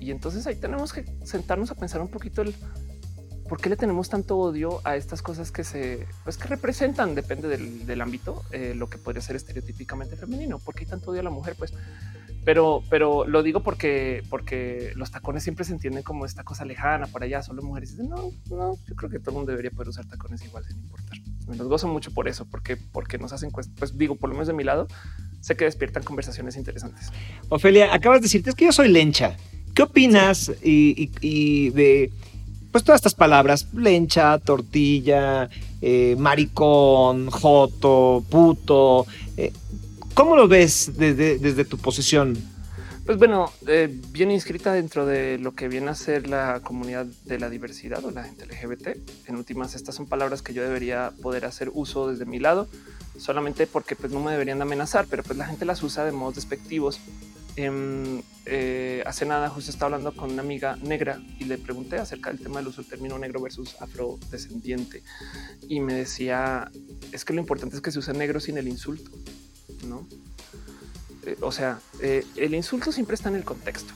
Y 0.00 0.10
entonces 0.10 0.46
ahí 0.46 0.56
tenemos 0.56 0.92
que 0.92 1.04
sentarnos 1.24 1.70
a 1.70 1.74
pensar 1.74 2.00
un 2.00 2.08
poquito 2.08 2.42
el 2.42 2.54
por 3.48 3.60
qué 3.60 3.68
le 3.68 3.76
tenemos 3.76 4.08
tanto 4.08 4.36
odio 4.38 4.80
a 4.84 4.96
estas 4.96 5.22
cosas 5.22 5.52
que 5.52 5.64
se 5.64 6.06
pues 6.24 6.36
que 6.36 6.48
representan, 6.48 7.14
depende 7.14 7.48
del, 7.48 8.00
ámbito, 8.00 8.42
eh, 8.50 8.74
lo 8.74 8.88
que 8.88 8.98
podría 8.98 9.22
ser 9.22 9.36
estereotípicamente 9.36 10.16
femenino. 10.16 10.58
¿Por 10.58 10.74
qué 10.74 10.80
hay 10.80 10.90
tanto 10.90 11.12
odio 11.12 11.20
a 11.20 11.24
la 11.24 11.30
mujer? 11.30 11.54
Pues 11.56 11.72
pero, 12.46 12.84
pero 12.88 13.26
lo 13.26 13.42
digo 13.42 13.64
porque, 13.64 14.22
porque 14.30 14.92
los 14.94 15.10
tacones 15.10 15.42
siempre 15.42 15.64
se 15.64 15.72
entienden 15.72 16.04
como 16.04 16.24
esta 16.24 16.44
cosa 16.44 16.64
lejana 16.64 17.08
por 17.08 17.24
allá, 17.24 17.42
solo 17.42 17.60
mujeres. 17.60 17.90
Dicen, 17.90 18.08
no, 18.08 18.30
no, 18.48 18.78
yo 18.86 18.94
creo 18.94 19.10
que 19.10 19.18
todo 19.18 19.30
el 19.30 19.36
mundo 19.38 19.50
debería 19.50 19.72
poder 19.72 19.88
usar 19.88 20.06
tacones 20.06 20.44
igual 20.44 20.64
sin 20.64 20.78
importar. 20.78 21.18
Me 21.48 21.56
los 21.56 21.66
gozo 21.66 21.88
mucho 21.88 22.14
por 22.14 22.28
eso, 22.28 22.46
porque, 22.48 22.76
porque 22.76 23.18
nos 23.18 23.32
hacen, 23.32 23.50
pues 23.50 23.98
digo, 23.98 24.14
por 24.14 24.30
lo 24.30 24.36
menos 24.36 24.46
de 24.46 24.54
mi 24.54 24.62
lado, 24.62 24.86
sé 25.40 25.56
que 25.56 25.64
despiertan 25.64 26.04
conversaciones 26.04 26.56
interesantes. 26.56 27.10
Ofelia, 27.48 27.92
acabas 27.92 28.20
de 28.20 28.26
decirte, 28.26 28.50
es 28.50 28.54
que 28.54 28.66
yo 28.66 28.72
soy 28.72 28.90
lencha. 28.90 29.36
¿Qué 29.74 29.82
opinas 29.82 30.52
y, 30.62 31.70
de 31.70 32.12
pues 32.70 32.84
todas 32.84 33.00
estas 33.00 33.16
palabras, 33.16 33.74
lencha, 33.74 34.38
tortilla, 34.38 35.50
eh, 35.82 36.14
maricón, 36.16 37.28
joto, 37.28 38.22
puto? 38.30 39.04
Eh, 39.36 39.52
¿Cómo 40.16 40.34
lo 40.34 40.48
ves 40.48 40.92
desde, 40.96 41.64
tu 41.66 41.76
posición? 41.76 42.38
Pues 43.04 43.18
bueno, 43.18 43.52
eh, 43.66 43.94
bien 44.12 44.30
inscrita 44.30 44.72
dentro 44.72 45.04
de 45.04 45.36
lo 45.36 45.54
que 45.54 45.68
viene 45.68 45.90
a 45.90 45.94
ser 45.94 46.26
la 46.26 46.60
comunidad 46.60 47.04
de 47.26 47.38
la 47.38 47.50
diversidad 47.50 48.02
o 48.02 48.10
la 48.10 48.24
gente 48.24 48.46
LGBT. 48.46 48.96
En 49.28 49.36
últimas, 49.36 49.74
estas 49.74 49.94
son 49.94 50.06
palabras 50.06 50.40
que 50.40 50.54
yo 50.54 50.62
debería 50.62 51.12
poder 51.20 51.44
hacer 51.44 51.70
uso 51.74 52.08
desde 52.08 52.24
mi 52.24 52.38
lado, 52.38 52.66
solamente 53.18 53.66
porque 53.66 53.94
pues, 53.94 54.10
no 54.10 54.20
me 54.20 54.32
deberían 54.32 54.62
amenazar, 54.62 55.04
pero 55.10 55.22
pues 55.22 55.38
la 55.38 55.44
gente 55.44 55.66
las 55.66 55.82
usa 55.82 56.06
de 56.06 56.12
modos 56.12 56.36
despectivos. 56.36 56.98
Em, 57.56 58.22
eh, 58.46 59.02
hace 59.04 59.26
nada 59.26 59.50
justo 59.50 59.70
estaba 59.70 59.96
hablando 59.96 60.16
con 60.16 60.30
una 60.30 60.40
amiga 60.40 60.76
negra 60.76 61.20
y 61.38 61.44
le 61.44 61.58
pregunté 61.58 61.96
acerca 61.96 62.30
del 62.30 62.40
tema 62.40 62.60
del 62.60 62.68
uso 62.68 62.80
del 62.80 62.88
término 62.88 63.18
negro 63.18 63.40
versus 63.40 63.76
afrodescendiente 63.80 65.02
y 65.66 65.80
me 65.80 65.94
decía 65.94 66.70
es 67.12 67.24
que 67.24 67.32
lo 67.32 67.40
importante 67.40 67.76
es 67.76 67.80
que 67.80 67.90
se 67.90 67.98
use 67.98 68.12
negro 68.12 68.40
sin 68.40 68.58
el 68.58 68.68
insulto. 68.68 69.10
¿No? 69.86 70.06
Eh, 71.26 71.36
o 71.40 71.50
sea, 71.50 71.80
eh, 72.00 72.24
el 72.36 72.54
insulto 72.54 72.92
siempre 72.92 73.14
está 73.14 73.28
en 73.28 73.36
el 73.36 73.44
contexto. 73.44 73.92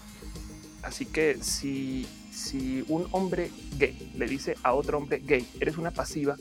Así 0.83 1.07
que 1.07 1.39
si, 1.43 2.07
si 2.33 2.85
un 2.89 3.07
hombre 3.13 3.51
gay 3.79 4.13
le 4.17 4.27
dice 4.27 4.57
a 4.63 4.75
otro 4.75 4.99
hombre 4.99 5.23
gay, 5.25 5.47
eres 5.61 5.79
una 5.79 5.93
pasiva 5.93 6.37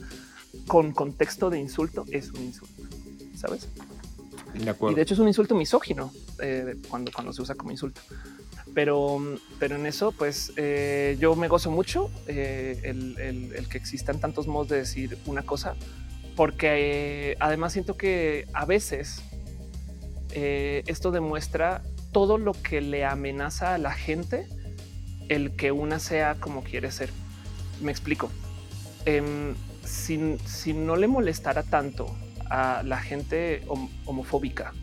con 0.67 0.91
contexto 0.91 1.49
de 1.49 1.59
insulto, 1.59 2.05
es 2.09 2.31
un 2.31 2.41
insulto, 2.41 2.83
¿sabes? 3.35 3.67
De 4.53 4.69
acuerdo. 4.69 4.93
Y 4.93 4.95
de 4.95 5.03
hecho 5.03 5.13
es 5.13 5.19
un 5.19 5.27
insulto 5.27 5.53
misógino 5.53 6.12
eh, 6.39 6.75
cuando, 6.89 7.12
cuando 7.12 7.33
se 7.33 7.43
usa 7.43 7.53
como 7.53 7.71
insulto. 7.71 8.01
Pero, 8.73 9.19
pero 9.59 9.75
en 9.75 9.85
eso, 9.85 10.12
pues 10.12 10.53
yo 11.19 11.35
me 11.35 11.47
gozo 11.47 11.71
mucho 11.71 12.09
el, 12.27 13.15
el, 13.55 13.67
que 13.67 13.77
existan 13.77 14.19
tantos 14.19 14.47
modos 14.47 14.69
de 14.69 14.77
decir 14.77 15.17
una 15.25 15.41
cosa, 15.41 15.75
porque 16.35 17.35
además 17.39 17.73
siento 17.73 17.97
que 17.97 18.47
a 18.53 18.65
veces 18.65 19.23
eh, 20.31 20.83
esto 20.87 21.11
demuestra 21.11 21.81
todo 22.11 22.37
lo 22.37 22.53
que 22.53 22.81
le 22.81 23.05
amenaza 23.05 23.75
a 23.75 23.77
la 23.77 23.91
gente 23.91 24.47
el 25.29 25.55
que 25.55 25.71
una 25.71 25.99
sea 25.99 26.35
como 26.35 26.63
quiere 26.63 26.91
ser. 26.91 27.09
Me 27.81 27.91
explico. 27.91 28.29
Em, 29.05 29.55
si, 29.85 30.17
no 30.73 30.95
le 30.95 31.07
molestara 31.07 31.63
tanto 31.63 32.15
a 32.49 32.83
la 32.83 32.97
gente 32.97 33.63
homofóbica 34.05 34.73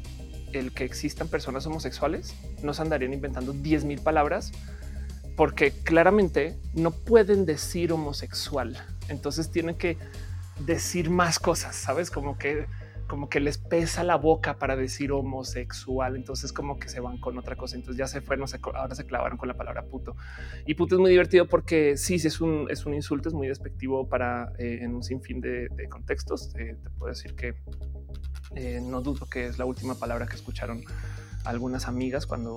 el 0.52 0.72
que 0.72 0.84
existan 0.84 1.28
personas 1.28 1.66
homosexuales, 1.66 2.34
no 2.62 2.72
se 2.72 2.82
andarían 2.82 3.12
inventando 3.12 3.52
10 3.52 3.84
mil 3.84 4.00
palabras 4.00 4.52
porque 5.36 5.70
claramente 5.70 6.58
no 6.72 6.92
pueden 6.92 7.44
decir 7.44 7.92
homosexual. 7.92 8.76
Entonces 9.08 9.50
tienen 9.50 9.76
que 9.76 9.98
decir 10.64 11.10
más 11.10 11.38
cosas, 11.38 11.76
sabes? 11.76 12.10
Como 12.10 12.38
que 12.38 12.66
como 13.06 13.28
que 13.28 13.40
les 13.40 13.58
pesa 13.58 14.04
la 14.04 14.16
boca 14.16 14.58
para 14.58 14.76
decir 14.76 15.12
homosexual, 15.12 16.16
entonces 16.16 16.52
como 16.52 16.78
que 16.78 16.88
se 16.88 17.00
van 17.00 17.18
con 17.18 17.38
otra 17.38 17.56
cosa, 17.56 17.76
entonces 17.76 17.98
ya 17.98 18.06
se 18.06 18.20
fue, 18.20 18.36
no 18.36 18.46
sé, 18.46 18.58
ahora 18.74 18.94
se 18.94 19.06
clavaron 19.06 19.38
con 19.38 19.48
la 19.48 19.54
palabra 19.54 19.84
puto. 19.84 20.16
Y 20.66 20.74
puto 20.74 20.96
es 20.96 21.00
muy 21.00 21.10
divertido 21.10 21.46
porque 21.46 21.96
sí, 21.96 22.18
sí 22.18 22.28
es 22.28 22.40
un, 22.40 22.66
es 22.70 22.86
un 22.86 22.94
insulto, 22.94 23.28
es 23.28 23.34
muy 23.34 23.48
despectivo 23.48 24.08
para 24.08 24.52
eh, 24.58 24.80
en 24.82 24.94
un 24.94 25.02
sinfín 25.02 25.40
de, 25.40 25.68
contextos. 25.88 26.54
Eh, 26.56 26.76
te 26.82 26.90
puedo 26.90 27.10
decir 27.10 27.34
que 27.34 27.54
eh, 28.54 28.80
no 28.82 29.00
dudo 29.00 29.26
que 29.26 29.46
es 29.46 29.58
la 29.58 29.64
última 29.64 29.94
palabra 29.94 30.26
que 30.26 30.36
escucharon 30.36 30.82
algunas 31.44 31.88
amigas 31.88 32.26
cuando 32.26 32.56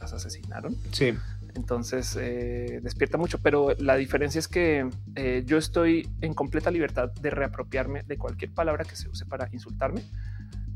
las 0.00 0.12
asesinaron. 0.12 0.76
Sí. 0.92 1.14
Entonces 1.54 2.18
eh, 2.20 2.80
despierta 2.82 3.16
mucho, 3.16 3.38
pero 3.38 3.74
la 3.78 3.96
diferencia 3.96 4.38
es 4.38 4.48
que 4.48 4.88
eh, 5.14 5.42
yo 5.46 5.56
estoy 5.56 6.08
en 6.20 6.34
completa 6.34 6.70
libertad 6.70 7.12
de 7.12 7.30
reapropiarme 7.30 8.02
de 8.02 8.18
cualquier 8.18 8.52
palabra 8.52 8.84
que 8.84 8.96
se 8.96 9.08
use 9.08 9.24
para 9.24 9.48
insultarme. 9.52 10.02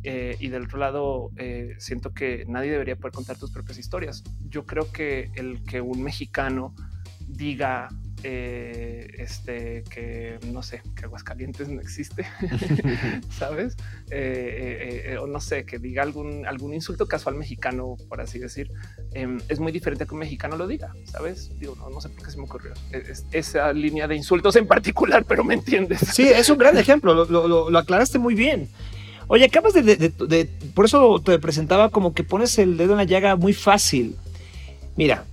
Eh, 0.04 0.36
y 0.38 0.48
del 0.48 0.64
otro 0.64 0.78
lado, 0.78 1.30
siento 1.78 2.14
que 2.14 2.44
nadie 2.46 2.70
debería 2.70 2.94
poder 2.94 3.12
contar 3.12 3.36
tus 3.36 3.50
propias 3.50 3.78
historias. 3.78 4.22
Yo 4.48 4.64
creo 4.64 4.92
que 4.92 5.30
el 5.34 5.64
que 5.64 5.80
un 5.80 6.02
mexicano 6.02 6.74
diga 7.26 7.88
eh, 8.24 9.14
este 9.18 9.84
que 9.90 10.38
no 10.52 10.62
sé, 10.62 10.82
que 10.96 11.04
Aguascalientes 11.04 11.68
no 11.68 11.80
existe, 11.80 12.26
sabes? 13.30 13.76
Eh, 14.10 15.04
eh, 15.06 15.18
o 15.18 15.26
no 15.26 15.40
sé, 15.40 15.64
que 15.64 15.78
diga 15.78 16.02
algún, 16.02 16.46
algún 16.46 16.74
insulto 16.74 17.06
casual 17.06 17.36
mexicano, 17.36 17.96
por 18.08 18.20
así 18.20 18.38
decir, 18.38 18.70
em, 19.12 19.38
es 19.48 19.60
muy 19.60 19.72
diferente 19.72 20.04
a 20.04 20.06
que 20.06 20.14
un 20.14 20.20
mexicano 20.20 20.56
lo 20.56 20.66
diga, 20.66 20.92
sabes? 21.04 21.56
Digo, 21.58 21.76
no, 21.76 21.90
no 21.90 22.00
sé 22.00 22.08
por 22.08 22.24
qué 22.24 22.30
se 22.30 22.38
me 22.38 22.44
ocurrió 22.44 22.72
esa 23.32 23.72
línea 23.72 24.08
de 24.08 24.16
insultos 24.16 24.56
en 24.56 24.66
particular, 24.66 25.24
pero 25.24 25.44
me 25.44 25.54
entiendes. 25.54 26.00
Sí, 26.12 26.28
es 26.28 26.48
un 26.48 26.58
gran 26.58 26.76
ejemplo, 26.76 27.24
lo, 27.24 27.78
aclaraste 27.78 28.18
muy 28.18 28.34
bien. 28.34 28.68
Oye, 29.28 29.44
acabas 29.44 29.74
de, 29.74 29.82
de, 29.82 30.50
por 30.74 30.86
eso 30.86 31.20
te 31.20 31.38
presentaba 31.38 31.90
como 31.90 32.14
que 32.14 32.24
pones 32.24 32.58
el 32.58 32.76
dedo 32.78 32.92
en 32.92 32.98
la 32.98 33.04
llaga 33.04 33.36
muy 33.36 33.52
fácil. 33.52 34.16
Mira, 34.96 35.24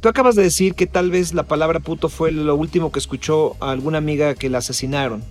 Tú 0.00 0.08
acabas 0.08 0.34
de 0.34 0.42
decir 0.42 0.74
que 0.74 0.86
tal 0.86 1.10
vez 1.10 1.34
la 1.34 1.42
palabra 1.42 1.78
puto 1.78 2.08
fue 2.08 2.32
lo 2.32 2.56
último 2.56 2.90
que 2.90 2.98
escuchó 2.98 3.56
a 3.60 3.70
alguna 3.70 3.98
amiga 3.98 4.34
que 4.34 4.48
la 4.48 4.58
asesinaron. 4.58 5.22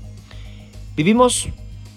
Vivimos 0.96 1.50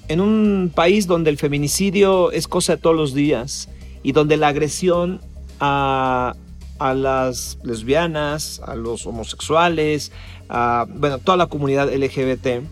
en 0.08 0.22
un 0.22 0.72
país 0.74 1.06
donde 1.06 1.28
el 1.28 1.36
feminicidio 1.36 2.32
es 2.32 2.48
cosa 2.48 2.76
de 2.76 2.82
todos 2.82 2.96
los 2.96 3.12
días 3.12 3.68
y 4.02 4.12
donde 4.12 4.38
la 4.38 4.48
agresión 4.48 5.20
a, 5.60 6.34
las 6.80 7.58
lesbianas, 7.62 8.62
a 8.64 8.74
los 8.74 9.06
homosexuales, 9.06 10.10
a 10.48 10.86
bueno, 10.88 11.18
toda 11.18 11.36
la 11.36 11.46
comunidad 11.46 11.92
LGBT 11.94 12.64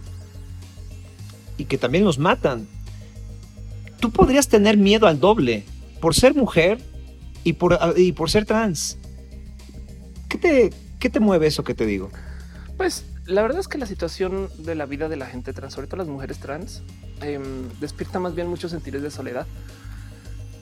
y 1.59 1.67
que 1.67 1.77
también 1.77 2.05
los 2.05 2.19
matan. 2.19 2.67
Tú 4.01 4.11
podrías 4.11 4.49
tener 4.49 4.79
miedo 4.79 5.07
al 5.07 5.21
doble 5.21 5.65
por 6.01 6.15
ser 6.15 6.35
mujer 6.35 6.79
y 7.45 7.53
por, 7.53 7.79
y 7.97 8.13
por 8.13 8.31
ser 8.31 8.47
trans. 8.47 8.97
¿Qué 10.31 10.39
te, 10.39 10.71
¿Qué 11.01 11.11
te 11.11 11.19
mueve 11.19 11.49
eso 11.49 11.65
que 11.65 11.75
te 11.75 11.85
digo? 11.85 12.09
Pues 12.77 13.05
la 13.27 13.43
verdad 13.43 13.59
es 13.59 13.69
que 13.69 13.79
la 13.79 13.87
situación 13.87 14.49
de 14.59 14.77
la 14.77 14.87
vida 14.87 15.09
de 15.09 15.17
la 15.17 15.27
gente 15.27 15.53
trans, 15.53 15.75
sobre 15.75 15.89
todo 15.89 15.99
las 15.99 16.07
mujeres 16.07 16.39
trans, 16.39 16.83
em, 17.21 17.69
despierta 17.81 18.21
más 18.21 18.37
bien 18.37 18.47
muchos 18.47 18.71
sentidos 18.71 19.03
de 19.03 19.11
soledad. 19.11 19.47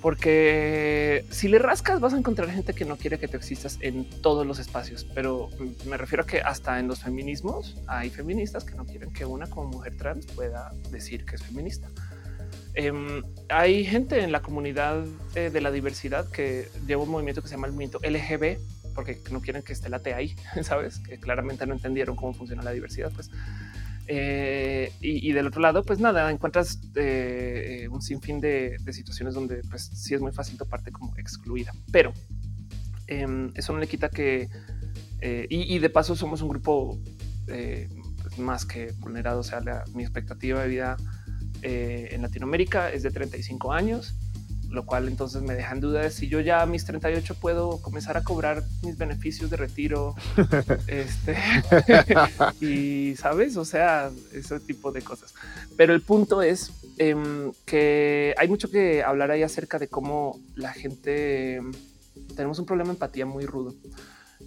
Porque 0.00 1.26
si 1.30 1.48
le 1.48 1.58
rascas 1.58 2.00
vas 2.00 2.14
a 2.14 2.18
encontrar 2.18 2.50
gente 2.50 2.72
que 2.72 2.86
no 2.86 2.96
quiere 2.96 3.18
que 3.18 3.28
te 3.28 3.36
existas 3.36 3.78
en 3.82 4.08
todos 4.22 4.46
los 4.46 4.58
espacios, 4.58 5.06
pero 5.14 5.50
me 5.86 5.98
refiero 5.98 6.22
a 6.22 6.26
que 6.26 6.40
hasta 6.40 6.78
en 6.78 6.88
los 6.88 7.00
feminismos 7.00 7.76
hay 7.88 8.08
feministas 8.08 8.64
que 8.64 8.74
no 8.74 8.86
quieren 8.86 9.12
que 9.12 9.26
una 9.26 9.48
como 9.48 9.68
mujer 9.68 9.96
trans 9.98 10.24
pueda 10.26 10.72
decir 10.90 11.26
que 11.26 11.36
es 11.36 11.42
feminista. 11.42 11.90
Em, 12.74 13.22
hay 13.48 13.84
gente 13.84 14.22
en 14.22 14.30
la 14.30 14.40
comunidad 14.40 15.04
eh, 15.34 15.50
de 15.50 15.60
la 15.60 15.72
diversidad 15.72 16.30
que 16.30 16.68
lleva 16.86 17.02
un 17.02 17.10
movimiento 17.10 17.42
que 17.42 17.48
se 17.48 17.56
llama 17.56 17.66
el 17.66 17.72
movimiento 17.72 17.98
LGB, 18.02 18.58
porque 18.98 19.16
no 19.30 19.40
quieren 19.40 19.62
que 19.62 19.72
esté 19.72 19.88
la 19.88 20.00
T 20.00 20.12
ahí, 20.12 20.34
sabes 20.64 20.98
que 20.98 21.20
claramente 21.20 21.64
no 21.68 21.74
entendieron 21.74 22.16
cómo 22.16 22.34
funciona 22.34 22.64
la 22.64 22.72
diversidad. 22.72 23.12
Pues 23.14 23.30
eh, 24.08 24.92
y, 25.00 25.30
del 25.30 25.46
otro 25.46 25.60
lado, 25.60 25.84
pues 25.84 26.00
nada, 26.00 26.28
encuentras 26.32 26.80
eh, 26.96 27.86
un 27.92 28.02
sinfín 28.02 28.40
de, 28.40 28.76
situaciones 28.90 29.34
donde 29.34 29.62
pues 29.70 29.88
sí 29.94 30.14
es 30.14 30.20
muy 30.20 30.32
fácil 30.32 30.58
toparte 30.58 30.90
como 30.90 31.16
excluida, 31.16 31.72
pero 31.92 32.12
em, 33.06 33.52
eso 33.54 33.72
no 33.72 33.78
le 33.78 33.86
quita 33.86 34.08
que 34.08 34.48
eh, 35.20 35.46
y, 35.48 35.78
de 35.78 35.90
paso 35.90 36.16
somos 36.16 36.42
un 36.42 36.48
grupo 36.48 36.98
pues, 37.46 38.36
más 38.40 38.66
que 38.66 38.94
vulnerado. 38.98 39.38
O 39.38 39.44
sea, 39.44 39.62
mi 39.94 40.02
expectativa 40.02 40.60
de 40.62 40.68
vida 40.68 40.96
en 41.62 42.20
Latinoamérica 42.20 42.90
es 42.90 43.04
de 43.04 43.12
35 43.12 43.72
años 43.72 44.16
lo 44.70 44.84
cual 44.84 45.08
entonces 45.08 45.42
me 45.42 45.54
deja 45.54 45.72
en 45.72 45.80
duda 45.80 46.02
de 46.02 46.10
si 46.10 46.28
yo 46.28 46.40
ya 46.40 46.62
a 46.62 46.66
mis 46.66 46.84
38 46.84 47.34
puedo 47.40 47.80
comenzar 47.80 48.16
a 48.16 48.22
cobrar 48.22 48.64
mis 48.82 48.98
beneficios 48.98 49.50
de 49.50 49.56
retiro. 49.56 50.14
este 50.86 51.36
y 52.60 53.16
sabes, 53.16 53.56
o 53.56 53.64
sea, 53.64 54.10
ese 54.32 54.60
tipo 54.60 54.92
de 54.92 55.02
cosas. 55.02 55.34
Pero 55.76 55.94
el 55.94 56.02
punto 56.02 56.42
es 56.42 56.72
em, 56.98 57.52
que 57.64 58.34
hay 58.36 58.48
mucho 58.48 58.70
que 58.70 59.02
hablar 59.02 59.30
ahí 59.30 59.42
acerca 59.42 59.78
de 59.78 59.88
cómo 59.88 60.40
la 60.54 60.72
gente 60.72 61.60
tenemos 62.36 62.58
un 62.58 62.66
problema 62.66 62.88
de 62.88 62.94
empatía 62.96 63.26
muy 63.26 63.46
rudo. 63.46 63.74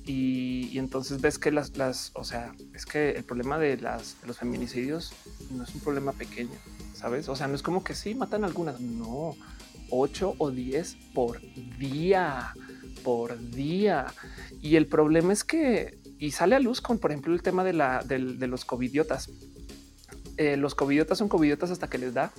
Y, 0.05 0.77
entonces 0.77 1.21
ves 1.21 1.37
que 1.37 1.51
las, 1.51 1.77
las, 1.77 2.11
o 2.15 2.23
sea, 2.23 2.53
es 2.73 2.85
que 2.85 3.11
el 3.11 3.23
problema 3.23 3.59
de, 3.59 3.77
las, 3.77 4.19
de 4.21 4.27
los 4.27 4.37
feminicidios 4.37 5.13
no 5.51 5.63
es 5.63 5.75
un 5.75 5.81
problema 5.81 6.13
pequeño, 6.13 6.57
sabes? 6.93 7.27
O 7.29 7.35
sea, 7.35 7.47
no 7.47 7.55
es 7.55 7.61
como 7.61 7.83
que 7.83 7.93
sí 7.93 8.15
matan 8.15 8.43
algunas, 8.43 8.79
no 8.79 9.35
8 9.91 10.35
o 10.37 10.51
10 10.51 10.97
por 11.13 11.39
día, 11.77 12.53
por 13.03 13.39
día. 13.51 14.07
Y 14.61 14.75
el 14.75 14.87
problema 14.87 15.33
es 15.33 15.43
que, 15.43 15.99
y 16.17 16.31
sale 16.31 16.55
a 16.55 16.59
luz 16.59 16.81
con, 16.81 16.99
por 16.99 17.11
ejemplo, 17.11 17.33
el 17.33 17.41
tema 17.41 17.63
de, 17.63 17.73
la, 17.73 18.03
de, 18.03 18.19
los 18.19 18.65
covidiotas. 18.65 19.29
Eh, 20.37 20.57
los 20.57 20.73
covidiotas 20.75 21.17
son 21.17 21.29
covidiotas 21.29 21.71
hasta 21.71 21.87
que 21.87 21.97
les 21.97 22.13
da, 22.13 22.31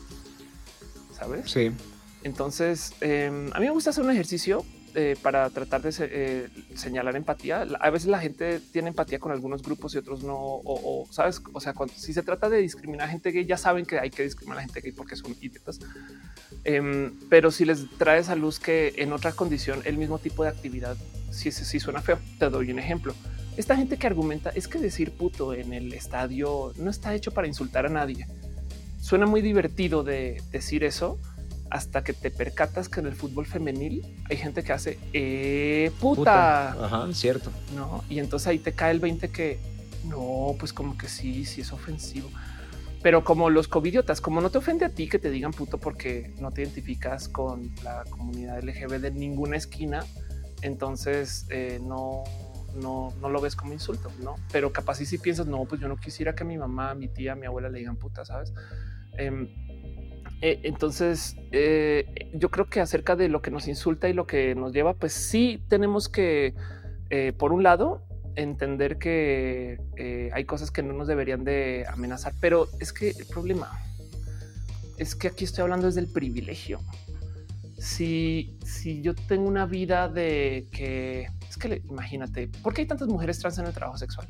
¿sabes? 1.16 1.50
Sí. 1.50 1.70
Entonces, 2.24 2.94
em, 3.00 3.50
a 3.52 3.60
mí 3.60 3.66
me 3.66 3.70
gusta 3.70 3.90
hacer 3.90 4.04
un 4.04 4.10
ejercicio 4.10 4.64
eh, 4.94 5.16
para 5.22 5.48
tratar 5.50 5.82
de 5.82 5.94
eh, 6.00 6.48
señalar 6.74 7.16
empatía. 7.16 7.66
A 7.80 7.90
veces 7.90 8.08
la 8.08 8.18
gente 8.20 8.60
tiene 8.60 8.88
empatía 8.88 9.18
con 9.18 9.32
algunos 9.32 9.62
grupos 9.62 9.94
y 9.94 9.98
otros 9.98 10.22
no. 10.22 10.36
O, 10.36 11.06
sabes, 11.10 11.40
o 11.52 11.60
sea, 11.60 11.74
si 11.94 12.12
se 12.12 12.22
trata 12.22 12.48
de 12.48 12.58
discriminar 12.58 13.08
a 13.08 13.10
gente 13.10 13.30
gay, 13.30 13.46
ya 13.46 13.56
saben 13.56 13.86
que 13.86 13.98
hay 13.98 14.10
que 14.10 14.22
discriminar 14.22 14.58
a 14.58 14.62
gente 14.62 14.80
gay 14.80 14.92
porque 14.92 15.16
son 15.16 15.34
idiotas. 15.40 15.80
Em, 16.64 17.12
pero 17.28 17.50
si 17.50 17.64
les 17.64 17.88
traes 17.98 18.28
a 18.28 18.34
luz 18.34 18.58
que 18.58 18.94
en 18.96 19.12
otra 19.12 19.32
condición 19.32 19.80
el 19.84 19.96
mismo 19.96 20.18
tipo 20.18 20.42
de 20.42 20.50
actividad, 20.50 20.96
si 21.30 21.50
sí 21.50 21.80
suena 21.80 22.00
feo. 22.00 22.18
Te 22.38 22.50
doy 22.50 22.70
un 22.70 22.78
ejemplo. 22.78 23.14
Esta 23.56 23.76
gente 23.76 23.96
que 23.96 24.06
argumenta 24.06 24.50
es 24.50 24.68
que 24.68 24.78
decir 24.78 25.12
puto 25.12 25.52
en 25.52 25.72
el 25.72 25.92
estadio 25.92 26.72
no 26.76 26.90
está 26.90 27.14
hecho 27.14 27.32
para 27.32 27.46
insultar 27.46 27.86
a 27.86 27.88
nadie. 27.88 28.26
Suena 29.00 29.26
muy 29.26 29.42
divertido 29.42 30.04
de 30.04 30.42
decir 30.50 30.84
eso 30.84 31.18
hasta 31.72 32.04
que 32.04 32.12
te 32.12 32.30
percatas 32.30 32.90
que 32.90 33.00
en 33.00 33.06
el 33.06 33.14
fútbol 33.14 33.46
femenil 33.46 34.04
hay 34.28 34.36
gente 34.36 34.62
que 34.62 34.74
hace 34.74 34.98
eh, 35.14 35.90
puta. 36.00 36.72
Ajá, 36.72 37.08
cierto. 37.14 37.50
No, 37.74 38.04
y 38.10 38.18
entonces 38.18 38.46
ahí 38.46 38.58
te 38.58 38.72
cae 38.72 38.90
el 38.90 39.00
20 39.00 39.30
que 39.30 39.58
no, 40.04 40.54
pues 40.58 40.74
como 40.74 40.98
que 40.98 41.08
sí, 41.08 41.46
sí 41.46 41.62
es 41.62 41.72
ofensivo. 41.72 42.28
Pero 43.02 43.24
como 43.24 43.48
los 43.48 43.68
covidiotas, 43.68 44.20
como 44.20 44.42
no 44.42 44.50
te 44.50 44.58
ofende 44.58 44.84
a 44.84 44.90
ti 44.90 45.08
que 45.08 45.18
te 45.18 45.30
digan 45.30 45.52
puto 45.52 45.78
porque 45.78 46.34
no 46.38 46.50
te 46.50 46.60
identificas 46.60 47.30
con 47.30 47.74
la 47.82 48.04
comunidad 48.04 48.62
LGB 48.62 49.00
de 49.00 49.10
ninguna 49.10 49.56
esquina, 49.56 50.04
entonces 50.60 51.46
eh, 51.48 51.80
no, 51.82 52.22
no, 52.74 53.14
no 53.22 53.30
lo 53.30 53.40
ves 53.40 53.56
como 53.56 53.72
insulto, 53.72 54.12
no? 54.22 54.34
Pero 54.52 54.74
capaz 54.74 54.96
si 54.96 55.16
piensas, 55.16 55.46
no, 55.46 55.64
pues 55.64 55.80
yo 55.80 55.88
no 55.88 55.96
quisiera 55.96 56.34
que 56.34 56.44
mi 56.44 56.58
mamá, 56.58 56.94
mi 56.94 57.08
tía, 57.08 57.34
mi 57.34 57.46
abuela 57.46 57.70
le 57.70 57.78
digan 57.78 57.96
puta, 57.96 58.26
sabes? 58.26 58.52
Em, 59.16 59.48
eh, 60.42 60.58
entonces, 60.64 61.36
eh, 61.52 62.28
yo 62.34 62.50
creo 62.50 62.66
que 62.66 62.80
acerca 62.80 63.14
de 63.14 63.28
lo 63.28 63.42
que 63.42 63.52
nos 63.52 63.68
insulta 63.68 64.08
y 64.08 64.12
lo 64.12 64.26
que 64.26 64.56
nos 64.56 64.72
lleva, 64.72 64.94
pues 64.94 65.12
sí 65.12 65.62
tenemos 65.68 66.08
que, 66.08 66.54
eh, 67.10 67.32
por 67.32 67.52
un 67.52 67.62
lado, 67.62 68.02
entender 68.34 68.98
que 68.98 69.78
hay 70.32 70.44
cosas 70.44 70.70
que 70.72 70.82
no 70.82 70.94
nos 70.94 71.06
deberían 71.06 71.44
de 71.44 71.84
amenazar, 71.88 72.32
pero 72.40 72.66
es 72.80 72.92
que 72.92 73.10
el 73.10 73.26
problema 73.26 73.70
es 74.96 75.14
que 75.14 75.28
aquí 75.28 75.44
estoy 75.44 75.62
hablando 75.62 75.86
desde 75.86 76.00
el 76.00 76.08
privilegio. 76.08 76.80
Si, 77.78 78.58
si 78.64 79.00
yo 79.00 79.14
tengo 79.14 79.46
una 79.46 79.66
vida 79.66 80.08
de 80.08 80.66
que 80.72 81.28
es 81.48 81.56
que 81.56 81.82
imagínate, 81.88 82.48
¿por 82.62 82.74
qué 82.74 82.82
hay 82.82 82.88
tantas 82.88 83.08
mujeres 83.08 83.38
trans 83.38 83.58
en 83.58 83.66
el 83.66 83.74
trabajo 83.74 83.98
sexual? 83.98 84.26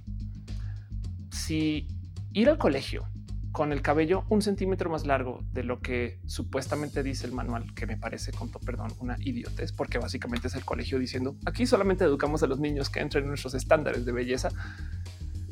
Si 1.31 1.87
ir 2.33 2.51
al 2.51 2.59
colegio 2.59 3.07
con 3.53 3.71
el 3.71 3.83
cabello 3.83 4.25
un 4.31 4.41
centímetro 4.41 4.91
más 4.91 5.07
largo 5.07 5.45
de 5.53 5.63
lo 5.63 5.81
que 5.81 6.19
supuestamente 6.27 7.03
dice 7.03 7.27
el 7.27 7.33
manual, 7.33 7.75
que 7.75 7.87
me 7.87 7.99
parece, 7.99 8.33
con 8.33 8.51
perdón, 8.51 8.93
una 8.99 9.17
idiotez, 9.21 9.73
porque 9.73 9.99
básicamente 9.99 10.49
es 10.49 10.55
el 10.55 10.65
colegio 10.65 10.99
diciendo 10.99 11.37
aquí 11.45 11.67
solamente 11.67 12.05
educamos 12.05 12.43
a 12.43 12.47
los 12.47 12.59
niños 12.59 12.89
que 12.89 13.01
entren 13.01 13.25
en 13.25 13.29
nuestros 13.29 13.55
estándares 13.55 14.07
de 14.07 14.13
belleza. 14.13 14.49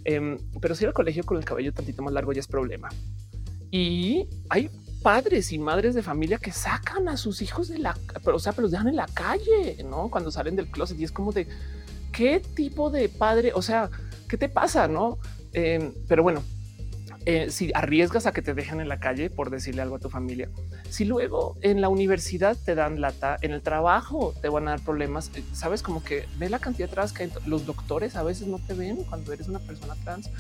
Em, 0.05 0.39
pero 0.63 0.75
si 0.75 0.87
el 0.87 0.95
colegio 0.95 1.25
con 1.25 1.37
el 1.37 1.45
cabello 1.45 1.75
tantito 1.75 2.03
más 2.03 2.15
largo 2.15 2.33
ya 2.33 2.41
es 2.41 2.49
problema. 2.49 2.89
Y 3.71 4.27
hay 4.49 4.71
padres 5.03 5.53
y 5.53 5.59
madres 5.59 5.95
de 5.95 6.03
familia 6.03 6.39
que 6.39 6.53
sacan 6.53 7.09
a 7.09 7.19
sus 7.19 7.43
hijos 7.43 7.69
de 7.69 7.79
la, 7.79 7.97
pero, 8.25 8.37
o 8.37 8.41
sea, 8.41 8.53
pero 8.53 8.63
los 8.63 8.71
dejan 8.71 8.89
en 8.89 8.97
la 8.97 9.07
calle, 9.07 9.77
no 9.85 10.11
cuando 10.11 10.31
salen 10.31 10.57
del 10.57 10.69
closet 10.69 10.99
y 10.99 11.05
es 11.05 11.13
como 11.13 11.33
de 11.33 11.47
qué 12.13 12.41
tipo 12.41 12.91
de 12.91 13.11
padre, 13.11 13.53
o 13.55 13.63
sea, 13.63 13.91
qué 14.27 14.39
te 14.39 14.49
pasa, 14.49 14.89
no? 14.89 15.19
Em, 15.53 15.93
pero 16.09 16.23
bueno, 16.23 16.43
eh, 17.27 17.51
si 17.51 17.71
arriesgas 17.75 18.27
a 18.27 18.33
que 18.33 18.41
te 18.41 18.55
dejen 18.55 18.81
en 18.81 18.89
la 18.89 18.99
calle 18.99 19.29
por 19.29 19.51
decirle 19.51 19.83
algo 19.83 19.97
a 19.97 19.99
tu 19.99 20.09
familia, 20.09 20.49
si 20.89 21.05
luego 21.05 21.57
en 21.61 21.81
la 21.81 21.89
universidad 21.89 22.57
te 22.65 22.75
dan 22.75 23.01
lata, 23.01 23.37
en 23.43 23.53
el 23.53 23.61
trabajo 23.61 24.35
te 24.41 24.49
van 24.49 24.69
a 24.69 24.73
dar 24.73 24.81
problemas, 24.81 25.31
eh, 25.35 25.45
sabes 25.53 25.83
como 25.83 26.03
que 26.03 26.25
ve 26.39 26.49
la 26.49 26.59
cantidad 26.59 26.89
de 26.89 26.95
trans 26.95 27.13
que 27.13 27.29
los 27.47 27.67
doctores 27.67 28.17
a 28.17 28.23
veces 28.23 28.47
no 28.47 28.59
te 28.59 28.75
ven 28.75 29.05
cuando 29.05 29.33
eres 29.33 29.49
una 29.49 29.59
persona 29.59 29.95
trans. 30.03 30.31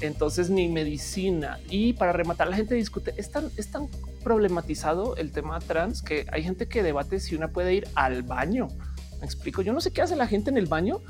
Entonces 0.00 0.50
ni 0.50 0.68
medicina 0.68 1.58
y 1.70 1.94
para 1.94 2.12
rematar 2.12 2.48
la 2.48 2.56
gente 2.56 2.74
discute 2.74 3.14
es 3.16 3.30
tan, 3.30 3.50
es 3.56 3.70
tan 3.70 3.88
problematizado 4.22 5.16
el 5.16 5.32
tema 5.32 5.58
trans 5.60 6.02
que 6.02 6.26
hay 6.30 6.42
gente 6.42 6.68
que 6.68 6.82
debate 6.82 7.18
si 7.18 7.34
una 7.34 7.48
puede 7.48 7.72
ir 7.72 7.88
al 7.94 8.22
baño. 8.22 8.68
Me 9.20 9.24
explico. 9.24 9.62
Yo 9.62 9.72
no 9.72 9.80
sé 9.80 9.92
qué 9.92 10.02
hace 10.02 10.16
la 10.16 10.26
gente 10.26 10.50
en 10.50 10.58
el 10.58 10.66
baño 10.66 11.00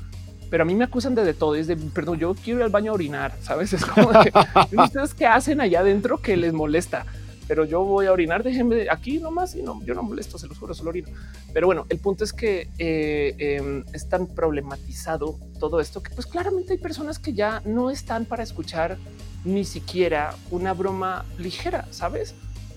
pero 0.49 0.63
a 0.63 0.65
mí 0.65 0.75
me 0.75 0.85
acusan 0.85 1.15
de, 1.15 1.23
de 1.23 1.33
todo. 1.33 1.55
Es 1.55 1.67
de 1.67 1.75
perdón, 1.75 2.19
yo 2.19 2.33
quiero 2.33 2.59
ir 2.59 2.63
al 2.63 2.69
baño 2.69 2.91
a 2.91 2.95
orinar. 2.95 3.33
Sabes? 3.41 3.73
Es 3.73 3.85
como 3.85 4.09
que 4.09 4.31
ustedes 4.77 5.13
qué 5.13 5.25
hacen 5.25 5.61
allá 5.61 5.81
adentro 5.81 6.19
que 6.19 6.37
les 6.37 6.53
molesta, 6.53 7.05
pero 7.47 7.65
yo 7.65 7.83
voy 7.83 8.05
a 8.05 8.11
orinar. 8.11 8.43
Déjenme 8.43 8.87
aquí 8.89 9.19
nomás 9.19 9.55
y 9.55 9.61
no, 9.61 9.83
yo 9.83 9.93
no 9.93 10.03
molesto, 10.03 10.37
se 10.37 10.47
los 10.47 10.57
juro, 10.57 10.73
solo 10.73 10.89
orino. 10.89 11.09
Pero 11.53 11.67
bueno, 11.67 11.85
el 11.89 11.99
punto 11.99 12.23
es 12.23 12.33
que 12.33 12.69
eh, 12.77 13.35
em, 13.37 13.83
es 13.93 14.07
tan 14.07 14.27
problematizado 14.27 15.37
todo 15.59 15.79
esto 15.79 16.01
que, 16.01 16.13
pues 16.13 16.27
claramente 16.27 16.73
hay 16.73 16.79
personas 16.79 17.19
que 17.19 17.33
ya 17.33 17.61
no 17.65 17.89
están 17.89 18.25
para 18.25 18.43
escuchar 18.43 18.97
ni 19.43 19.65
siquiera 19.65 20.35
una 20.51 20.73
broma 20.73 21.25
ligera. 21.37 21.87
Sabes? 21.91 22.35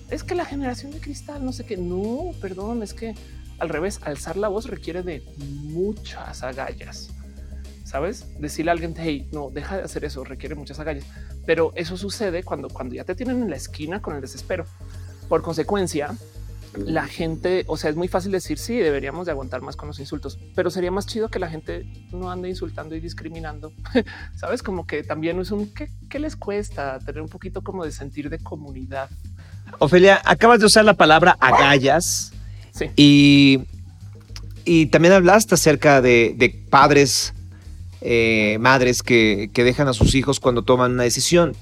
Es 0.09 0.23
que 0.23 0.35
la 0.35 0.45
generación 0.45 0.91
de 0.91 0.99
cristal, 0.99 1.45
no 1.45 1.53
sé 1.53 1.65
qué. 1.65 1.77
No, 1.77 2.31
perdón, 2.41 2.83
es 2.83 2.93
que 2.93 3.15
al 3.59 3.69
revés, 3.69 3.99
alzar 4.03 4.37
la 4.37 4.47
voz 4.47 4.65
requiere 4.65 5.03
de 5.03 5.23
muchas 5.37 6.41
agallas 6.41 7.11
sabes? 7.91 8.25
Decirle 8.39 8.71
a 8.71 8.73
alguien, 8.73 8.95
hey, 8.97 9.27
no, 9.33 9.49
deja 9.49 9.75
de 9.75 9.83
hacer 9.83 10.05
eso, 10.05 10.23
requiere 10.23 10.55
muchas 10.55 10.79
agallas. 10.79 11.03
Pero 11.45 11.73
eso 11.75 11.97
sucede 11.97 12.41
cuando, 12.41 12.69
cuando 12.69 12.95
ya 12.95 13.03
te 13.03 13.15
tienen 13.15 13.41
en 13.41 13.49
la 13.49 13.57
esquina 13.57 14.01
con 14.01 14.15
el 14.15 14.21
desespero. 14.21 14.65
Por 15.27 15.41
consecuencia, 15.41 16.15
la 16.77 17.05
gente, 17.05 17.65
o 17.67 17.75
sea, 17.75 17.89
es 17.89 17.97
muy 17.97 18.07
fácil 18.07 18.31
decir 18.31 18.57
sí, 18.57 18.77
deberíamos 18.77 19.25
de 19.25 19.33
aguantar 19.33 19.61
más 19.61 19.75
con 19.75 19.89
los 19.89 19.99
insultos, 19.99 20.39
pero 20.55 20.69
sería 20.69 20.89
más 20.89 21.05
chido 21.05 21.27
que 21.27 21.37
la 21.37 21.49
gente 21.49 21.85
no 22.13 22.31
ande 22.31 22.47
insultando 22.47 22.95
y 22.95 23.01
discriminando. 23.01 23.73
Sabes, 24.37 24.63
como 24.63 24.87
que 24.87 25.03
también 25.03 25.37
es 25.41 25.51
un 25.51 25.73
¿qué, 25.73 26.19
les 26.19 26.37
cuesta 26.37 26.97
tener 26.99 27.21
un 27.21 27.29
poquito 27.29 27.61
como 27.61 27.83
de 27.83 27.91
sentir 27.91 28.29
de 28.29 28.39
comunidad. 28.39 29.09
Ofelia, 29.79 30.21
acabas 30.23 30.61
de 30.61 30.65
usar 30.65 30.85
la 30.85 30.93
palabra 30.93 31.35
agallas 31.41 32.31
sí. 32.71 32.89
y, 32.95 33.67
y 34.63 34.85
también 34.85 35.13
hablaste 35.13 35.55
acerca 35.55 36.01
de, 36.01 36.35
de 36.37 36.49
padres 36.69 37.33
eh, 38.01 38.57
madres 38.59 39.03
que, 39.03 39.49
dejan 39.53 39.87
a 39.87 39.93
sus 39.93 40.15
hijos 40.15 40.39
cuando 40.39 40.63
toman 40.63 40.93
una 40.93 41.03
decisión. 41.03 41.55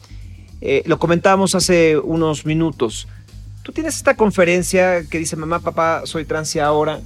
Eh, 0.62 0.84
lo 0.86 1.00
comentábamos 1.00 1.56
hace 1.56 1.98
unos 1.98 2.46
minutos. 2.46 3.08
Tú 3.64 3.72
tienes 3.72 3.98
esta 3.98 4.16
conferencia 4.16 5.04
que 5.06 5.20
dice, 5.20 5.36
mamá, 5.36 5.60
papá, 5.60 6.04
soy 6.06 6.26
trans 6.26 6.56
ahora. 6.56 7.02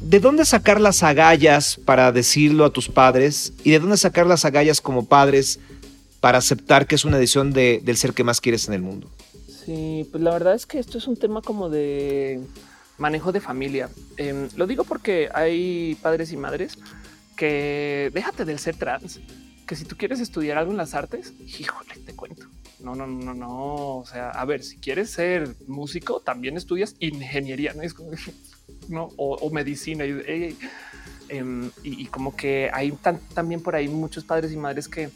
¿De 0.00 0.20
dónde 0.20 0.44
sacar 0.44 0.80
las 0.80 1.02
agallas 1.02 1.80
para 1.84 2.12
decirlo 2.12 2.64
a 2.64 2.70
tus 2.70 2.88
padres? 2.88 3.52
¿Y 3.64 3.70
de 3.70 3.78
dónde 3.78 3.96
sacar 3.96 4.26
las 4.26 4.44
agallas 4.44 4.80
como 4.80 5.06
padres 5.06 5.60
para 6.20 6.38
aceptar 6.38 6.86
que 6.86 6.94
es 6.94 7.04
una 7.04 7.18
decisión 7.18 7.52
del 7.52 7.96
ser 7.96 8.12
que 8.12 8.24
más 8.24 8.40
quieres 8.40 8.68
en 8.68 8.74
el 8.74 8.82
mundo? 8.82 9.08
Sí, 9.64 10.06
pues 10.10 10.22
la 10.22 10.32
verdad 10.32 10.54
es 10.54 10.66
que 10.66 10.78
esto 10.78 10.98
es 10.98 11.06
un 11.06 11.16
tema 11.16 11.40
como 11.40 11.70
de 11.70 12.40
manejo 12.98 13.32
de 13.32 13.40
familia. 13.40 13.88
Em, 14.16 14.48
lo 14.56 14.66
digo 14.66 14.84
porque 14.84 15.28
hay 15.32 15.96
padres 16.02 16.32
y 16.32 16.36
madres 16.36 16.78
que 17.42 18.12
déjate 18.14 18.44
del 18.44 18.60
ser 18.60 18.76
trans, 18.76 19.18
que 19.66 19.74
si 19.74 19.84
tú 19.84 19.96
quieres 19.96 20.20
estudiar 20.20 20.58
algo 20.58 20.70
en 20.70 20.76
las 20.76 20.94
artes, 20.94 21.32
híjole, 21.58 21.96
te 22.06 22.14
cuento. 22.14 22.46
No, 22.78 22.94
no, 22.94 23.04
no, 23.04 23.34
no. 23.34 23.96
O 23.96 24.06
sea, 24.06 24.30
a 24.30 24.44
ver, 24.44 24.62
si 24.62 24.76
quieres 24.76 25.10
ser 25.10 25.56
músico, 25.66 26.20
también 26.20 26.56
estudias 26.56 26.94
ingeniería, 27.00 27.74
no 28.88 29.08
o, 29.16 29.50
medicina. 29.50 30.04
Em, 31.28 31.72
y, 31.82 32.06
como 32.06 32.36
que 32.36 32.70
hay 32.72 32.96
también 33.34 33.60
por 33.60 33.74
ahí 33.74 33.88
muchos 33.88 34.22
padres 34.22 34.52
y 34.52 34.56
madres 34.56 34.86
que 34.86 35.10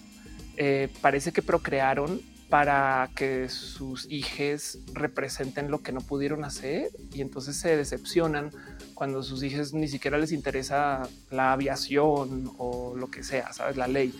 eh, 0.56 0.88
parece 1.00 1.30
que 1.30 1.42
procrearon 1.42 2.20
para 2.48 3.08
que 3.14 3.48
sus 3.48 4.10
hijos 4.10 4.78
representen 4.94 5.70
lo 5.70 5.80
que 5.80 5.92
no 5.92 6.00
pudieron 6.00 6.42
hacer 6.42 6.90
y 7.12 7.20
entonces 7.20 7.56
se 7.56 7.76
decepcionan 7.76 8.50
cuando 8.96 9.22
sus 9.22 9.42
hijos 9.42 9.74
ni 9.74 9.88
siquiera 9.88 10.16
les 10.16 10.32
interesa 10.32 11.06
la 11.30 11.52
aviación 11.52 12.50
o 12.56 12.96
lo 12.96 13.08
que 13.10 13.22
sea, 13.22 13.52
sabes, 13.52 13.76
la 13.76 13.86
ley. 13.86 14.12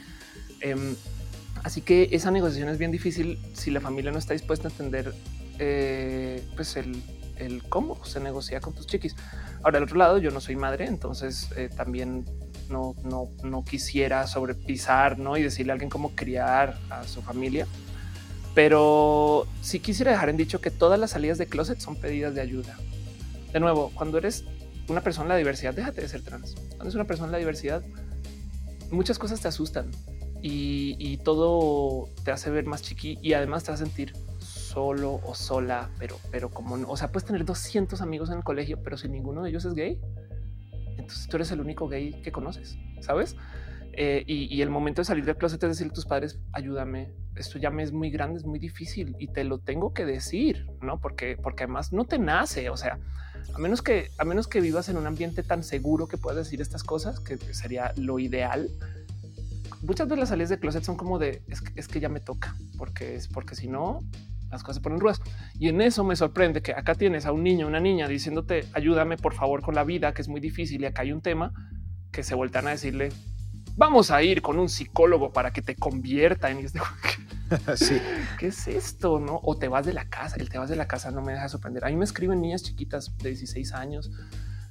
Em, 0.61 0.95
así 1.65 1.81
que 1.81 2.11
esa 2.13 2.31
negociación 2.31 2.69
es 2.69 2.79
bien 2.79 2.93
difícil 2.93 3.39
si 3.55 3.71
la 3.71 3.81
familia 3.81 4.13
no 4.13 4.19
está 4.19 4.35
dispuesta 4.35 4.69
a 4.69 4.71
entender 4.71 5.15
eh, 5.59 6.47
pues 6.57 6.77
el, 6.77 7.03
cómo 7.71 8.05
se 8.05 8.21
negocia 8.21 8.61
con 8.61 8.75
tus 8.75 8.87
chiquis. 8.87 9.17
Ahora, 9.63 9.79
al 9.79 9.85
otro 9.85 9.97
lado, 9.97 10.19
yo 10.19 10.31
no 10.31 10.41
soy 10.41 10.57
madre, 10.57 10.85
entonces 10.85 11.49
eh, 11.57 11.71
también 11.75 12.27
no, 12.69 12.95
no, 13.03 13.31
no 13.43 13.65
quisiera 13.65 14.27
sobrepisar 14.27 15.19
¿no? 15.19 15.39
y 15.39 15.43
decirle 15.43 15.73
a 15.73 15.75
alguien 15.75 15.89
cómo 15.89 16.15
criar 16.15 16.79
a 16.91 17.05
su 17.05 17.23
familia. 17.23 17.67
Pero 18.55 19.47
sí 19.63 19.81
quisiera 19.81 20.13
dejar 20.13 20.29
en 20.29 20.37
dicho 20.37 20.61
que 20.61 20.71
todas 20.71 21.01
las 21.01 21.13
salidas 21.13 21.39
de 21.39 21.47
closet 21.47 21.81
son 21.81 21.97
pedidas 21.97 22.35
de 22.35 22.43
ayuda. 22.43 22.77
De 23.55 23.61
nuevo, 23.61 23.91
cuando 23.95 24.19
eres 24.19 24.45
una 24.89 25.01
persona 25.01 25.25
en 25.25 25.29
la 25.31 25.37
diversidad, 25.37 25.75
déjate 25.75 26.01
de 26.01 26.09
ser 26.09 26.23
trans. 26.23 26.55
Cuando 26.55 26.85
eres 26.85 26.95
una 26.95 27.05
persona 27.05 27.27
en 27.27 27.33
la 27.33 27.39
diversidad, 27.39 27.83
muchas 28.91 29.19
cosas 29.19 29.41
te 29.41 29.49
asustan 29.49 29.91
y, 30.43 31.17
todo 31.25 32.09
te 32.25 32.31
hace 32.31 32.51
ver 32.51 32.67
más 32.67 32.83
chiqui 32.83 33.19
y 33.21 33.33
además 33.33 33.65
te 33.65 33.73
a 33.73 33.77
sentir 33.77 34.13
solo 34.39 35.21
o 35.25 35.35
sola, 35.35 35.91
pero, 35.99 36.17
pero 36.31 36.51
como, 36.51 36.75
o 36.89 36.97
sea, 36.97 37.11
puedes 37.11 37.27
tener 37.27 37.45
200 37.45 38.01
amigos 38.01 38.31
en 38.31 38.39
el 38.39 38.45
colegio, 38.45 38.81
pero 38.83 38.97
si 38.97 39.09
ninguno 39.09 39.43
de 39.43 39.51
ellos 39.51 39.65
es 39.65 39.75
gay, 39.75 40.01
entonces 40.99 41.27
tú 41.29 41.37
eres 41.37 41.51
el 41.51 41.61
único 41.61 41.89
gay 41.89 42.21
que 42.23 42.31
conoces, 42.31 42.79
¿sabes? 43.01 43.37
Eh, 43.99 44.25
y, 44.27 44.61
el 44.61 44.69
momento 44.69 45.01
de 45.01 45.07
salir 45.07 45.25
del 45.25 45.37
closet 45.37 45.63
es 45.63 45.71
decirle 45.71 45.91
a 45.91 45.95
tus 45.95 46.05
padres, 46.05 46.39
ayúdame, 46.53 47.15
esto 47.35 47.59
ya 47.59 47.71
me 47.71 47.83
es 47.83 47.93
muy 47.93 48.11
grande, 48.11 48.39
es 48.39 48.45
muy 48.45 48.59
difícil 48.59 49.17
y 49.19 49.29
te 49.29 49.43
lo 49.43 49.59
tengo 49.59 49.95
que 49.95 50.05
decir, 50.05 50.67
¿no? 50.83 51.01
Porque, 51.01 51.39
porque 51.43 51.65
además 51.65 51.95
no 51.95 52.05
te 52.05 52.19
nace, 52.19 52.69
o 52.69 52.77
sea, 52.77 52.99
a 53.55 53.59
menos 53.59 53.83
que, 53.83 54.11
a 54.19 54.25
menos 54.25 54.49
que 54.49 54.61
vivas 54.61 54.89
en 54.89 54.97
un 54.97 55.07
ambiente 55.07 55.43
tan 55.43 55.63
seguro 55.63 56.09
que 56.09 56.19
puedas 56.19 56.37
decir 56.37 56.61
estas 56.61 56.83
cosas, 56.85 57.21
que 57.21 57.39
sería 57.55 57.93
lo 57.97 58.19
ideal. 58.19 58.71
Muchas 59.83 60.09
veces 60.09 60.21
las 60.21 60.29
salidas 60.31 60.51
de 60.51 60.59
closet 60.59 60.85
son 60.85 60.97
como 60.97 61.19
de, 61.19 61.43
es 61.49 61.89
que, 61.89 62.01
ya 62.01 62.09
me 62.09 62.21
toca, 62.21 62.57
porque 62.77 63.15
es 63.15 63.29
porque 63.29 63.55
si 63.55 63.69
no, 63.69 64.01
las 64.51 64.63
cosas 64.63 64.77
se 64.77 64.83
ponen 64.83 65.01
ruedas. 65.01 65.21
Y 65.59 65.69
en 65.69 65.81
eso 65.81 66.05
me 66.05 66.17
sorprende 66.17 66.63
que 66.63 66.73
acá 66.73 66.95
tienes 66.95 67.27
a 67.27 67.33
un 67.33 67.43
niño, 67.43 67.67
una 67.67 67.81
niña 67.81 68.09
diciéndote, 68.09 68.65
ayúdame 68.73 69.17
por 69.17 69.35
favor 69.35 69.63
con 69.63 69.75
la 69.75 69.85
vida, 69.85 70.13
que 70.13 70.23
es 70.23 70.29
muy 70.29 70.41
difícil. 70.41 70.83
Y 70.83 70.87
acá 70.87 71.03
hay 71.03 71.13
un 71.13 71.23
tema 71.23 71.53
que 72.13 72.23
se 72.23 72.35
vueltan 72.35 72.67
a 72.67 72.71
decirle, 72.71 73.11
vamos 73.77 74.11
a 74.11 74.23
ir 74.23 74.43
con 74.43 74.59
un 74.59 74.69
psicólogo 74.69 75.33
para 75.33 75.53
que 75.53 75.63
te 75.63 75.75
convierta 75.75 76.51
en 76.51 76.59
este. 76.59 76.81
sí. 77.77 77.99
¿Qué 78.39 78.49
es 78.49 78.67
esto? 78.69 79.21
No? 79.21 79.41
O 79.43 79.57
te 79.57 79.69
vas 79.69 79.87
de 79.87 79.93
la 79.93 80.09
casa. 80.09 80.37
El 80.37 80.49
te 80.49 80.59
vas 80.59 80.69
de 80.69 80.77
la 80.77 80.89
casa 80.89 81.11
no 81.11 81.23
me 81.23 81.33
deja 81.33 81.49
sorprender. 81.49 81.85
A 81.85 81.89
mí 81.89 81.97
me 81.97 82.05
escriben 82.05 82.41
niñas 82.41 82.63
chiquitas 82.63 83.17
de 83.19 83.31
16 83.31 83.73
años, 83.73 84.11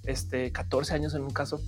este 0.04 0.52
14 0.52 0.94
años 0.94 1.14
en 1.14 1.22
un 1.22 1.32
caso. 1.32 1.62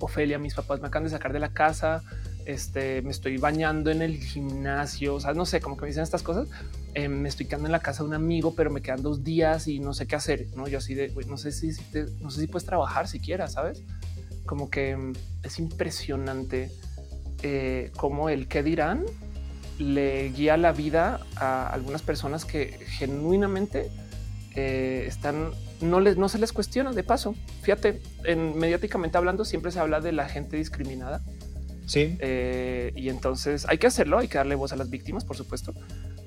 Ofelia, 0.00 0.38
mis 0.38 0.54
papás 0.54 0.80
me 0.80 0.88
acaban 0.88 1.04
de 1.04 1.10
sacar 1.10 1.32
de 1.32 1.40
la 1.40 1.52
casa. 1.52 2.02
Este 2.46 3.00
me 3.02 3.10
estoy 3.10 3.38
bañando 3.38 3.90
en 3.90 4.02
el 4.02 4.18
gimnasio. 4.18 5.14
O 5.14 5.20
sea, 5.20 5.32
no 5.32 5.46
sé 5.46 5.60
cómo 5.60 5.76
que 5.76 5.82
me 5.82 5.88
dicen 5.88 6.02
estas 6.02 6.22
cosas. 6.22 6.48
Eh, 6.94 7.08
me 7.08 7.28
estoy 7.28 7.46
quedando 7.46 7.66
en 7.66 7.72
la 7.72 7.80
casa 7.80 8.02
de 8.02 8.08
un 8.08 8.14
amigo, 8.14 8.54
pero 8.54 8.70
me 8.70 8.82
quedan 8.82 9.02
dos 9.02 9.24
días 9.24 9.66
y 9.68 9.80
no 9.80 9.94
sé 9.94 10.06
qué 10.06 10.16
hacer. 10.16 10.46
No, 10.56 10.68
yo 10.68 10.78
así 10.78 10.94
de 10.94 11.12
no 11.26 11.36
sé 11.36 11.52
si, 11.52 11.70
no 12.20 12.30
sé 12.30 12.40
si 12.40 12.46
puedes 12.46 12.66
trabajar 12.66 13.08
siquiera, 13.08 13.48
sabes? 13.48 13.82
como 14.46 14.70
que 14.70 14.96
mm, 14.96 15.12
es 15.42 15.58
impresionante 15.58 16.70
eh, 17.42 17.90
cómo 17.96 18.28
el 18.28 18.48
que 18.48 18.62
dirán 18.62 19.04
le 19.78 20.30
guía 20.30 20.56
la 20.56 20.72
vida 20.72 21.20
a 21.36 21.68
algunas 21.68 22.02
personas 22.02 22.44
que 22.44 22.78
genuinamente 22.86 23.90
eh, 24.54 25.04
están, 25.06 25.50
no, 25.80 26.00
les, 26.00 26.16
no 26.16 26.28
se 26.28 26.38
les 26.38 26.52
cuestiona 26.52 26.92
de 26.92 27.02
paso. 27.02 27.34
Fíjate, 27.62 28.00
en, 28.24 28.56
mediáticamente 28.56 29.18
hablando, 29.18 29.44
siempre 29.44 29.72
se 29.72 29.80
habla 29.80 30.00
de 30.00 30.12
la 30.12 30.28
gente 30.28 30.56
discriminada. 30.56 31.20
Sí. 31.86 32.16
Eh, 32.20 32.92
y 32.96 33.08
entonces 33.08 33.66
hay 33.68 33.78
que 33.78 33.86
hacerlo, 33.86 34.18
hay 34.18 34.28
que 34.28 34.38
darle 34.38 34.54
voz 34.54 34.72
a 34.72 34.76
las 34.76 34.90
víctimas, 34.90 35.24
por 35.24 35.36
supuesto. 35.36 35.74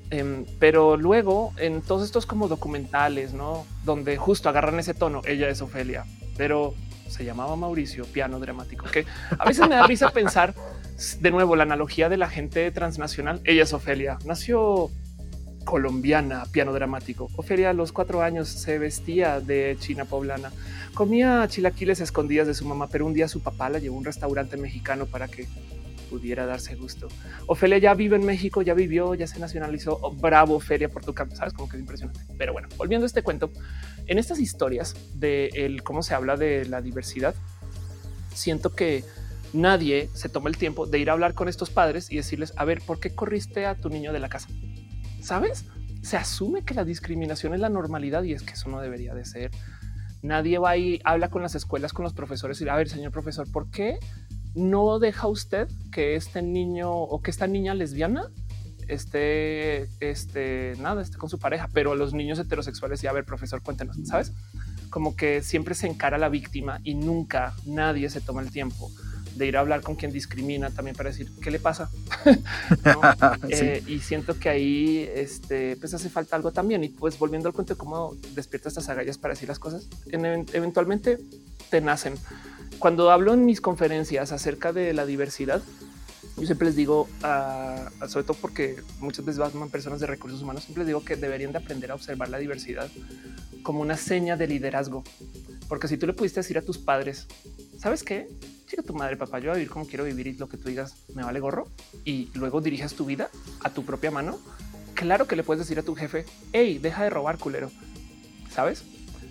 Em, 0.10 0.46
pero 0.60 0.96
luego 0.96 1.54
en 1.58 1.82
todos 1.82 2.04
estos 2.04 2.26
como 2.26 2.48
documentales, 2.48 3.34
no 3.34 3.66
donde 3.84 4.18
justo 4.18 4.50
agarran 4.50 4.80
ese 4.80 4.94
tono, 4.94 5.22
ella 5.26 5.50
es 5.50 5.62
Ofelia, 5.62 6.06
pero 6.38 6.74
se 7.10 7.26
llamaba 7.26 7.56
Mauricio, 7.56 8.06
piano 8.06 8.40
dramático, 8.40 8.86
que 8.86 9.06
a 9.38 9.46
veces 9.46 9.68
me 9.68 9.76
da 9.76 9.86
risa 9.86 10.10
pensar 10.14 10.54
de 11.20 11.32
nuevo 11.32 11.56
la 11.56 11.64
analogía 11.64 12.10
de 12.10 12.18
la 12.18 12.30
gente 12.30 12.72
transnacional. 12.72 13.42
Ella 13.44 13.64
es 13.64 13.74
Ofelia, 13.74 14.18
nació 14.26 14.90
colombiana, 15.64 16.46
piano 16.52 16.74
dramático. 16.74 17.30
Ofelia 17.36 17.72
a 17.72 17.74
los 17.74 17.92
cuatro 17.92 18.22
años 18.22 18.48
se 18.48 18.80
vestía 18.80 19.40
de 19.40 19.78
china 19.80 20.06
poblana, 20.06 20.52
comía 20.94 21.46
chilaquiles 21.48 22.00
escondidas 22.00 22.48
de 22.48 22.54
su 22.54 22.66
mamá, 22.66 22.88
pero 22.88 23.06
un 23.06 23.14
día 23.14 23.28
su 23.28 23.42
papá 23.42 23.70
la 23.70 23.80
llevó 23.80 23.96
a 23.96 24.00
un 24.00 24.06
restaurante 24.06 24.58
mexicano 24.58 25.06
para 25.06 25.28
que 25.28 25.48
pudiera 26.10 26.46
darse 26.46 26.76
gusto. 26.76 27.10
Ofelia 27.48 27.78
ya 27.78 27.94
vive 27.94 28.16
en 28.16 28.26
México, 28.26 28.62
ya 28.62 28.74
vivió, 28.74 29.14
ya 29.14 29.28
se 29.28 29.40
nacionalizó. 29.40 30.00
Oh, 30.02 30.14
bravo, 30.14 30.58
Feria 30.60 30.90
por 30.90 31.04
tu 31.04 31.14
campo. 31.14 31.36
Sabes 31.36 31.54
como 31.54 31.68
que 31.68 31.76
es 31.76 31.82
impresionante. 31.82 32.22
Pero 32.38 32.54
bueno, 32.54 32.70
volviendo 32.78 33.04
a 33.04 33.08
este 33.08 33.22
cuento, 33.22 33.52
en 34.06 34.18
estas 34.18 34.40
historias 34.40 34.96
de 35.16 35.80
cómo 35.84 36.02
se 36.02 36.16
habla 36.16 36.38
de 36.38 36.66
la 36.66 36.82
diversidad, 36.82 37.36
siento 38.34 38.74
que 38.74 39.04
nadie 39.54 40.10
se 40.14 40.30
toma 40.30 40.50
el 40.50 40.58
tiempo 40.58 40.86
de 40.86 41.00
ir 41.00 41.10
a 41.10 41.14
hablar 41.14 41.34
con 41.34 41.48
estos 41.48 41.70
padres 41.70 42.12
y 42.12 42.18
decirles, 42.18 42.54
a 42.56 42.66
ver, 42.66 42.82
¿por 42.82 43.00
qué 43.00 43.14
corriste 43.14 43.66
a 43.66 43.76
tu 43.76 43.90
niño 43.90 44.14
de 44.14 44.20
la 44.20 44.30
casa? 44.30 44.50
¿Sabes? 45.22 45.66
Se 46.02 46.18
asume 46.18 46.64
que 46.64 46.74
la 46.74 46.84
discriminación 46.84 47.54
es 47.54 47.60
la 47.60 47.70
normalidad 47.70 48.24
y 48.24 48.34
es 48.34 48.44
que 48.44 48.54
eso 48.54 48.70
no 48.70 48.80
debería 48.80 49.14
de 49.14 49.26
ser. 49.26 49.52
Nadie 50.22 50.58
va 50.58 50.78
y 50.78 51.00
habla 51.04 51.30
con 51.30 51.42
las 51.42 51.56
escuelas, 51.56 51.94
con 51.94 52.04
los 52.04 52.14
profesores 52.14 52.60
y 52.62 52.68
a 52.68 52.76
ver, 52.76 52.90
señor 52.90 53.12
profesor, 53.12 53.52
¿por 53.52 53.70
qué 53.70 54.00
no 54.56 55.00
deja 55.00 55.28
usted 55.28 55.68
que 55.92 56.16
este 56.16 56.42
niño 56.42 56.92
o 56.92 57.22
que 57.22 57.32
esta 57.32 57.48
niña 57.48 57.74
lesbiana 57.76 58.30
esté, 58.88 59.90
este, 60.00 60.74
nada, 60.80 61.02
esté 61.02 61.18
con 61.18 61.30
su 61.30 61.40
pareja, 61.40 61.70
pero 61.74 61.96
los 61.96 62.14
niños 62.14 62.40
heterosexuales, 62.40 63.04
y 63.04 63.08
a 63.08 63.12
ver, 63.12 63.26
profesor, 63.26 63.62
cuéntenos, 63.62 63.98
¿sabes? 64.06 64.34
Como 64.90 65.16
que 65.16 65.44
siempre 65.44 65.76
se 65.76 65.88
encara 65.88 66.18
la 66.18 66.30
víctima 66.30 66.80
y 66.84 66.96
nunca 66.96 67.54
nadie 67.66 68.10
se 68.10 68.22
toma 68.22 68.42
el 68.42 68.52
tiempo 68.52 68.90
de 69.38 69.46
ir 69.46 69.58
a 69.58 69.62
hablar 69.62 69.82
con 69.82 69.96
quien 69.96 70.12
discrimina 70.12 70.70
también 70.70 70.96
para 70.96 71.10
decir 71.10 71.32
qué 71.42 71.52
le 71.52 71.60
pasa. 71.60 71.90
Eh, 73.50 73.82
y 73.88 74.00
siento 74.00 74.38
que 74.38 74.50
ahí 74.50 75.10
este, 75.14 75.76
pues 75.78 75.94
hace 75.94 76.10
falta 76.10 76.36
algo 76.36 76.52
también. 76.52 76.84
Y 76.84 76.90
pues 76.90 77.18
volviendo 77.18 77.48
al 77.48 77.54
cuento 77.54 77.74
de 77.74 77.78
cómo 77.78 78.16
despierta 78.34 78.70
estas 78.70 78.90
agallas 78.90 79.18
para 79.18 79.34
decir 79.34 79.48
las 79.48 79.60
cosas, 79.60 79.88
eventualmente 80.12 81.20
te 81.70 81.82
nacen. 81.82 82.16
Cuando 82.80 83.12
hablo 83.12 83.34
en 83.34 83.46
mis 83.46 83.62
conferencias 83.62 84.32
acerca 84.32 84.74
de 84.74 84.94
la 84.94 85.06
diversidad, 85.06 85.62
yo 86.38 86.46
siempre 86.46 86.68
les 86.68 86.76
digo, 86.76 87.08
sobre 88.08 88.24
todo 88.26 88.38
porque 88.40 88.78
muchas 89.00 89.26
veces 89.26 89.40
van 89.40 89.70
personas 89.70 90.00
de 90.00 90.08
recursos 90.08 90.42
humanos, 90.42 90.64
siempre 90.64 90.82
les 90.82 90.88
digo 90.88 91.04
que 91.04 91.16
deberían 91.16 91.52
de 91.52 91.58
aprender 91.58 91.92
a 91.92 91.96
observar 91.96 92.30
la 92.30 92.38
diversidad 92.38 92.90
como 93.64 93.82
una 93.82 93.98
seña 93.98 94.38
de 94.38 94.48
liderazgo. 94.48 95.04
Porque 95.68 95.88
si 95.88 95.98
tú 95.98 96.06
le 96.08 96.14
pudiste 96.14 96.40
decir 96.40 96.58
a 96.58 96.62
tus 96.62 96.78
padres, 96.78 97.28
¿sabes 97.78 98.04
qué? 98.04 98.30
Chica 98.68 98.84
tu 98.84 98.94
madre, 98.94 99.18
papá, 99.18 99.40
yo 99.40 99.46
voy 99.46 99.52
a 99.52 99.56
vivir 99.56 99.70
como 99.70 99.88
quiero 99.88 100.04
vivir 100.04 100.28
y 100.28 100.34
lo 100.34 100.48
que 100.48 100.58
tú 100.58 100.70
digas 100.70 100.96
me 101.16 101.24
vale 101.24 101.40
gorro 101.40 101.68
y 102.06 102.30
luego 102.34 102.62
diriges 102.62 102.94
tu 102.94 103.06
vida 103.06 103.30
a 103.64 103.70
tu 103.70 103.84
propia 103.84 104.12
mano. 104.12 104.38
Claro 104.94 105.28
que 105.28 105.36
le 105.36 105.44
puedes 105.44 105.60
decir 105.60 105.80
a 105.80 105.84
tu 105.84 105.96
jefe, 105.96 106.26
hey, 106.54 106.80
deja 106.80 107.04
de 107.04 107.10
robar 107.10 107.38
culero. 107.38 107.72
Sabes? 108.52 108.84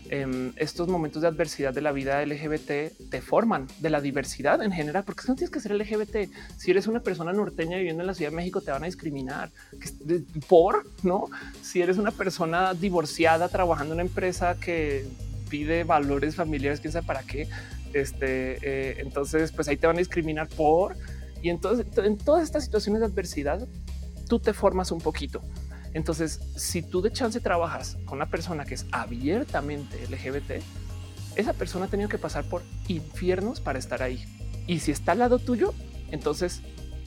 Em, 0.08 0.52
estos 0.56 0.86
momentos 0.86 1.22
de 1.22 1.28
adversidad 1.28 1.74
de 1.74 1.80
la 1.80 1.90
vida 1.90 2.24
LGBT 2.24 2.92
te 3.10 3.20
forman 3.20 3.66
de 3.80 3.90
la 3.90 4.00
diversidad 4.00 4.62
en 4.62 4.70
general, 4.70 5.02
porque 5.04 5.22
no 5.26 5.34
tienes 5.34 5.50
que 5.50 5.60
ser 5.60 5.72
LGBT. 5.72 6.30
Si 6.56 6.70
eres 6.70 6.86
una 6.86 7.00
persona 7.00 7.32
norteña 7.32 7.76
viviendo 7.76 8.02
en 8.02 8.06
la 8.06 8.14
Ciudad 8.14 8.30
de 8.30 8.36
México, 8.36 8.60
te 8.60 8.70
van 8.70 8.84
a 8.84 8.86
discriminar 8.86 9.50
por 10.48 10.86
no. 11.02 11.28
Si 11.60 11.82
eres 11.82 11.98
una 11.98 12.12
persona 12.12 12.72
divorciada 12.72 13.48
trabajando 13.48 13.94
en 13.94 14.00
una 14.00 14.08
empresa 14.08 14.54
que 14.54 15.04
pide 15.48 15.82
valores 15.82 16.36
familiares, 16.36 16.80
quién 16.80 16.92
sabe 16.92 17.06
para 17.06 17.22
qué, 17.22 17.48
este, 18.00 18.58
eh, 18.62 18.96
entonces, 19.00 19.52
pues 19.52 19.68
ahí 19.68 19.76
te 19.76 19.86
van 19.86 19.96
a 19.96 19.98
discriminar 19.98 20.48
por. 20.48 20.96
Y 21.42 21.50
entonces, 21.50 21.86
en 21.98 22.16
todas 22.16 22.44
estas 22.44 22.64
situaciones 22.64 23.00
de 23.00 23.06
adversidad, 23.06 23.66
tú 24.28 24.38
te 24.38 24.52
formas 24.52 24.90
un 24.90 25.00
poquito. 25.00 25.42
Entonces, 25.94 26.40
si 26.56 26.82
tú 26.82 27.00
de 27.00 27.10
chance 27.10 27.40
trabajas 27.40 27.96
con 28.04 28.18
una 28.18 28.26
persona 28.26 28.64
que 28.64 28.74
es 28.74 28.86
abiertamente 28.92 29.96
LGBT, 30.08 30.62
esa 31.36 31.52
persona 31.52 31.86
ha 31.86 31.88
tenido 31.88 32.08
que 32.08 32.18
pasar 32.18 32.44
por 32.44 32.62
infiernos 32.88 33.60
para 33.60 33.78
estar 33.78 34.02
ahí. 34.02 34.24
Y 34.66 34.80
si 34.80 34.90
está 34.90 35.12
al 35.12 35.20
lado 35.20 35.38
tuyo, 35.38 35.72
entonces 36.10 36.62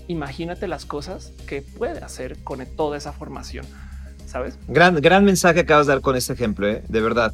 imagínate 0.08 0.68
las 0.68 0.86
cosas 0.86 1.34
que 1.48 1.62
puede 1.62 2.00
hacer 2.00 2.44
con 2.44 2.66
toda 2.76 2.98
esa 2.98 3.14
formación. 3.14 3.66
¿Sabes? 4.26 4.58
Gran, 4.68 4.96
gran 4.96 5.26
mensaje 5.26 5.62
acabas 5.62 5.88
de 5.88 5.94
dar 5.94 6.02
con 6.02 6.16
este 6.16 6.34
ejemplo, 6.34 6.68
¿eh? 6.68 6.84
de 6.88 7.02
verdad. 7.02 7.34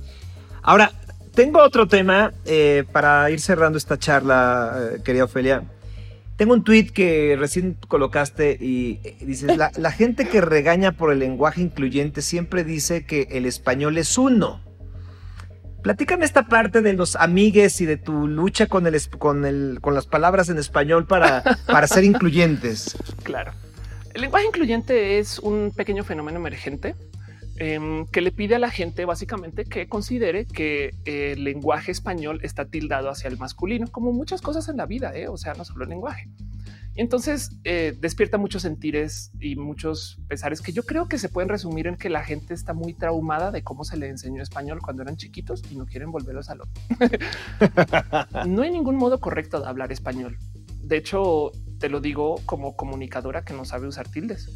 Ahora, 0.62 0.92
tengo 1.36 1.62
otro 1.62 1.88
tema 1.88 2.34
eh, 2.46 2.86
para 2.92 3.30
ir 3.30 3.40
cerrando 3.40 3.78
esta 3.78 4.00
charla, 4.00 4.92
eh, 4.96 5.02
querida 5.04 5.26
Ofelia. 5.26 5.64
Tengo 6.38 6.54
un 6.54 6.64
tweet 6.64 6.88
que 6.88 7.36
recién 7.38 7.78
colocaste 7.88 8.58
y 8.60 9.00
eh, 9.04 9.18
dices, 9.22 9.56
la, 9.56 9.72
la, 9.78 9.92
gente 9.92 10.28
que 10.28 10.42
regaña 10.42 10.94
por 10.94 11.12
el 11.12 11.20
lenguaje 11.20 11.62
incluyente 11.62 12.22
siempre 12.22 12.64
dice 12.64 13.06
que 13.06 13.28
el 13.32 13.46
español 13.46 13.98
es 13.98 14.18
uno. 14.18 14.62
Platícame 15.84 16.26
esta 16.26 16.48
parte 16.48 16.82
de 16.82 16.94
los 16.94 17.16
amigues 17.16 17.80
y 17.80 17.86
de 17.86 17.98
tu 17.98 18.28
lucha 18.28 18.66
con, 18.66 18.88
el, 18.88 19.00
con, 19.20 19.46
el, 19.46 19.80
con 19.82 19.94
las 19.94 20.08
palabras 20.08 20.50
en 20.50 20.58
español 20.58 21.06
para, 21.06 21.44
para 21.68 21.88
ser 21.88 22.04
incluyentes. 22.04 22.98
Claro. 23.24 23.54
El 24.14 24.22
lenguaje 24.22 24.46
incluyente 24.46 25.20
es 25.20 25.40
un 25.40 25.72
pequeño 25.76 26.04
fenómeno 26.04 26.38
emergente 26.40 26.96
Em, 27.58 28.06
que 28.08 28.20
le 28.20 28.32
pide 28.32 28.56
a 28.56 28.60
la 28.60 28.70
gente 28.70 29.06
básicamente 29.06 29.64
que 29.64 29.88
considere 29.88 30.46
que 30.46 30.94
el 31.06 31.46
lenguaje 31.46 31.92
español 31.92 32.40
está 32.44 32.66
tildado 32.66 33.10
hacia 33.10 33.30
el 33.30 33.38
masculino, 33.38 33.88
como 33.88 34.12
muchas 34.12 34.42
cosas 34.42 34.68
en 34.68 34.78
la 34.78 34.86
vida, 34.86 35.16
¿eh? 35.16 35.30
o 35.30 35.38
sea, 35.38 35.54
no 35.54 35.64
solo 35.64 35.84
el 35.84 35.90
lenguaje. 35.90 36.30
Y 36.96 37.02
entonces 37.02 37.52
eh, 37.64 37.96
despierta 38.00 38.38
muchos 38.38 38.62
sentires 38.62 39.32
y 39.40 39.56
muchos 39.56 40.18
pesares 40.28 40.62
que 40.62 40.74
yo 40.74 40.84
creo 40.84 41.08
que 41.08 41.18
se 41.18 41.30
pueden 41.30 41.50
resumir 41.50 41.88
en 41.88 41.96
que 41.96 42.10
la 42.10 42.24
gente 42.24 42.54
está 42.54 42.74
muy 42.74 42.94
traumada 42.94 43.52
de 43.52 43.64
cómo 43.64 43.84
se 43.84 43.98
le 43.98 44.08
enseñó 44.08 44.42
español 44.42 44.80
cuando 44.82 45.04
eran 45.04 45.18
chiquitos 45.18 45.62
y 45.70 45.76
no 45.76 45.86
quieren 45.86 46.12
volverlo 46.12 46.40
a 46.42 46.44
salón. 46.44 46.70
no 48.48 48.62
hay 48.62 48.72
ningún 48.72 48.96
modo 48.96 49.20
correcto 49.20 49.62
de 49.62 49.68
hablar 49.68 49.92
español. 49.92 50.38
De 50.82 50.98
hecho, 50.98 51.52
te 51.80 51.90
lo 51.90 52.00
digo 52.00 52.36
como 52.46 52.76
comunicadora 52.76 53.44
que 53.44 53.54
no 53.54 53.66
sabe 53.66 53.88
usar 53.88 54.08
tildes. 54.08 54.50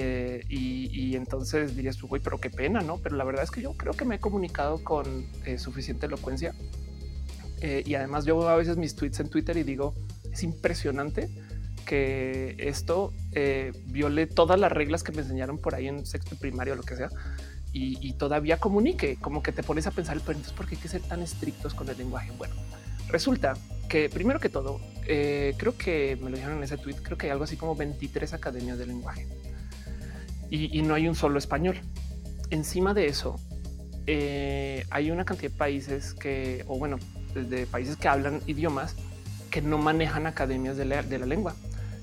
Eh, 0.00 0.44
y, 0.48 1.16
entonces 1.16 1.74
dirías 1.74 1.98
pero 2.22 2.38
qué 2.38 2.50
pena, 2.50 2.80
¿no? 2.80 2.98
Pero 2.98 3.16
la 3.16 3.24
verdad 3.24 3.42
es 3.42 3.50
que 3.50 3.60
yo 3.60 3.72
creo 3.72 3.94
que 3.94 4.04
me 4.04 4.16
he 4.16 4.18
comunicado 4.20 4.84
con 4.84 5.26
eh, 5.44 5.58
suficiente 5.58 6.06
elocuencia. 6.06 6.54
Eh, 7.60 7.82
y 7.84 7.94
además 7.94 8.24
yo 8.24 8.38
veo 8.38 8.48
a 8.48 8.56
veces 8.56 8.76
mis 8.76 8.94
tweets 8.94 9.18
en 9.18 9.28
Twitter 9.28 9.56
y 9.56 9.64
digo, 9.64 9.94
es 10.30 10.44
impresionante 10.44 11.28
que 11.84 12.54
esto 12.58 13.12
viole 13.86 14.26
todas 14.26 14.60
las 14.60 14.70
reglas 14.70 15.02
que 15.02 15.10
me 15.10 15.22
enseñaron 15.22 15.58
por 15.58 15.74
ahí 15.74 15.88
en 15.88 16.04
sexto 16.04 16.36
primario 16.36 16.74
o 16.74 16.76
lo 16.76 16.82
que 16.82 16.94
sea. 16.94 17.08
Y, 17.72 18.12
todavía 18.14 18.58
comunique, 18.58 19.16
como 19.20 19.42
que 19.42 19.52
te 19.52 19.62
pones 19.62 19.86
a 19.86 19.90
pensar, 19.92 20.18
pero 20.20 20.32
entonces, 20.32 20.52
¿por 20.52 20.66
qué 20.66 20.74
hay 20.74 20.82
que 20.82 20.88
ser 20.88 21.00
tan 21.02 21.22
estrictos 21.22 21.74
con 21.74 21.88
el 21.88 21.96
lenguaje? 21.96 22.32
Bueno, 22.36 22.54
resulta 23.08 23.54
que 23.88 24.08
primero 24.08 24.38
que 24.40 24.48
todo, 24.48 24.80
creo 25.04 25.76
que 25.78 26.18
me 26.20 26.30
lo 26.30 26.36
dijeron 26.36 26.58
en 26.58 26.64
ese 26.64 26.76
tweet, 26.76 26.96
creo 27.02 27.16
que 27.16 27.26
hay 27.26 27.32
algo 27.32 27.44
así 27.44 27.56
como 27.56 27.74
23 27.74 28.32
academias 28.34 28.78
de 28.78 28.86
lenguaje 28.86 29.26
y, 30.50 30.82
no 30.82 30.94
hay 30.94 31.08
un 31.08 31.14
solo 31.14 31.38
español. 31.38 31.80
Encima 32.50 32.94
de 32.94 33.06
eso, 33.06 33.36
eh, 34.06 34.86
hay 34.90 35.10
una 35.10 35.24
cantidad 35.24 35.50
de 35.50 35.56
países 35.56 36.14
que, 36.14 36.64
o 36.66 36.78
bueno, 36.78 36.98
de 37.34 37.66
países 37.66 37.96
que 37.96 38.08
hablan 38.08 38.40
idiomas 38.46 38.96
que 39.50 39.62
no 39.62 39.78
manejan 39.78 40.26
academias 40.26 40.76
de 40.76 40.84
la, 40.84 41.02
lengua 41.02 41.54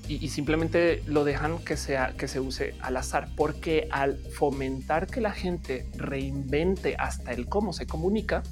y, 0.08 0.28
simplemente 0.28 1.02
lo 1.06 1.24
dejan 1.24 1.58
que 1.58 1.76
sea 1.76 2.14
que 2.16 2.28
se 2.28 2.38
use 2.38 2.74
al 2.80 2.96
azar, 2.96 3.28
porque 3.36 3.88
al 3.90 4.18
fomentar 4.18 5.08
que 5.08 5.20
la 5.20 5.32
gente 5.32 5.88
reinvente 5.96 6.94
hasta 6.96 7.32
el 7.32 7.48
cómo 7.48 7.72
se 7.72 7.86
comunica, 7.86 8.44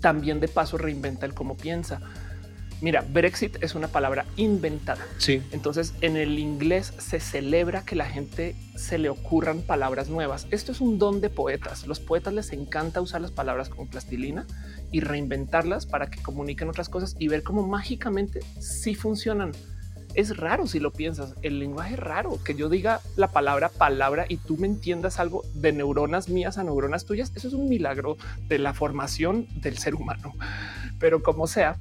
también 0.00 0.40
de 0.40 0.48
paso 0.48 0.78
reinventa 0.78 1.26
el 1.26 1.34
cómo 1.34 1.58
piensa. 1.58 2.00
Mira, 2.80 3.04
Brexit 3.06 3.62
es 3.62 3.74
una 3.74 3.88
palabra 3.88 4.24
inventada. 4.36 5.06
Sí. 5.18 5.42
Entonces, 5.52 5.92
en 6.00 6.16
el 6.16 6.38
inglés 6.38 6.94
se 6.98 7.20
celebra 7.20 7.84
que 7.84 7.94
la 7.94 8.06
gente 8.06 8.56
se 8.74 8.96
le 8.96 9.10
ocurran 9.10 9.60
palabras 9.60 10.08
nuevas. 10.08 10.46
Esto 10.50 10.72
es 10.72 10.80
un 10.80 10.98
don 10.98 11.20
de 11.20 11.28
poetas. 11.28 11.86
Los 11.86 12.00
poetas 12.00 12.32
les 12.32 12.52
encanta 12.52 13.02
usar 13.02 13.20
las 13.20 13.32
palabras 13.32 13.68
como 13.68 13.90
plastilina 13.90 14.46
y 14.90 15.00
reinventarlas 15.00 15.84
para 15.84 16.08
que 16.08 16.22
comuniquen 16.22 16.70
otras 16.70 16.88
cosas 16.88 17.16
y 17.18 17.28
ver 17.28 17.42
cómo 17.42 17.66
mágicamente 17.66 18.40
sí 18.58 18.94
funcionan. 18.94 19.52
Es 20.14 20.36
raro 20.38 20.66
si 20.66 20.80
lo 20.80 20.90
piensas. 20.90 21.34
El 21.42 21.58
lenguaje 21.58 21.94
es 21.94 22.00
raro 22.00 22.42
que 22.42 22.54
yo 22.54 22.70
diga 22.70 23.00
la 23.16 23.28
palabra 23.28 23.68
palabra 23.68 24.24
y 24.26 24.38
tú 24.38 24.56
me 24.56 24.66
entiendas 24.66 25.20
algo 25.20 25.44
de 25.54 25.72
neuronas 25.72 26.30
mías 26.30 26.56
a 26.56 26.64
neuronas 26.64 27.04
tuyas. 27.04 27.30
Eso 27.36 27.48
es 27.48 27.54
un 27.54 27.68
milagro 27.68 28.16
de 28.48 28.58
la 28.58 28.72
formación 28.72 29.46
del 29.60 29.76
ser 29.76 29.94
humano. 29.94 30.32
Pero 30.98 31.22
como 31.22 31.46
sea, 31.46 31.76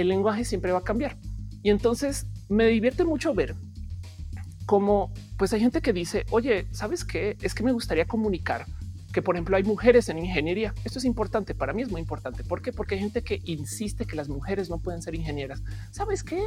el 0.00 0.08
lenguaje 0.08 0.44
siempre 0.44 0.70
va 0.70 0.78
a 0.78 0.84
cambiar. 0.84 1.16
Y 1.62 1.70
entonces 1.70 2.26
me 2.48 2.66
divierte 2.66 3.04
mucho 3.04 3.34
ver 3.34 3.56
cómo 4.64 5.12
pues 5.36 5.52
hay 5.52 5.60
gente 5.60 5.80
que 5.80 5.92
dice, 5.92 6.24
oye, 6.30 6.66
¿sabes 6.70 7.04
qué? 7.04 7.36
Es 7.42 7.54
que 7.54 7.64
me 7.64 7.72
gustaría 7.72 8.06
comunicar 8.06 8.66
que, 9.12 9.22
por 9.22 9.34
ejemplo, 9.34 9.56
hay 9.56 9.64
mujeres 9.64 10.08
en 10.08 10.18
ingeniería. 10.18 10.74
Esto 10.84 10.98
es 10.98 11.04
importante, 11.04 11.54
para 11.54 11.72
mí 11.72 11.82
es 11.82 11.90
muy 11.90 12.00
importante. 12.00 12.44
¿Por 12.44 12.62
qué? 12.62 12.72
Porque 12.72 12.94
hay 12.94 13.00
gente 13.00 13.22
que 13.22 13.40
insiste 13.44 14.04
que 14.04 14.14
las 14.14 14.28
mujeres 14.28 14.68
no 14.70 14.78
pueden 14.78 15.02
ser 15.02 15.14
ingenieras. 15.14 15.62
¿Sabes 15.90 16.22
qué? 16.22 16.44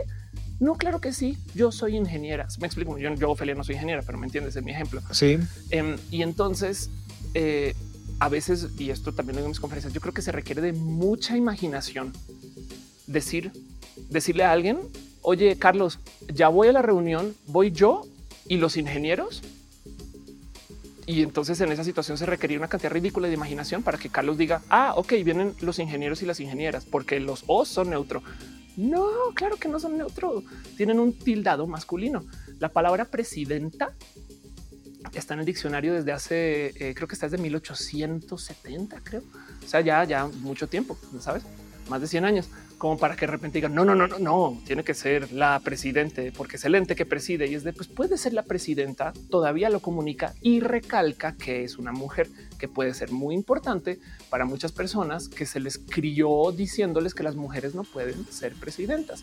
No, 0.59 0.75
claro 0.75 1.01
que 1.01 1.11
sí. 1.11 1.37
Yo 1.55 1.71
soy 1.71 1.97
ingeniera. 1.97 2.47
Me 2.59 2.67
explico. 2.67 2.97
Yo, 2.99 3.13
yo 3.15 3.31
Ophelia, 3.31 3.55
no 3.55 3.63
soy 3.63 3.75
ingeniera, 3.75 4.03
pero 4.05 4.17
me 4.17 4.27
entiendes, 4.27 4.55
es 4.55 4.63
mi 4.63 4.71
ejemplo. 4.71 5.01
Sí. 5.11 5.39
Em, 5.71 5.97
y 6.11 6.21
entonces, 6.21 6.89
eh, 7.33 7.73
a 8.19 8.29
veces, 8.29 8.69
y 8.77 8.91
esto 8.91 9.11
también 9.13 9.35
lo 9.35 9.39
digo 9.39 9.47
en 9.47 9.51
mis 9.51 9.59
conferencias, 9.59 9.91
yo 9.91 9.99
creo 9.99 10.13
que 10.13 10.21
se 10.21 10.31
requiere 10.31 10.61
de 10.61 10.73
mucha 10.73 11.35
imaginación 11.35 12.13
decir, 13.11 13.51
decirle 14.09 14.43
a 14.43 14.51
alguien, 14.51 14.79
oye, 15.21 15.57
Carlos, 15.57 15.99
ya 16.33 16.47
voy 16.49 16.67
a 16.67 16.71
la 16.71 16.81
reunión, 16.81 17.35
voy 17.47 17.71
yo 17.71 18.03
y 18.47 18.57
los 18.57 18.77
ingenieros. 18.77 19.41
Y 21.05 21.23
entonces 21.23 21.59
en 21.61 21.71
esa 21.71 21.83
situación 21.83 22.17
se 22.17 22.25
requería 22.25 22.57
una 22.57 22.67
cantidad 22.67 22.91
ridícula 22.91 23.27
de 23.27 23.33
imaginación 23.33 23.83
para 23.83 23.97
que 23.97 24.09
Carlos 24.09 24.37
diga, 24.37 24.61
ah, 24.69 24.93
ok, 24.95 25.13
vienen 25.23 25.53
los 25.61 25.79
ingenieros 25.79 26.21
y 26.21 26.25
las 26.25 26.39
ingenieras, 26.39 26.85
porque 26.85 27.19
los 27.19 27.43
O 27.47 27.65
son 27.65 27.89
neutro. 27.89 28.23
No, 28.77 29.09
claro 29.33 29.57
que 29.57 29.67
no 29.67 29.79
son 29.79 29.97
neutro, 29.97 30.43
tienen 30.77 30.99
un 30.99 31.13
tildado 31.13 31.67
masculino. 31.67 32.23
La 32.59 32.69
palabra 32.69 33.05
presidenta 33.05 33.93
está 35.13 35.33
en 35.33 35.41
el 35.41 35.45
diccionario 35.45 35.93
desde 35.93 36.13
hace, 36.13 36.67
eh, 36.67 36.93
creo 36.95 37.07
que 37.07 37.15
está 37.15 37.27
desde 37.27 37.41
1870, 37.41 39.01
creo. 39.03 39.23
O 39.63 39.67
sea, 39.67 39.81
ya, 39.81 40.03
ya 40.05 40.27
mucho 40.27 40.67
tiempo, 40.67 40.97
¿sabes? 41.19 41.43
Más 41.89 41.99
de 41.99 42.07
100 42.07 42.25
años 42.25 42.47
como 42.81 42.97
para 42.97 43.15
que 43.15 43.27
de 43.27 43.31
repente 43.31 43.59
digan 43.59 43.75
no, 43.75 43.85
no, 43.85 43.93
no, 43.93 44.07
no, 44.07 44.17
no, 44.17 44.59
tiene 44.65 44.83
que 44.83 44.95
ser 44.95 45.31
la 45.31 45.59
presidente 45.59 46.31
porque 46.35 46.55
es 46.55 46.65
el 46.65 46.73
ente 46.73 46.95
que 46.95 47.05
preside 47.05 47.45
y 47.45 47.53
es 47.53 47.63
de 47.63 47.73
pues 47.73 47.87
puede 47.87 48.17
ser 48.17 48.33
la 48.33 48.41
presidenta. 48.41 49.13
Todavía 49.29 49.69
lo 49.69 49.81
comunica 49.81 50.33
y 50.41 50.61
recalca 50.61 51.33
que 51.33 51.63
es 51.63 51.77
una 51.77 51.91
mujer 51.91 52.27
que 52.57 52.67
puede 52.67 52.95
ser 52.95 53.11
muy 53.11 53.35
importante 53.35 53.99
para 54.31 54.45
muchas 54.45 54.71
personas 54.71 55.29
que 55.29 55.45
se 55.45 55.59
les 55.59 55.77
crió 55.77 56.51
diciéndoles 56.51 57.13
que 57.13 57.21
las 57.21 57.35
mujeres 57.35 57.75
no 57.75 57.83
pueden 57.83 58.25
ser 58.31 58.55
presidentas. 58.55 59.21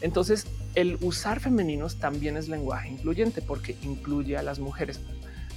Entonces, 0.00 0.48
el 0.74 0.98
usar 1.00 1.38
femeninos 1.38 2.00
también 2.00 2.36
es 2.36 2.48
lenguaje 2.48 2.88
incluyente 2.88 3.40
porque 3.40 3.76
incluye 3.82 4.36
a 4.36 4.42
las 4.42 4.58
mujeres. 4.58 4.98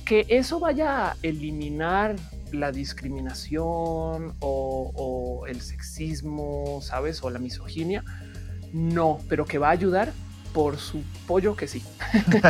Que 0.05 0.27
eso 0.29 0.59
vaya 0.59 1.07
a 1.07 1.17
eliminar 1.23 2.15
la 2.53 2.71
discriminación 2.71 4.35
o, 4.39 5.45
el 5.47 5.61
sexismo, 5.61 6.79
sabes, 6.81 7.23
o 7.23 7.29
la 7.29 7.39
misoginia. 7.39 8.03
No, 8.71 9.19
pero 9.27 9.45
que 9.45 9.57
va 9.57 9.67
a 9.69 9.71
ayudar 9.71 10.13
por 10.53 10.77
su 10.77 11.01
pollo 11.27 11.55
que 11.55 11.67
sí. 11.67 11.83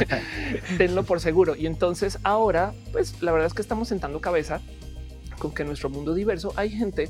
Tenlo 0.78 1.04
por 1.04 1.20
seguro. 1.20 1.56
Y 1.56 1.66
entonces 1.66 2.20
ahora, 2.24 2.74
pues 2.91 3.22
la 3.22 3.32
verdad 3.32 3.47
es 3.47 3.54
que 3.54 3.62
estamos 3.62 3.88
sentando 3.88 4.22
cabeza 4.22 4.62
con 5.39 5.51
que 5.54 5.64
en 5.64 5.70
nuestro 5.70 5.89
mundo 5.89 6.14
diverso 6.14 6.54
hay 6.56 6.70
gente 6.70 7.10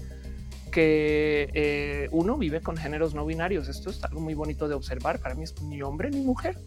que 0.72 1.50
eh, 1.54 2.08
uno 2.12 2.38
vive 2.38 2.62
con 2.62 2.78
géneros 2.78 3.14
no 3.14 3.26
binarios. 3.26 3.68
Esto 3.68 3.90
es 3.90 4.04
algo 4.04 4.22
muy 4.22 4.34
bonito 4.34 4.68
de 4.68 4.76
observar. 4.76 5.20
Para 5.20 5.36
mí 5.36 5.44
es 5.44 5.62
ni 5.62 5.82
hombre 5.82 6.10
ni 6.10 6.22
mujer. 6.22 6.58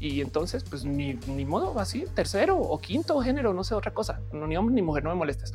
Y 0.00 0.20
entonces, 0.20 0.64
pues 0.64 0.84
ni, 0.84 1.14
ni 1.26 1.44
modo, 1.44 1.78
así, 1.80 2.04
tercero 2.14 2.56
o 2.56 2.78
quinto 2.78 3.20
género, 3.20 3.52
no 3.52 3.64
sé, 3.64 3.74
otra 3.74 3.92
cosa. 3.92 4.20
No, 4.32 4.46
ni 4.46 4.56
hombre 4.56 4.74
ni 4.74 4.82
mujer, 4.82 5.02
no 5.02 5.10
me 5.10 5.16
molestes. 5.16 5.52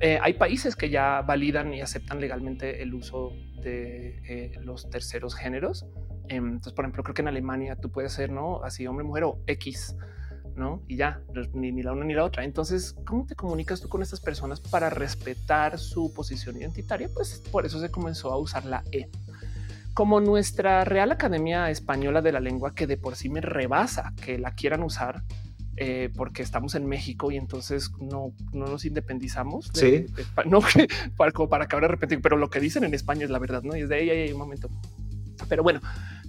Eh, 0.00 0.18
hay 0.22 0.34
países 0.34 0.76
que 0.76 0.90
ya 0.90 1.22
validan 1.22 1.74
y 1.74 1.80
aceptan 1.80 2.20
legalmente 2.20 2.82
el 2.82 2.94
uso 2.94 3.32
de 3.62 4.20
eh, 4.28 4.58
los 4.60 4.88
terceros 4.90 5.34
géneros. 5.34 5.86
Em, 6.28 6.46
entonces, 6.46 6.72
por 6.72 6.84
ejemplo, 6.84 7.02
creo 7.02 7.14
que 7.14 7.22
en 7.22 7.28
Alemania 7.28 7.76
tú 7.76 7.90
puedes 7.90 8.12
ser 8.12 8.30
no 8.30 8.62
así 8.62 8.86
hombre, 8.86 9.04
mujer 9.04 9.24
o 9.24 9.40
X, 9.46 9.96
no? 10.56 10.82
Y 10.86 10.96
ya 10.96 11.20
ni, 11.52 11.72
ni 11.72 11.82
la 11.82 11.92
una 11.92 12.04
ni 12.04 12.14
la 12.14 12.24
otra. 12.24 12.44
Entonces, 12.44 12.94
¿cómo 13.06 13.26
te 13.26 13.34
comunicas 13.34 13.80
tú 13.80 13.88
con 13.88 14.02
estas 14.02 14.20
personas 14.20 14.60
para 14.60 14.90
respetar 14.90 15.78
su 15.78 16.12
posición 16.12 16.56
identitaria? 16.56 17.08
Pues 17.12 17.42
por 17.50 17.66
eso 17.66 17.80
se 17.80 17.90
comenzó 17.90 18.32
a 18.32 18.38
usar 18.38 18.64
la 18.64 18.84
E 18.92 19.08
como 19.98 20.20
nuestra 20.20 20.84
Real 20.84 21.10
Academia 21.10 21.70
Española 21.70 22.22
de 22.22 22.30
la 22.30 22.38
Lengua, 22.38 22.72
que 22.72 22.86
de 22.86 22.96
por 22.96 23.16
sí 23.16 23.28
me 23.28 23.40
rebasa 23.40 24.12
que 24.24 24.38
la 24.38 24.52
quieran 24.52 24.84
usar, 24.84 25.24
eh, 25.76 26.08
porque 26.14 26.44
estamos 26.44 26.76
en 26.76 26.86
México 26.86 27.32
y 27.32 27.36
entonces 27.36 27.90
no, 27.98 28.32
no 28.52 28.66
nos 28.66 28.84
independizamos. 28.84 29.72
sí. 29.74 30.06
no 30.46 30.60
para, 31.16 31.32
como 31.32 31.48
para 31.48 31.64
acabar 31.64 31.82
de 31.82 31.88
repetir, 31.88 32.20
pero 32.22 32.36
lo 32.36 32.48
que 32.48 32.60
dicen 32.60 32.84
en 32.84 32.94
España 32.94 33.24
es 33.24 33.30
la 33.30 33.40
verdad, 33.40 33.64
¿no? 33.64 33.76
Y 33.76 33.80
es 33.80 33.88
de 33.88 33.96
ahí 33.96 34.08
hay 34.08 34.30
un 34.30 34.38
momento. 34.38 34.70
Pero 35.48 35.64
bueno, 35.64 35.80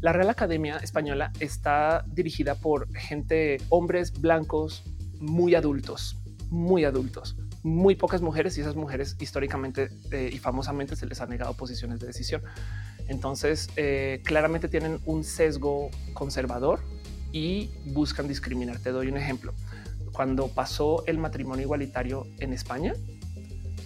la 0.01 0.13
Real 0.13 0.31
Academia 0.31 0.77
Española 0.77 1.31
está 1.39 2.03
dirigida 2.07 2.55
por 2.55 2.91
gente, 2.97 3.61
hombres 3.69 4.19
blancos 4.19 4.83
muy 5.19 5.53
adultos, 5.53 6.17
muy 6.49 6.85
adultos, 6.85 7.37
muy 7.61 7.93
pocas 7.93 8.23
mujeres 8.23 8.57
y 8.57 8.61
esas 8.61 8.75
mujeres 8.75 9.15
históricamente 9.19 9.89
eh, 10.09 10.31
y 10.33 10.39
famosamente 10.39 10.95
se 10.95 11.05
les 11.05 11.21
ha 11.21 11.27
negado 11.27 11.53
posiciones 11.53 11.99
de 11.99 12.07
decisión. 12.07 12.41
Entonces, 13.09 13.69
eh, 13.75 14.21
claramente 14.23 14.69
tienen 14.69 14.99
un 15.05 15.23
sesgo 15.23 15.89
conservador 16.13 16.79
y 17.31 17.69
buscan 17.85 18.27
discriminar. 18.27 18.79
Te 18.79 18.91
doy 18.91 19.07
un 19.07 19.17
ejemplo. 19.17 19.53
Cuando 20.13 20.47
pasó 20.47 21.03
el 21.07 21.17
matrimonio 21.17 21.63
igualitario 21.63 22.27
en 22.39 22.53
España, 22.53 22.93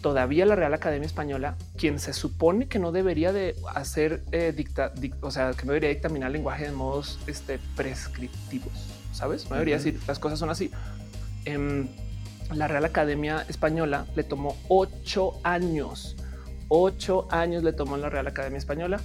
todavía 0.02 0.46
la 0.46 0.56
Real 0.56 0.74
Academia 0.74 1.06
Española, 1.06 1.56
quien 1.78 1.98
se 1.98 2.14
supone 2.14 2.68
que 2.68 2.78
no 2.78 2.92
debería 2.92 3.32
de 3.32 3.56
hacer 3.74 4.24
eh, 4.32 4.54
dicta, 4.56 4.94
o 5.22 5.32
sea, 5.32 5.52
que 5.54 5.66
no 5.66 5.72
debería 5.72 5.90
dictaminar 5.90 6.30
lenguaje 6.32 6.66
de 6.66 6.72
modos 6.72 7.20
este, 7.26 7.60
prescriptivos, 7.76 8.74
sabes? 9.14 9.50
No 9.50 9.56
debería 9.56 9.78
decir 9.78 10.00
las 10.06 10.20
cosas 10.20 10.40
son 10.40 10.50
así. 10.50 10.70
Em, 11.46 11.88
la 12.54 12.68
Real 12.68 12.84
Academia 12.86 13.46
Española 13.48 14.06
le 14.16 14.24
tomó 14.24 14.58
ocho 14.68 15.40
años 15.44 16.18
Ocho 16.76 17.28
años 17.30 17.64
le 17.64 17.72
tomó 17.72 17.98
en 17.98 18.02
la 18.02 18.10
Real 18.10 18.26
Academia 18.26 18.58
Española 18.58 19.00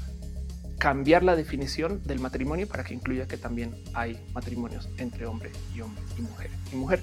cambiar 0.79 1.23
la 1.23 1.37
definición 1.37 2.01
del 2.03 2.19
matrimonio 2.19 2.67
para 2.67 2.83
que 2.83 2.95
incluya 2.95 3.29
que 3.29 3.37
también 3.37 3.77
hay 3.93 4.19
matrimonios 4.33 4.89
entre 4.97 5.27
hombre 5.27 5.53
y 5.75 5.83
hombre 5.83 6.03
y 6.17 6.23
mujer 6.23 6.51
y 6.73 6.77
mujer. 6.77 7.03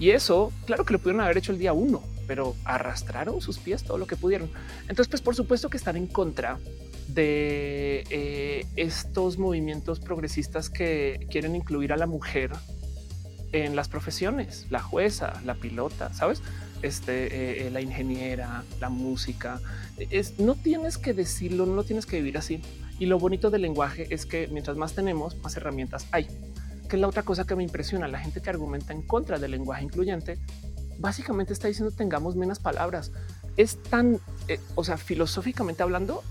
Y 0.00 0.10
eso, 0.10 0.52
claro 0.66 0.84
que 0.84 0.94
lo 0.94 0.98
pudieron 0.98 1.20
haber 1.20 1.38
hecho 1.38 1.52
el 1.52 1.58
día 1.58 1.72
uno, 1.72 2.02
pero 2.26 2.56
arrastraron 2.64 3.40
sus 3.40 3.60
pies 3.60 3.84
todo 3.84 3.98
lo 3.98 4.08
que 4.08 4.16
pudieron. 4.16 4.50
Entonces, 4.88 5.06
pues 5.06 5.22
por 5.22 5.36
supuesto 5.36 5.70
que 5.70 5.76
están 5.76 5.96
en 5.96 6.08
contra 6.08 6.58
de 7.06 8.02
eh, 8.10 8.66
estos 8.74 9.38
movimientos 9.38 10.00
progresistas 10.00 10.70
que 10.70 11.24
quieren 11.30 11.54
incluir 11.54 11.92
a 11.92 11.96
la 11.96 12.06
mujer 12.06 12.50
en 13.52 13.76
las 13.76 13.88
profesiones, 13.88 14.66
la 14.70 14.80
jueza, 14.80 15.40
la 15.44 15.54
pilota, 15.54 16.12
sabes? 16.12 16.42
Este, 16.82 17.26
eh, 17.26 17.66
eh, 17.66 17.70
la 17.70 17.82
ingeniera, 17.82 18.64
la 18.80 18.88
música. 18.88 19.60
Es, 19.98 20.38
no 20.38 20.54
tienes 20.54 20.96
que 20.96 21.12
decirlo, 21.12 21.66
no 21.66 21.84
tienes 21.84 22.06
que 22.06 22.16
vivir 22.16 22.38
así. 22.38 22.62
Y 22.98 23.06
lo 23.06 23.18
bonito 23.18 23.50
del 23.50 23.62
lenguaje 23.62 24.06
es 24.10 24.24
que 24.24 24.48
mientras 24.48 24.76
más 24.76 24.94
tenemos, 24.94 25.36
más 25.42 25.56
herramientas 25.56 26.06
hay. 26.10 26.26
Que 26.88 26.96
es 26.96 27.00
la 27.00 27.08
otra 27.08 27.22
cosa 27.22 27.46
que 27.46 27.54
me 27.54 27.62
impresiona. 27.62 28.08
La 28.08 28.18
gente 28.18 28.40
que 28.40 28.48
argumenta 28.48 28.94
en 28.94 29.02
contra 29.02 29.38
del 29.38 29.50
lenguaje 29.50 29.84
incluyente, 29.84 30.38
básicamente 30.98 31.52
está 31.52 31.68
diciendo 31.68 31.94
tengamos 31.94 32.34
menos 32.34 32.58
palabras. 32.58 33.12
Es 33.56 33.82
tan, 33.82 34.18
eh, 34.48 34.58
o 34.74 34.82
sea, 34.82 34.96
filosóficamente 34.96 35.82
hablando, 35.82 36.22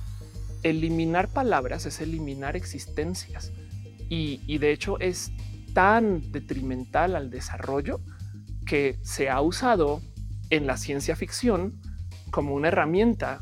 eliminar 0.63 1.27
palabras 1.27 1.85
es 1.85 2.01
eliminar 2.01 2.55
existencias. 2.55 3.51
Y, 4.09 4.41
y 4.47 4.57
de 4.57 4.71
hecho 4.71 4.99
es 4.99 5.31
tan 5.73 6.31
detrimental 6.31 7.15
al 7.15 7.29
desarrollo 7.29 7.99
que 8.65 8.97
se 9.01 9.29
ha 9.29 9.41
usado 9.41 10.01
en 10.49 10.67
la 10.67 10.77
ciencia 10.77 11.15
ficción 11.15 11.81
como 12.31 12.55
una 12.55 12.69
herramienta 12.69 13.41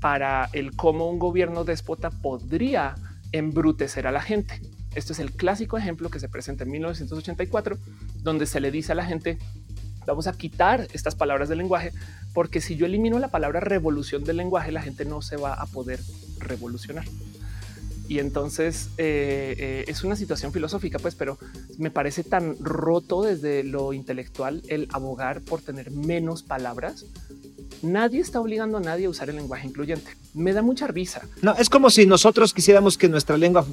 para 0.00 0.48
el 0.52 0.76
cómo 0.76 1.10
un 1.10 1.18
gobierno 1.18 1.64
déspota 1.64 2.10
podría 2.10 2.94
embrutecer 3.32 4.06
a 4.06 4.12
la 4.12 4.20
gente. 4.20 4.60
Esto 4.94 5.12
es 5.12 5.18
el 5.18 5.32
clásico 5.32 5.76
ejemplo 5.76 6.10
que 6.10 6.20
se 6.20 6.28
presenta 6.28 6.64
en 6.64 6.70
1984, 6.70 7.78
donde 8.22 8.46
se 8.46 8.60
le 8.60 8.70
dice 8.70 8.92
a 8.92 8.94
la 8.94 9.04
gente, 9.04 9.38
vamos 10.06 10.26
a 10.26 10.32
quitar 10.32 10.86
estas 10.92 11.14
palabras 11.14 11.48
del 11.48 11.58
lenguaje, 11.58 11.92
porque 12.32 12.60
si 12.60 12.76
yo 12.76 12.86
elimino 12.86 13.18
la 13.18 13.28
palabra 13.28 13.60
revolución 13.60 14.24
del 14.24 14.38
lenguaje, 14.38 14.72
la 14.72 14.82
gente 14.82 15.04
no 15.04 15.20
se 15.22 15.36
va 15.36 15.54
a 15.54 15.66
poder 15.66 16.00
revolucionar. 16.38 17.04
Y 18.08 18.18
entonces 18.20 18.88
eh, 18.98 19.54
eh, 19.58 19.84
es 19.88 20.04
una 20.04 20.16
situación 20.16 20.52
filosófica, 20.52 20.98
pues, 20.98 21.14
pero 21.14 21.38
me 21.78 21.90
parece 21.90 22.22
tan 22.24 22.56
roto 22.60 23.22
desde 23.22 23.64
lo 23.64 23.92
intelectual 23.92 24.62
el 24.68 24.88
abogar 24.92 25.42
por 25.42 25.60
tener 25.60 25.90
menos 25.90 26.42
palabras. 26.42 27.04
Nadie 27.82 28.20
está 28.20 28.40
obligando 28.40 28.78
a 28.78 28.80
nadie 28.80 29.06
a 29.06 29.10
usar 29.10 29.28
el 29.28 29.36
lenguaje 29.36 29.66
incluyente. 29.66 30.10
Me 30.34 30.52
da 30.52 30.62
mucha 30.62 30.86
risa. 30.86 31.22
No, 31.42 31.54
es 31.54 31.68
como 31.68 31.90
si 31.90 32.06
nosotros 32.06 32.54
quisiéramos 32.54 32.96
que 32.96 33.08
nuestra 33.08 33.36
lengua 33.36 33.66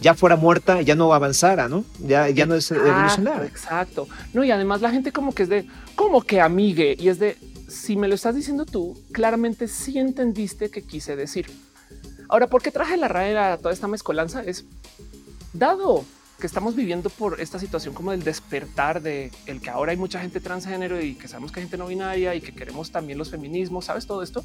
ya 0.00 0.14
fuera 0.14 0.36
muerta, 0.36 0.80
ya 0.82 0.94
no 0.94 1.12
avanzara, 1.12 1.68
¿no? 1.68 1.84
Ya, 1.98 2.28
ya 2.28 2.46
no 2.46 2.54
es 2.54 2.70
evolucionar. 2.70 3.44
Exacto. 3.44 4.08
No, 4.32 4.44
y 4.44 4.50
además 4.50 4.80
la 4.80 4.90
gente 4.90 5.12
como 5.12 5.34
que 5.34 5.44
es 5.44 5.48
de, 5.48 5.66
como 5.94 6.22
que 6.22 6.40
amigue, 6.40 6.96
y 6.98 7.08
es 7.08 7.18
de, 7.18 7.36
si 7.68 7.96
me 7.96 8.08
lo 8.08 8.14
estás 8.14 8.34
diciendo 8.34 8.64
tú, 8.64 8.96
claramente 9.12 9.66
sí 9.66 9.98
entendiste 9.98 10.70
que 10.70 10.82
quise 10.82 11.16
decir. 11.16 11.46
Ahora, 12.28 12.46
¿por 12.46 12.62
qué 12.62 12.70
traje 12.70 12.96
la 12.96 13.08
RAE 13.08 13.36
a 13.38 13.56
toda 13.56 13.72
esta 13.72 13.88
mezcolanza? 13.88 14.42
Es 14.42 14.66
dado 15.54 16.04
que 16.38 16.46
estamos 16.46 16.76
viviendo 16.76 17.10
por 17.10 17.40
esta 17.40 17.58
situación 17.58 17.94
como 17.94 18.12
del 18.12 18.22
despertar 18.22 19.02
de 19.02 19.32
el 19.46 19.60
que 19.60 19.70
ahora 19.70 19.90
hay 19.92 19.98
mucha 19.98 20.20
gente 20.20 20.38
transgénero 20.38 21.00
y 21.00 21.14
que 21.14 21.26
sabemos 21.26 21.50
que 21.50 21.60
hay 21.60 21.64
gente 21.64 21.78
no 21.78 21.88
binaria 21.88 22.34
y 22.34 22.40
que 22.40 22.52
queremos 22.52 22.92
también 22.92 23.18
los 23.18 23.30
feminismos, 23.30 23.86
sabes 23.86 24.06
todo 24.06 24.22
esto. 24.22 24.44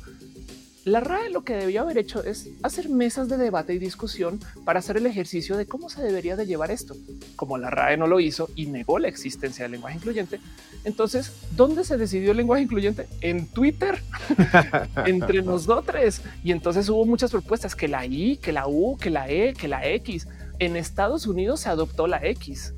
La 0.86 1.00
RAE 1.00 1.30
lo 1.30 1.46
que 1.46 1.56
debió 1.56 1.82
haber 1.82 1.98
hecho 1.98 2.24
es 2.26 2.50
hacer 2.62 2.90
mesas 2.90 3.30
de 3.30 3.38
debate 3.38 3.74
y 3.74 3.80
discusión 3.80 4.42
para 4.66 4.80
hacer 4.80 4.98
el 4.98 5.06
ejercicio 5.06 5.56
de 5.56 5.66
cómo 5.66 5.90
se 5.90 6.02
debería 6.02 6.36
de 6.36 6.46
llevar 6.46 6.72
esto. 6.72 6.94
Como 7.38 7.58
la 7.58 7.70
RAE 7.70 7.96
no 7.96 8.06
lo 8.06 8.20
hizo 8.20 8.50
y 8.56 8.66
negó 8.66 9.00
la 9.00 9.08
existencia 9.08 9.64
del 9.64 9.72
lenguaje 9.72 9.96
incluyente, 9.96 10.42
entonces, 10.84 11.32
¿dónde 11.56 11.86
se 11.86 11.96
decidió 11.96 12.32
el 12.32 12.38
lenguaje 12.38 12.64
incluyente? 12.64 13.08
En 13.22 13.48
Twitter, 13.48 14.02
entre 15.06 15.42
nosotros. 15.42 16.22
Y 16.44 16.52
entonces 16.52 16.90
hubo 16.90 17.06
muchas 17.06 17.32
propuestas, 17.32 17.76
que 17.76 17.88
la 17.88 18.06
I, 18.06 18.38
que 18.38 18.52
la 18.52 18.68
U, 18.68 18.98
que 18.98 19.10
la 19.10 19.30
E, 19.30 19.54
que 19.54 19.70
la 19.70 19.88
X. 19.88 20.28
En 20.60 20.76
Estados 20.76 21.28
Unidos 21.28 21.62
se 21.62 21.70
adoptó 21.70 22.08
la 22.08 22.24
X. 22.26 22.74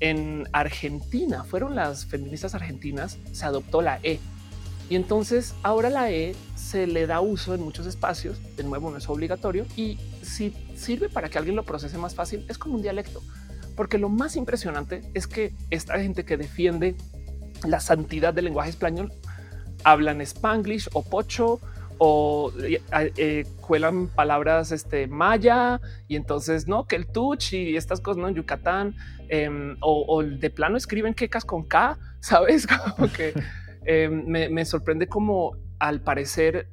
En 0.00 0.48
Argentina, 0.52 1.44
fueron 1.44 1.74
las 1.74 2.06
feministas 2.06 2.54
argentinas, 2.54 3.18
se 3.32 3.44
adoptó 3.44 3.82
la 3.82 4.00
E. 4.02 4.18
Y 4.92 4.96
entonces 4.96 5.54
ahora 5.62 5.88
la 5.88 6.10
E 6.10 6.34
se 6.54 6.86
le 6.86 7.06
da 7.06 7.22
uso 7.22 7.54
en 7.54 7.62
muchos 7.62 7.86
espacios. 7.86 8.38
De 8.58 8.62
nuevo, 8.62 8.90
no 8.90 8.98
es 8.98 9.08
obligatorio. 9.08 9.64
Y 9.74 9.98
si 10.20 10.54
sirve 10.76 11.08
para 11.08 11.30
que 11.30 11.38
alguien 11.38 11.56
lo 11.56 11.62
procese 11.62 11.96
más 11.96 12.14
fácil, 12.14 12.44
es 12.50 12.58
como 12.58 12.74
un 12.74 12.82
dialecto. 12.82 13.22
Porque 13.74 13.96
lo 13.96 14.10
más 14.10 14.36
impresionante 14.36 15.00
es 15.14 15.26
que 15.26 15.54
esta 15.70 15.98
gente 15.98 16.26
que 16.26 16.36
defiende 16.36 16.94
la 17.66 17.80
santidad 17.80 18.34
del 18.34 18.44
lenguaje 18.44 18.68
español 18.68 19.10
hablan 19.82 20.20
spanglish 20.20 20.90
o 20.92 21.02
pocho 21.02 21.58
o 21.96 22.52
eh, 22.60 23.46
cuelan 23.62 24.08
palabras 24.08 24.72
este, 24.72 25.06
maya 25.06 25.80
y 26.06 26.16
entonces 26.16 26.68
no 26.68 26.86
que 26.86 26.96
el 26.96 27.06
touch 27.06 27.54
y 27.54 27.76
estas 27.76 28.02
cosas 28.02 28.20
no 28.20 28.28
en 28.28 28.34
Yucatán 28.34 28.94
em, 29.28 29.76
o, 29.80 30.22
de 30.22 30.50
plano 30.50 30.76
escriben 30.76 31.14
quecas 31.14 31.46
con 31.46 31.64
K, 31.64 31.98
sabes? 32.20 32.66
Que 33.16 33.32
em, 33.84 34.26
me, 34.26 34.64
sorprende 34.64 35.06
como 35.08 35.56
al 35.78 36.02
parecer 36.02 36.68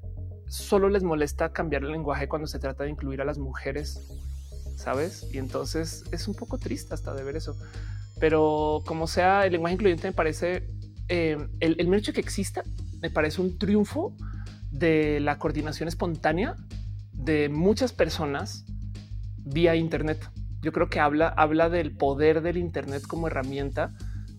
solo 0.48 0.90
les 0.90 1.04
molesta 1.04 1.52
cambiar 1.52 1.84
el 1.84 1.92
lenguaje 1.92 2.28
cuando 2.28 2.48
se 2.48 2.60
trata 2.60 2.84
de 2.84 2.90
incluir 2.90 3.22
a 3.22 3.26
las 3.26 3.38
mujeres, 3.38 4.10
sabes? 4.76 5.28
Y 5.32 5.38
entonces 5.38 6.04
es 6.12 6.28
un 6.28 6.36
poco 6.36 6.58
triste 6.58 6.94
hasta 6.94 7.14
de 7.14 7.24
ver 7.24 7.36
eso. 7.36 7.56
Pero 8.20 8.82
como 8.86 9.08
sea, 9.08 9.46
el 9.46 9.54
lenguaje 9.54 9.76
incluyente 9.76 10.08
me 10.08 10.14
parece 10.14 10.68
em, 11.08 11.50
el, 11.60 11.76
el 11.80 12.02
que 12.02 12.20
exista, 12.20 12.64
me 13.02 13.10
parece 13.10 13.42
un 13.42 13.58
triunfo 13.58 14.16
de 14.72 15.20
la 15.20 15.38
coordinación 15.38 15.88
espontánea 15.88 16.56
de 17.14 17.50
muchas 17.50 17.94
personas 17.94 18.66
vía 19.38 19.76
Internet. 19.76 20.30
Yo 20.62 20.72
creo 20.72 20.90
que 20.90 21.00
habla, 21.00 21.30
habla 21.30 21.70
del 21.70 21.96
poder 21.96 22.42
del 22.42 22.58
Internet 22.58 23.04
como 23.08 23.28
herramienta 23.28 23.92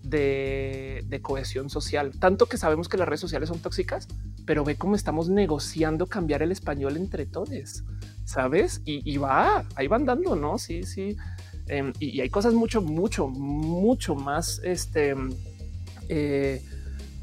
de, 0.03 1.21
cohesión 1.23 1.71
social. 1.71 2.13
Tanto 2.19 2.47
que 2.47 2.57
sabemos 2.57 2.89
que 2.89 2.97
las 2.97 3.09
redes 3.09 3.21
sociales 3.21 3.49
son 3.49 3.61
tóxicas, 3.61 4.09
pero 4.47 4.65
ve 4.65 4.77
cómo 4.77 4.97
estamos 4.97 5.29
negociando 5.29 6.07
cambiar 6.07 6.43
el 6.43 6.53
español 6.53 6.97
entre 6.97 7.27
todos, 7.27 7.85
¿sabes? 8.25 8.81
Y, 8.85 9.17
va, 9.19 9.65
ahí 9.75 9.87
van 9.87 10.05
dando, 10.05 10.37
¿no? 10.37 10.59
Sí, 10.59 10.83
sí. 10.83 11.17
Em, 11.67 11.93
y, 12.01 12.21
hay 12.21 12.31
cosas 12.31 12.55
mucho, 12.55 12.83
mucho, 12.83 13.29
mucho 13.29 14.15
más, 14.15 14.61
este, 14.65 15.15
eh, 16.09 16.63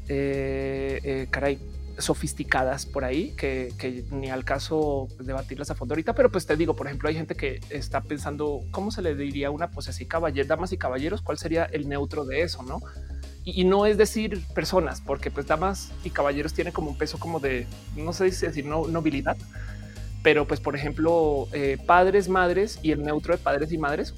eh, 0.08 1.00
eh, 1.02 1.26
caray, 1.30 1.58
sofisticadas 1.98 2.86
por 2.86 3.04
ahí 3.04 3.32
que, 3.36 3.72
ni 4.10 4.30
al 4.30 4.44
caso 4.44 5.08
debatirlas 5.20 5.70
a 5.70 5.74
fondo 5.74 5.94
ahorita, 5.94 6.14
pero 6.14 6.30
pues 6.30 6.46
te 6.46 6.56
digo, 6.56 6.74
por 6.74 6.86
ejemplo, 6.86 7.08
hay 7.08 7.16
gente 7.16 7.34
que 7.34 7.60
está 7.70 8.00
pensando 8.00 8.62
cómo 8.70 8.90
se 8.90 9.02
le 9.02 9.14
diría 9.14 9.50
una 9.50 9.70
pues 9.70 9.88
así, 9.88 10.06
caballeros, 10.06 10.48
damas 10.48 10.72
y 10.72 10.78
caballeros, 10.78 11.22
cuál 11.22 11.38
sería 11.38 11.64
el 11.64 11.88
neutro 11.88 12.24
de 12.24 12.42
eso, 12.42 12.62
no? 12.62 12.80
Y, 13.44 13.64
no 13.64 13.86
es 13.86 13.96
decir 13.96 14.44
personas, 14.54 15.00
porque 15.00 15.30
pues 15.30 15.46
damas 15.46 15.90
y 16.04 16.10
caballeros 16.10 16.52
tiene 16.52 16.70
como 16.70 16.90
un 16.90 16.98
peso 16.98 17.18
como 17.18 17.40
de 17.40 17.66
no 17.96 18.12
sé 18.12 18.30
si 18.30 18.46
decir 18.46 18.66
no, 18.66 18.86
nobilidad, 18.86 19.38
pero 20.22 20.46
pues 20.46 20.60
por 20.60 20.76
ejemplo 20.76 21.48
eh, 21.52 21.78
padres, 21.86 22.28
madres 22.28 22.78
y 22.82 22.92
el 22.92 23.02
neutro 23.02 23.34
de 23.34 23.42
padres 23.42 23.72
y 23.72 23.78
madres. 23.78 24.12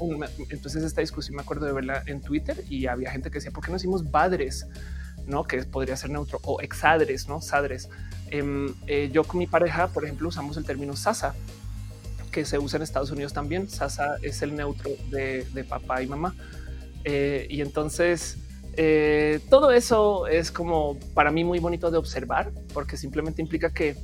entonces 0.50 0.82
esta 0.82 1.00
discusión 1.00 1.36
me 1.36 1.42
acuerdo 1.42 1.66
de 1.66 1.72
verla 1.72 2.02
en 2.06 2.20
Twitter 2.20 2.64
y 2.68 2.86
había 2.86 3.12
gente 3.12 3.30
que 3.30 3.38
decía 3.38 3.52
por 3.52 3.64
qué 3.64 3.70
no 3.70 3.76
decimos 3.76 4.02
padres 4.02 4.66
¿no? 5.30 5.44
Que 5.44 5.62
podría 5.64 5.96
ser 5.96 6.10
neutro 6.10 6.40
o 6.42 6.60
exadres, 6.60 7.28
¿no? 7.28 7.40
Sadres. 7.40 7.88
Em, 8.28 8.74
eh, 8.86 9.10
yo 9.12 9.24
con 9.24 9.38
mi 9.38 9.46
pareja, 9.46 9.88
por 9.88 10.04
ejemplo, 10.04 10.28
usamos 10.28 10.56
el 10.56 10.64
término 10.64 10.96
sasa, 10.96 11.34
que 12.30 12.44
se 12.44 12.58
usa 12.58 12.76
en 12.76 12.82
Estados 12.82 13.10
Unidos 13.10 13.32
también. 13.32 13.68
Sasa 13.68 14.16
es 14.22 14.42
el 14.42 14.54
neutro 14.54 14.90
de, 15.10 15.64
papá 15.68 16.02
y 16.02 16.06
mamá. 16.06 16.34
Eh, 17.04 17.46
y 17.48 17.62
entonces 17.62 18.36
eh, 18.74 19.40
todo 19.48 19.72
eso 19.72 20.26
es 20.26 20.50
como 20.50 20.98
para 21.14 21.30
mí 21.30 21.44
muy 21.44 21.58
bonito 21.58 21.90
de 21.90 21.98
observar, 21.98 22.52
porque 22.72 22.96
simplemente 22.96 23.42
implica 23.42 23.72
que 23.72 23.96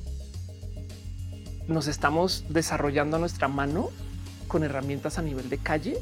nos 1.69 1.89
estamos 1.89 2.45
desarrollando 2.49 3.19
nuestra 3.19 3.49
mano 3.49 3.91
con 4.49 4.63
herramientas 4.65 5.19
a 5.19 5.23
nivel 5.23 5.49
de 5.49 5.59
calle 5.59 5.99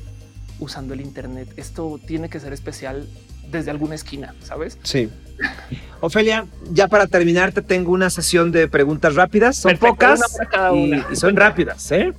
usando 0.59 0.95
el 0.95 1.01
Internet. 1.01 1.49
Esto 1.57 1.99
tiene 2.07 2.29
que 2.29 2.41
ser 2.41 2.53
especial 2.53 3.07
desde 3.51 3.71
alguna 3.71 3.95
esquina, 3.95 4.35
¿sabes? 4.43 4.79
Sí. 4.83 5.11
Ofelia, 6.01 6.47
ya 6.71 6.89
para 6.89 7.07
terminar 7.07 7.53
te 7.53 7.63
tengo 7.63 7.93
una 7.93 8.11
sesión 8.11 8.53
de 8.53 8.69
preguntas 8.69 9.15
rápidas. 9.15 9.57
Son 9.57 9.77
pocas 9.77 10.21
y, 10.75 11.17
son 11.17 11.37
rápidas. 11.37 11.91
¿eh? 11.93 12.13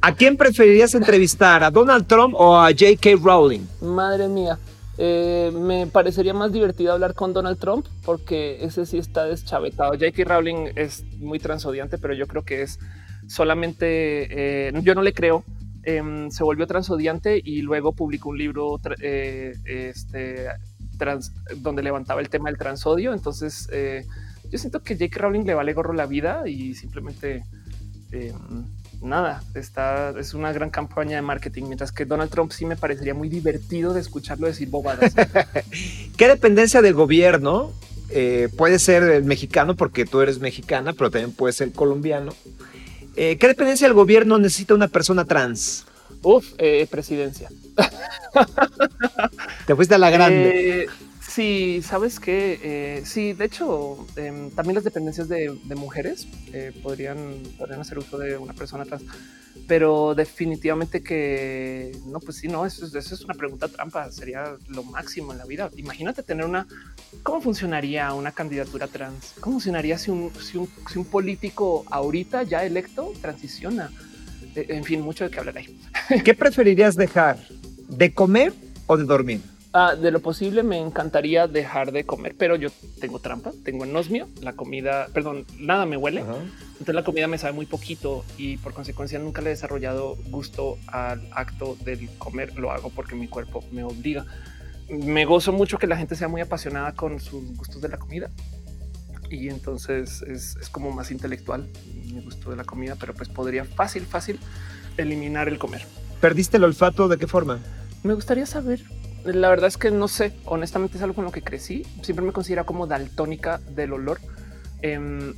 ¿A 0.00 0.14
quién 0.14 0.36
preferirías 0.36 0.94
entrevistar? 0.94 1.62
¿A 1.64 1.70
Donald 1.70 2.06
Trump 2.06 2.34
o 2.36 2.56
a 2.56 2.68
J.K. 2.68 3.10
Rowling? 3.22 3.62
Madre 3.80 4.28
mía. 4.28 4.58
Eh, 4.98 5.50
me 5.54 5.86
parecería 5.86 6.34
más 6.34 6.52
divertido 6.52 6.92
hablar 6.92 7.14
con 7.14 7.32
Donald 7.32 7.58
Trump 7.58 7.86
porque 8.04 8.62
ese 8.62 8.84
sí 8.84 8.98
está 8.98 9.24
deschavetado. 9.24 9.92
J.K. 9.92 10.24
Rowling 10.24 10.72
es 10.74 11.04
muy 11.18 11.38
transodiante, 11.38 11.96
pero 11.98 12.14
yo 12.14 12.26
creo 12.26 12.44
que 12.44 12.62
es 12.62 12.78
solamente, 13.26 14.68
eh, 14.68 14.72
yo 14.82 14.94
no 14.94 15.02
le 15.02 15.12
creo 15.12 15.44
Em, 15.82 16.30
se 16.30 16.44
volvió 16.44 16.66
transodiante 16.66 17.40
y 17.42 17.62
luego 17.62 17.92
publicó 17.92 18.28
un 18.30 18.38
libro 18.38 18.78
eh, 19.00 19.54
este, 19.64 20.46
donde 21.56 21.82
levantaba 21.82 22.20
el 22.20 22.28
tema 22.28 22.50
del 22.50 22.58
transodio. 22.58 23.14
Entonces 23.14 23.68
eh, 23.72 24.06
yo 24.50 24.58
siento 24.58 24.82
que 24.82 24.96
Jake 24.96 25.18
Rowling 25.18 25.44
le 25.44 25.54
vale 25.54 25.72
gorro 25.72 25.94
la 25.94 26.04
vida 26.04 26.42
y 26.46 26.74
simplemente 26.74 27.44
em, 28.12 28.64
nada, 29.00 29.42
está, 29.54 30.10
es 30.18 30.34
una 30.34 30.52
gran 30.52 30.68
campaña 30.68 31.16
de 31.16 31.22
marketing, 31.22 31.64
mientras 31.64 31.92
que 31.92 32.04
Donald 32.04 32.30
Trump 32.30 32.52
sí 32.52 32.66
me 32.66 32.76
parecería 32.76 33.14
muy 33.14 33.30
divertido 33.30 33.94
de 33.94 34.00
escucharlo 34.00 34.46
decir 34.46 34.68
bobadas. 34.68 35.14
¿Qué 36.16 36.28
dependencia 36.28 36.82
del 36.82 36.92
gobierno? 36.92 37.72
Eh, 38.10 38.48
puede 38.56 38.78
ser 38.78 39.04
el 39.04 39.24
mexicano 39.24 39.76
porque 39.76 40.04
tú 40.04 40.20
eres 40.20 40.40
mexicana, 40.40 40.92
pero 40.92 41.10
también 41.10 41.32
puede 41.32 41.52
ser 41.52 41.72
colombiano. 41.72 42.32
Eh, 43.22 43.36
¿Qué 43.36 43.48
dependencia 43.48 43.86
del 43.86 43.92
gobierno 43.92 44.38
necesita 44.38 44.72
una 44.72 44.88
persona 44.88 45.26
trans? 45.26 45.84
Uf, 46.22 46.54
eh, 46.56 46.86
presidencia. 46.90 47.50
Te 49.66 49.76
fuiste 49.76 49.94
a 49.94 49.98
la 49.98 50.08
grande. 50.08 50.84
Eh, 50.84 50.86
sí, 51.20 51.82
sabes 51.86 52.18
que 52.18 53.02
sí, 53.04 53.34
de 53.34 53.44
hecho, 53.44 54.06
em, 54.16 54.50
también 54.52 54.76
las 54.76 54.84
dependencias 54.84 55.28
de, 55.28 55.54
mujeres 55.76 56.28
podrían, 56.82 57.42
podrían 57.58 57.82
hacer 57.82 57.98
uso 57.98 58.16
de 58.16 58.38
una 58.38 58.54
persona 58.54 58.86
trans 58.86 59.02
pero 59.70 60.16
definitivamente 60.16 61.00
que 61.00 61.96
no, 62.06 62.18
pues 62.18 62.38
sí, 62.38 62.48
no, 62.48 62.66
eso, 62.66 62.86
es 62.98 63.22
una 63.22 63.34
pregunta 63.34 63.68
trampa, 63.68 64.10
sería 64.10 64.56
lo 64.66 64.82
máximo 64.82 65.30
en 65.30 65.38
la 65.38 65.44
vida. 65.44 65.70
Imagínate 65.76 66.24
tener 66.24 66.44
una, 66.44 66.66
¿cómo 67.22 67.40
funcionaría 67.40 68.12
una 68.12 68.32
candidatura 68.32 68.88
trans? 68.88 69.34
¿Cómo 69.38 69.54
funcionaría 69.54 69.96
si 69.96 70.10
un, 70.10 70.32
si 70.40 70.58
un, 70.58 70.68
si 70.90 70.98
un 70.98 71.04
político 71.04 71.84
ahorita 71.88 72.42
ya 72.42 72.64
electo 72.64 73.12
transiciona? 73.20 73.92
Eh, 74.56 74.66
en 74.70 74.82
fin, 74.82 75.02
mucho 75.02 75.22
de 75.22 75.30
qué 75.30 75.38
hablar 75.38 75.58
ahí. 75.58 75.80
¿Qué 76.24 76.34
preferirías 76.34 76.96
dejar? 76.96 77.38
¿De 77.88 78.12
comer 78.12 78.52
o 78.88 78.96
de 78.96 79.04
dormir? 79.04 79.40
Ah, 79.72 79.94
de 79.94 80.10
lo 80.10 80.20
posible 80.20 80.64
me 80.64 80.78
encantaría 80.78 81.46
dejar 81.46 81.92
de 81.92 82.04
comer, 82.04 82.34
pero 82.36 82.56
yo 82.56 82.70
tengo 83.00 83.20
trampa, 83.20 83.52
tengo 83.64 83.84
enosmio, 83.84 84.28
la 84.40 84.54
comida, 84.54 85.06
perdón, 85.14 85.46
nada 85.58 85.86
me 85.86 85.96
huele. 85.96 86.22
Entonces 86.72 86.94
la 86.94 87.04
comida 87.04 87.28
me 87.28 87.38
sabe 87.38 87.52
muy 87.52 87.66
poquito 87.66 88.24
y 88.36 88.56
por 88.56 88.74
consecuencia 88.74 89.20
nunca 89.20 89.42
le 89.42 89.50
he 89.50 89.50
desarrollado 89.50 90.16
gusto 90.28 90.76
al 90.88 91.24
acto 91.30 91.76
del 91.84 92.08
comer. 92.18 92.58
Lo 92.58 92.72
hago 92.72 92.90
porque 92.90 93.14
mi 93.14 93.28
cuerpo 93.28 93.62
me 93.70 93.84
obliga. 93.84 94.26
Me 94.88 95.24
gozo 95.24 95.52
mucho 95.52 95.78
que 95.78 95.86
la 95.86 95.96
gente 95.96 96.16
sea 96.16 96.26
muy 96.26 96.40
apasionada 96.40 96.94
con 96.94 97.20
sus 97.20 97.56
gustos 97.56 97.80
de 97.80 97.88
la 97.88 97.96
comida 97.96 98.28
y 99.30 99.50
entonces 99.50 100.22
es, 100.22 100.56
es 100.56 100.68
como 100.68 100.90
más 100.90 101.12
intelectual 101.12 101.68
mi 102.12 102.20
gusto 102.20 102.50
de 102.50 102.56
la 102.56 102.64
comida, 102.64 102.96
pero 102.98 103.14
pues 103.14 103.28
podría 103.28 103.64
fácil, 103.64 104.04
fácil 104.04 104.40
eliminar 104.96 105.46
el 105.46 105.58
comer. 105.58 105.86
¿Perdiste 106.20 106.56
el 106.56 106.64
olfato 106.64 107.06
de 107.06 107.18
qué 107.18 107.28
forma? 107.28 107.60
Me 108.02 108.14
gustaría 108.14 108.46
saber 108.46 108.82
la 109.24 109.48
verdad 109.48 109.68
es 109.68 109.76
que 109.76 109.90
no 109.90 110.08
sé, 110.08 110.32
honestamente 110.44 110.96
es 110.96 111.02
algo 111.02 111.14
con 111.14 111.24
lo 111.24 111.32
que 111.32 111.42
crecí. 111.42 111.84
Siempre 112.02 112.24
me 112.24 112.32
considera 112.32 112.64
como 112.64 112.86
daltónica 112.86 113.58
del 113.58 113.92
olor. 113.92 114.20
Em, 114.82 115.34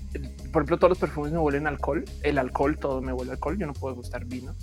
por 0.52 0.62
ejemplo, 0.62 0.78
todos 0.78 0.90
los 0.90 0.98
perfumes 0.98 1.32
me 1.32 1.38
huelen 1.38 1.66
alcohol. 1.66 2.04
El 2.22 2.38
alcohol, 2.38 2.78
todo 2.78 3.00
me 3.00 3.12
huele 3.12 3.32
alcohol. 3.32 3.58
Yo 3.58 3.66
no 3.66 3.72
puedo 3.72 3.94
gustar 3.94 4.24
vino. 4.24 4.54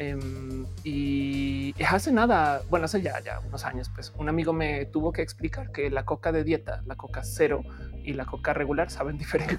Em, 0.00 0.64
y 0.82 1.74
hace 1.86 2.10
nada, 2.10 2.62
bueno, 2.70 2.86
hace 2.86 3.02
ya, 3.02 3.20
ya 3.20 3.38
unos 3.40 3.66
años, 3.66 3.90
pues 3.94 4.14
un 4.16 4.30
amigo 4.30 4.54
me 4.54 4.86
tuvo 4.86 5.12
que 5.12 5.20
explicar 5.20 5.72
que 5.72 5.90
la 5.90 6.06
coca 6.06 6.32
de 6.32 6.42
dieta, 6.42 6.82
la 6.86 6.96
coca 6.96 7.20
cero 7.22 7.62
y 8.02 8.14
la 8.14 8.24
coca 8.24 8.54
regular 8.54 8.90
saben 8.90 9.18
diferente. 9.18 9.58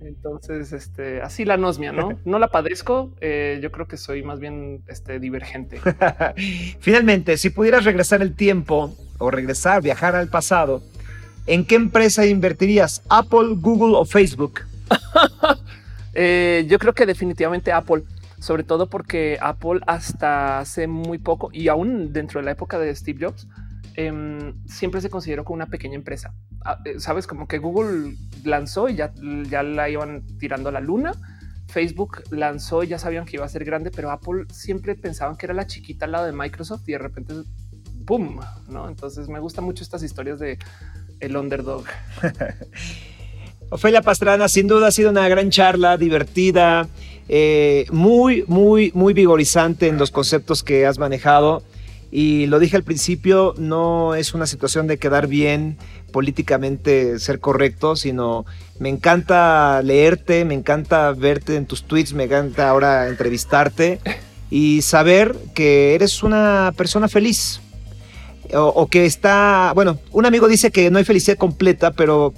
Entonces, 0.00 0.72
este, 0.72 1.20
así 1.20 1.44
la 1.44 1.54
anosmia, 1.54 1.90
¿no? 1.90 2.16
No 2.24 2.38
la 2.38 2.46
padezco. 2.46 3.10
Eh, 3.20 3.58
yo 3.60 3.72
creo 3.72 3.88
que 3.88 3.96
soy 3.96 4.22
más 4.22 4.38
bien 4.38 4.84
este, 4.86 5.18
divergente. 5.18 5.80
Finalmente, 6.78 7.38
si 7.38 7.50
pudieras 7.50 7.84
regresar 7.84 8.22
el 8.22 8.36
tiempo 8.36 8.94
o 9.18 9.32
regresar, 9.32 9.82
viajar 9.82 10.14
al 10.14 10.28
pasado, 10.28 10.80
¿en 11.48 11.64
qué 11.64 11.74
empresa 11.74 12.24
invertirías? 12.24 13.02
¿Apple, 13.08 13.56
Google 13.56 13.96
o 13.96 14.04
Facebook? 14.04 14.60
Eh, 16.18 16.64
yo 16.66 16.78
creo 16.78 16.94
que 16.94 17.04
definitivamente 17.04 17.70
Apple 17.72 18.02
sobre 18.38 18.64
todo 18.64 18.88
porque 18.88 19.38
Apple 19.40 19.80
hasta 19.86 20.58
hace 20.58 20.86
muy 20.86 21.18
poco 21.18 21.50
y 21.52 21.68
aún 21.68 22.12
dentro 22.12 22.40
de 22.40 22.44
la 22.46 22.52
época 22.52 22.78
de 22.78 22.94
Steve 22.94 23.26
Jobs, 23.26 23.48
em, 23.94 24.54
siempre 24.66 25.00
se 25.00 25.10
consideró 25.10 25.44
como 25.44 25.56
una 25.56 25.66
pequeña 25.66 25.94
empresa. 25.94 26.34
Ah, 26.64 26.78
eh, 26.84 27.00
Sabes, 27.00 27.26
como 27.26 27.48
que 27.48 27.58
Google 27.58 28.16
lanzó 28.44 28.88
y 28.88 28.96
ya, 28.96 29.12
ya 29.48 29.62
la 29.62 29.88
iban 29.88 30.24
tirando 30.38 30.68
a 30.68 30.72
la 30.72 30.80
luna. 30.80 31.12
Facebook 31.68 32.22
lanzó 32.30 32.82
y 32.84 32.88
ya 32.88 32.98
sabían 32.98 33.24
que 33.24 33.36
iba 33.36 33.44
a 33.44 33.48
ser 33.48 33.64
grande, 33.64 33.90
pero 33.90 34.10
Apple 34.10 34.44
siempre 34.50 34.94
pensaban 34.94 35.36
que 35.36 35.46
era 35.46 35.54
la 35.54 35.66
chiquita 35.66 36.04
al 36.04 36.12
lado 36.12 36.26
de 36.26 36.32
Microsoft 36.32 36.88
y 36.88 36.92
de 36.92 36.98
repente, 36.98 37.34
boom, 38.04 38.40
no? 38.68 38.88
Entonces 38.88 39.28
me 39.28 39.40
gustan 39.40 39.64
mucho 39.64 39.82
estas 39.82 40.02
historias 40.02 40.38
de 40.38 40.58
el 41.20 41.36
underdog. 41.36 41.84
Ofelia 43.70 44.00
Pastrana, 44.00 44.48
sin 44.48 44.68
duda 44.68 44.88
ha 44.88 44.90
sido 44.92 45.10
una 45.10 45.28
gran 45.28 45.50
charla, 45.50 45.96
divertida, 45.96 46.88
eh, 47.28 47.86
muy, 47.90 48.44
muy, 48.46 48.92
muy 48.94 49.14
vigorizante 49.14 49.88
en 49.88 49.98
los 49.98 50.10
conceptos 50.10 50.62
que 50.62 50.86
has 50.86 50.98
manejado. 50.98 51.62
Y 52.10 52.46
lo 52.46 52.58
dije 52.58 52.76
al 52.76 52.84
principio, 52.84 53.54
no 53.58 54.14
es 54.14 54.32
una 54.32 54.46
situación 54.46 54.86
de 54.86 54.96
quedar 54.96 55.26
bien 55.26 55.76
políticamente, 56.12 57.18
ser 57.18 57.40
correcto, 57.40 57.96
sino 57.96 58.46
me 58.78 58.88
encanta 58.88 59.82
leerte, 59.82 60.44
me 60.44 60.54
encanta 60.54 61.12
verte 61.12 61.56
en 61.56 61.66
tus 61.66 61.82
tweets, 61.82 62.14
me 62.14 62.24
encanta 62.24 62.68
ahora 62.68 63.08
entrevistarte 63.08 63.98
y 64.50 64.82
saber 64.82 65.36
que 65.54 65.94
eres 65.94 66.22
una 66.22 66.72
persona 66.76 67.08
feliz. 67.08 67.60
O, 68.54 68.60
o 68.60 68.86
que 68.86 69.04
está, 69.04 69.72
bueno, 69.74 69.98
un 70.12 70.24
amigo 70.24 70.46
dice 70.46 70.70
que 70.70 70.88
no 70.92 70.98
hay 70.98 71.04
felicidad 71.04 71.36
completa, 71.36 71.90
pero 71.90 72.32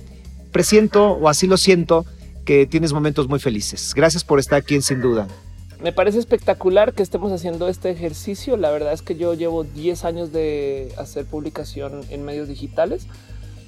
presiento, 0.50 1.10
o 1.12 1.28
así 1.28 1.46
lo 1.46 1.58
siento, 1.58 2.06
que 2.48 2.66
tienes 2.66 2.94
momentos 2.94 3.28
muy 3.28 3.40
felices. 3.40 3.92
Gracias 3.94 4.24
por 4.24 4.38
estar 4.38 4.58
aquí 4.58 4.80
Sin 4.80 5.02
Duda. 5.02 5.28
Me 5.82 5.92
parece 5.92 6.18
espectacular 6.18 6.94
que 6.94 7.02
estemos 7.02 7.30
haciendo 7.30 7.68
este 7.68 7.90
ejercicio. 7.90 8.56
La 8.56 8.70
verdad 8.70 8.94
es 8.94 9.02
que 9.02 9.16
yo 9.16 9.34
llevo 9.34 9.64
10 9.64 10.06
años 10.06 10.32
de 10.32 10.90
hacer 10.96 11.26
publicación 11.26 12.00
en 12.08 12.24
medios 12.24 12.48
digitales. 12.48 13.06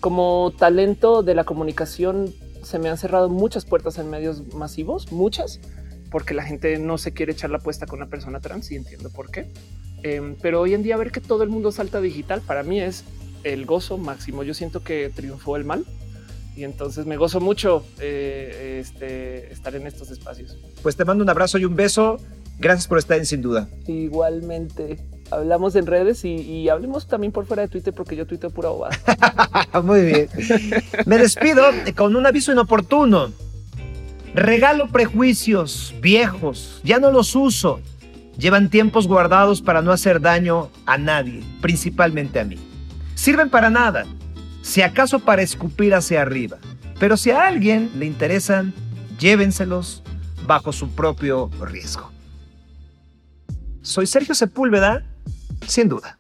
Como 0.01 0.55
talento 0.57 1.23
de 1.23 1.35
la 1.35 1.45
comunicación 1.45 2.33
se 2.63 2.79
me 2.79 2.89
han 2.89 2.97
cerrado 2.97 3.29
muchas 3.29 3.67
puertas 3.67 3.99
en 3.99 4.09
medios 4.09 4.55
masivos, 4.55 5.13
muchas, 5.13 5.61
porque 6.11 6.33
la 6.33 6.43
gente 6.43 6.79
no 6.79 6.97
se 6.97 7.13
quiere 7.13 7.33
echar 7.33 7.51
la 7.51 7.59
apuesta 7.59 7.85
con 7.85 7.99
una 7.99 8.09
persona 8.09 8.41
trans 8.41 8.73
y 8.73 8.77
entiendo 8.77 9.11
por 9.11 9.31
qué. 9.31 9.53
Eh, 10.05 10.37
pero 10.41 10.59
hoy 10.59 10.73
en 10.73 10.83
día 10.83 10.97
ver 10.97 11.13
que 11.13 11.21
todo 11.21 11.43
el 11.43 11.51
mundo 11.51 11.71
salta 11.71 12.01
digital 12.01 12.41
para 12.41 12.63
mí 12.63 12.81
es 12.81 13.05
el 13.45 13.67
gozo 13.67 13.99
máximo. 13.99 14.43
Yo 14.43 14.55
siento 14.55 14.83
que 14.83 15.11
triunfó 15.15 15.57
el 15.57 15.67
mal 15.67 15.85
y 16.61 16.65
entonces 16.65 17.07
me 17.07 17.17
gozo 17.17 17.41
mucho 17.41 17.87
eh, 18.01 18.81
este, 18.83 19.51
estar 19.51 19.75
en 19.75 19.87
estos 19.87 20.11
espacios. 20.11 20.59
Pues 20.83 20.95
te 20.95 21.07
mando 21.07 21.25
un 21.25 21.31
abrazo 21.31 21.57
y 21.57 21.65
un 21.65 21.75
beso. 21.75 22.19
Gracias 22.59 22.87
por 22.87 22.99
estar 22.99 23.17
en 23.17 23.25
Sin 23.25 23.41
Duda. 23.41 23.67
Igualmente. 23.87 24.99
Hablamos 25.31 25.75
en 25.75 25.87
redes 25.87 26.23
y, 26.27 26.35
y 26.35 26.69
hablemos 26.69 27.09
también 27.09 27.33
por 27.33 27.47
fuera 27.47 27.63
de 27.63 27.69
Twitter 27.69 27.95
porque 27.95 28.15
yo 28.15 28.27
tuiteo 28.27 28.51
pura 28.51 28.69
bobada. 28.69 28.95
Muy 29.83 30.03
bien. 30.03 30.29
Me 31.07 31.17
despido 31.17 31.63
con 31.97 32.15
un 32.15 32.27
aviso 32.27 32.53
inoportuno. 32.53 33.33
Regalo 34.35 34.89
prejuicios 34.89 35.95
viejos, 36.03 36.83
ya 36.85 36.99
no 36.99 37.11
los 37.11 37.35
uso. 37.35 37.81
Llevan 38.37 38.69
tiempos 38.69 39.09
guardados 39.09 39.63
para 39.63 39.81
no 39.81 39.93
hacer 39.93 40.21
daño 40.21 40.69
a 40.85 40.99
nadie, 40.99 41.43
principalmente 41.63 42.39
a 42.39 42.45
mí. 42.45 42.57
Sirven 43.15 43.49
para 43.49 43.71
nada, 43.71 44.05
si 44.71 44.83
acaso 44.83 45.19
para 45.19 45.43
escupir 45.43 45.97
hacia 45.97 46.23
arriba. 46.23 46.59
Pero 47.01 47.17
si 47.17 47.33
a 47.33 47.49
alguien 47.49 47.91
le 47.97 48.07
interesan, 48.07 48.73
llévenselos 49.19 50.05
bajo 50.47 50.73
su 50.73 50.91
propio 50.91 51.51
riesgo. 51.61 52.13
Soy 53.83 54.07
Sergio 54.07 54.33
Sepúlveda, 54.33 55.05
sin 55.67 55.89
duda. 55.89 56.20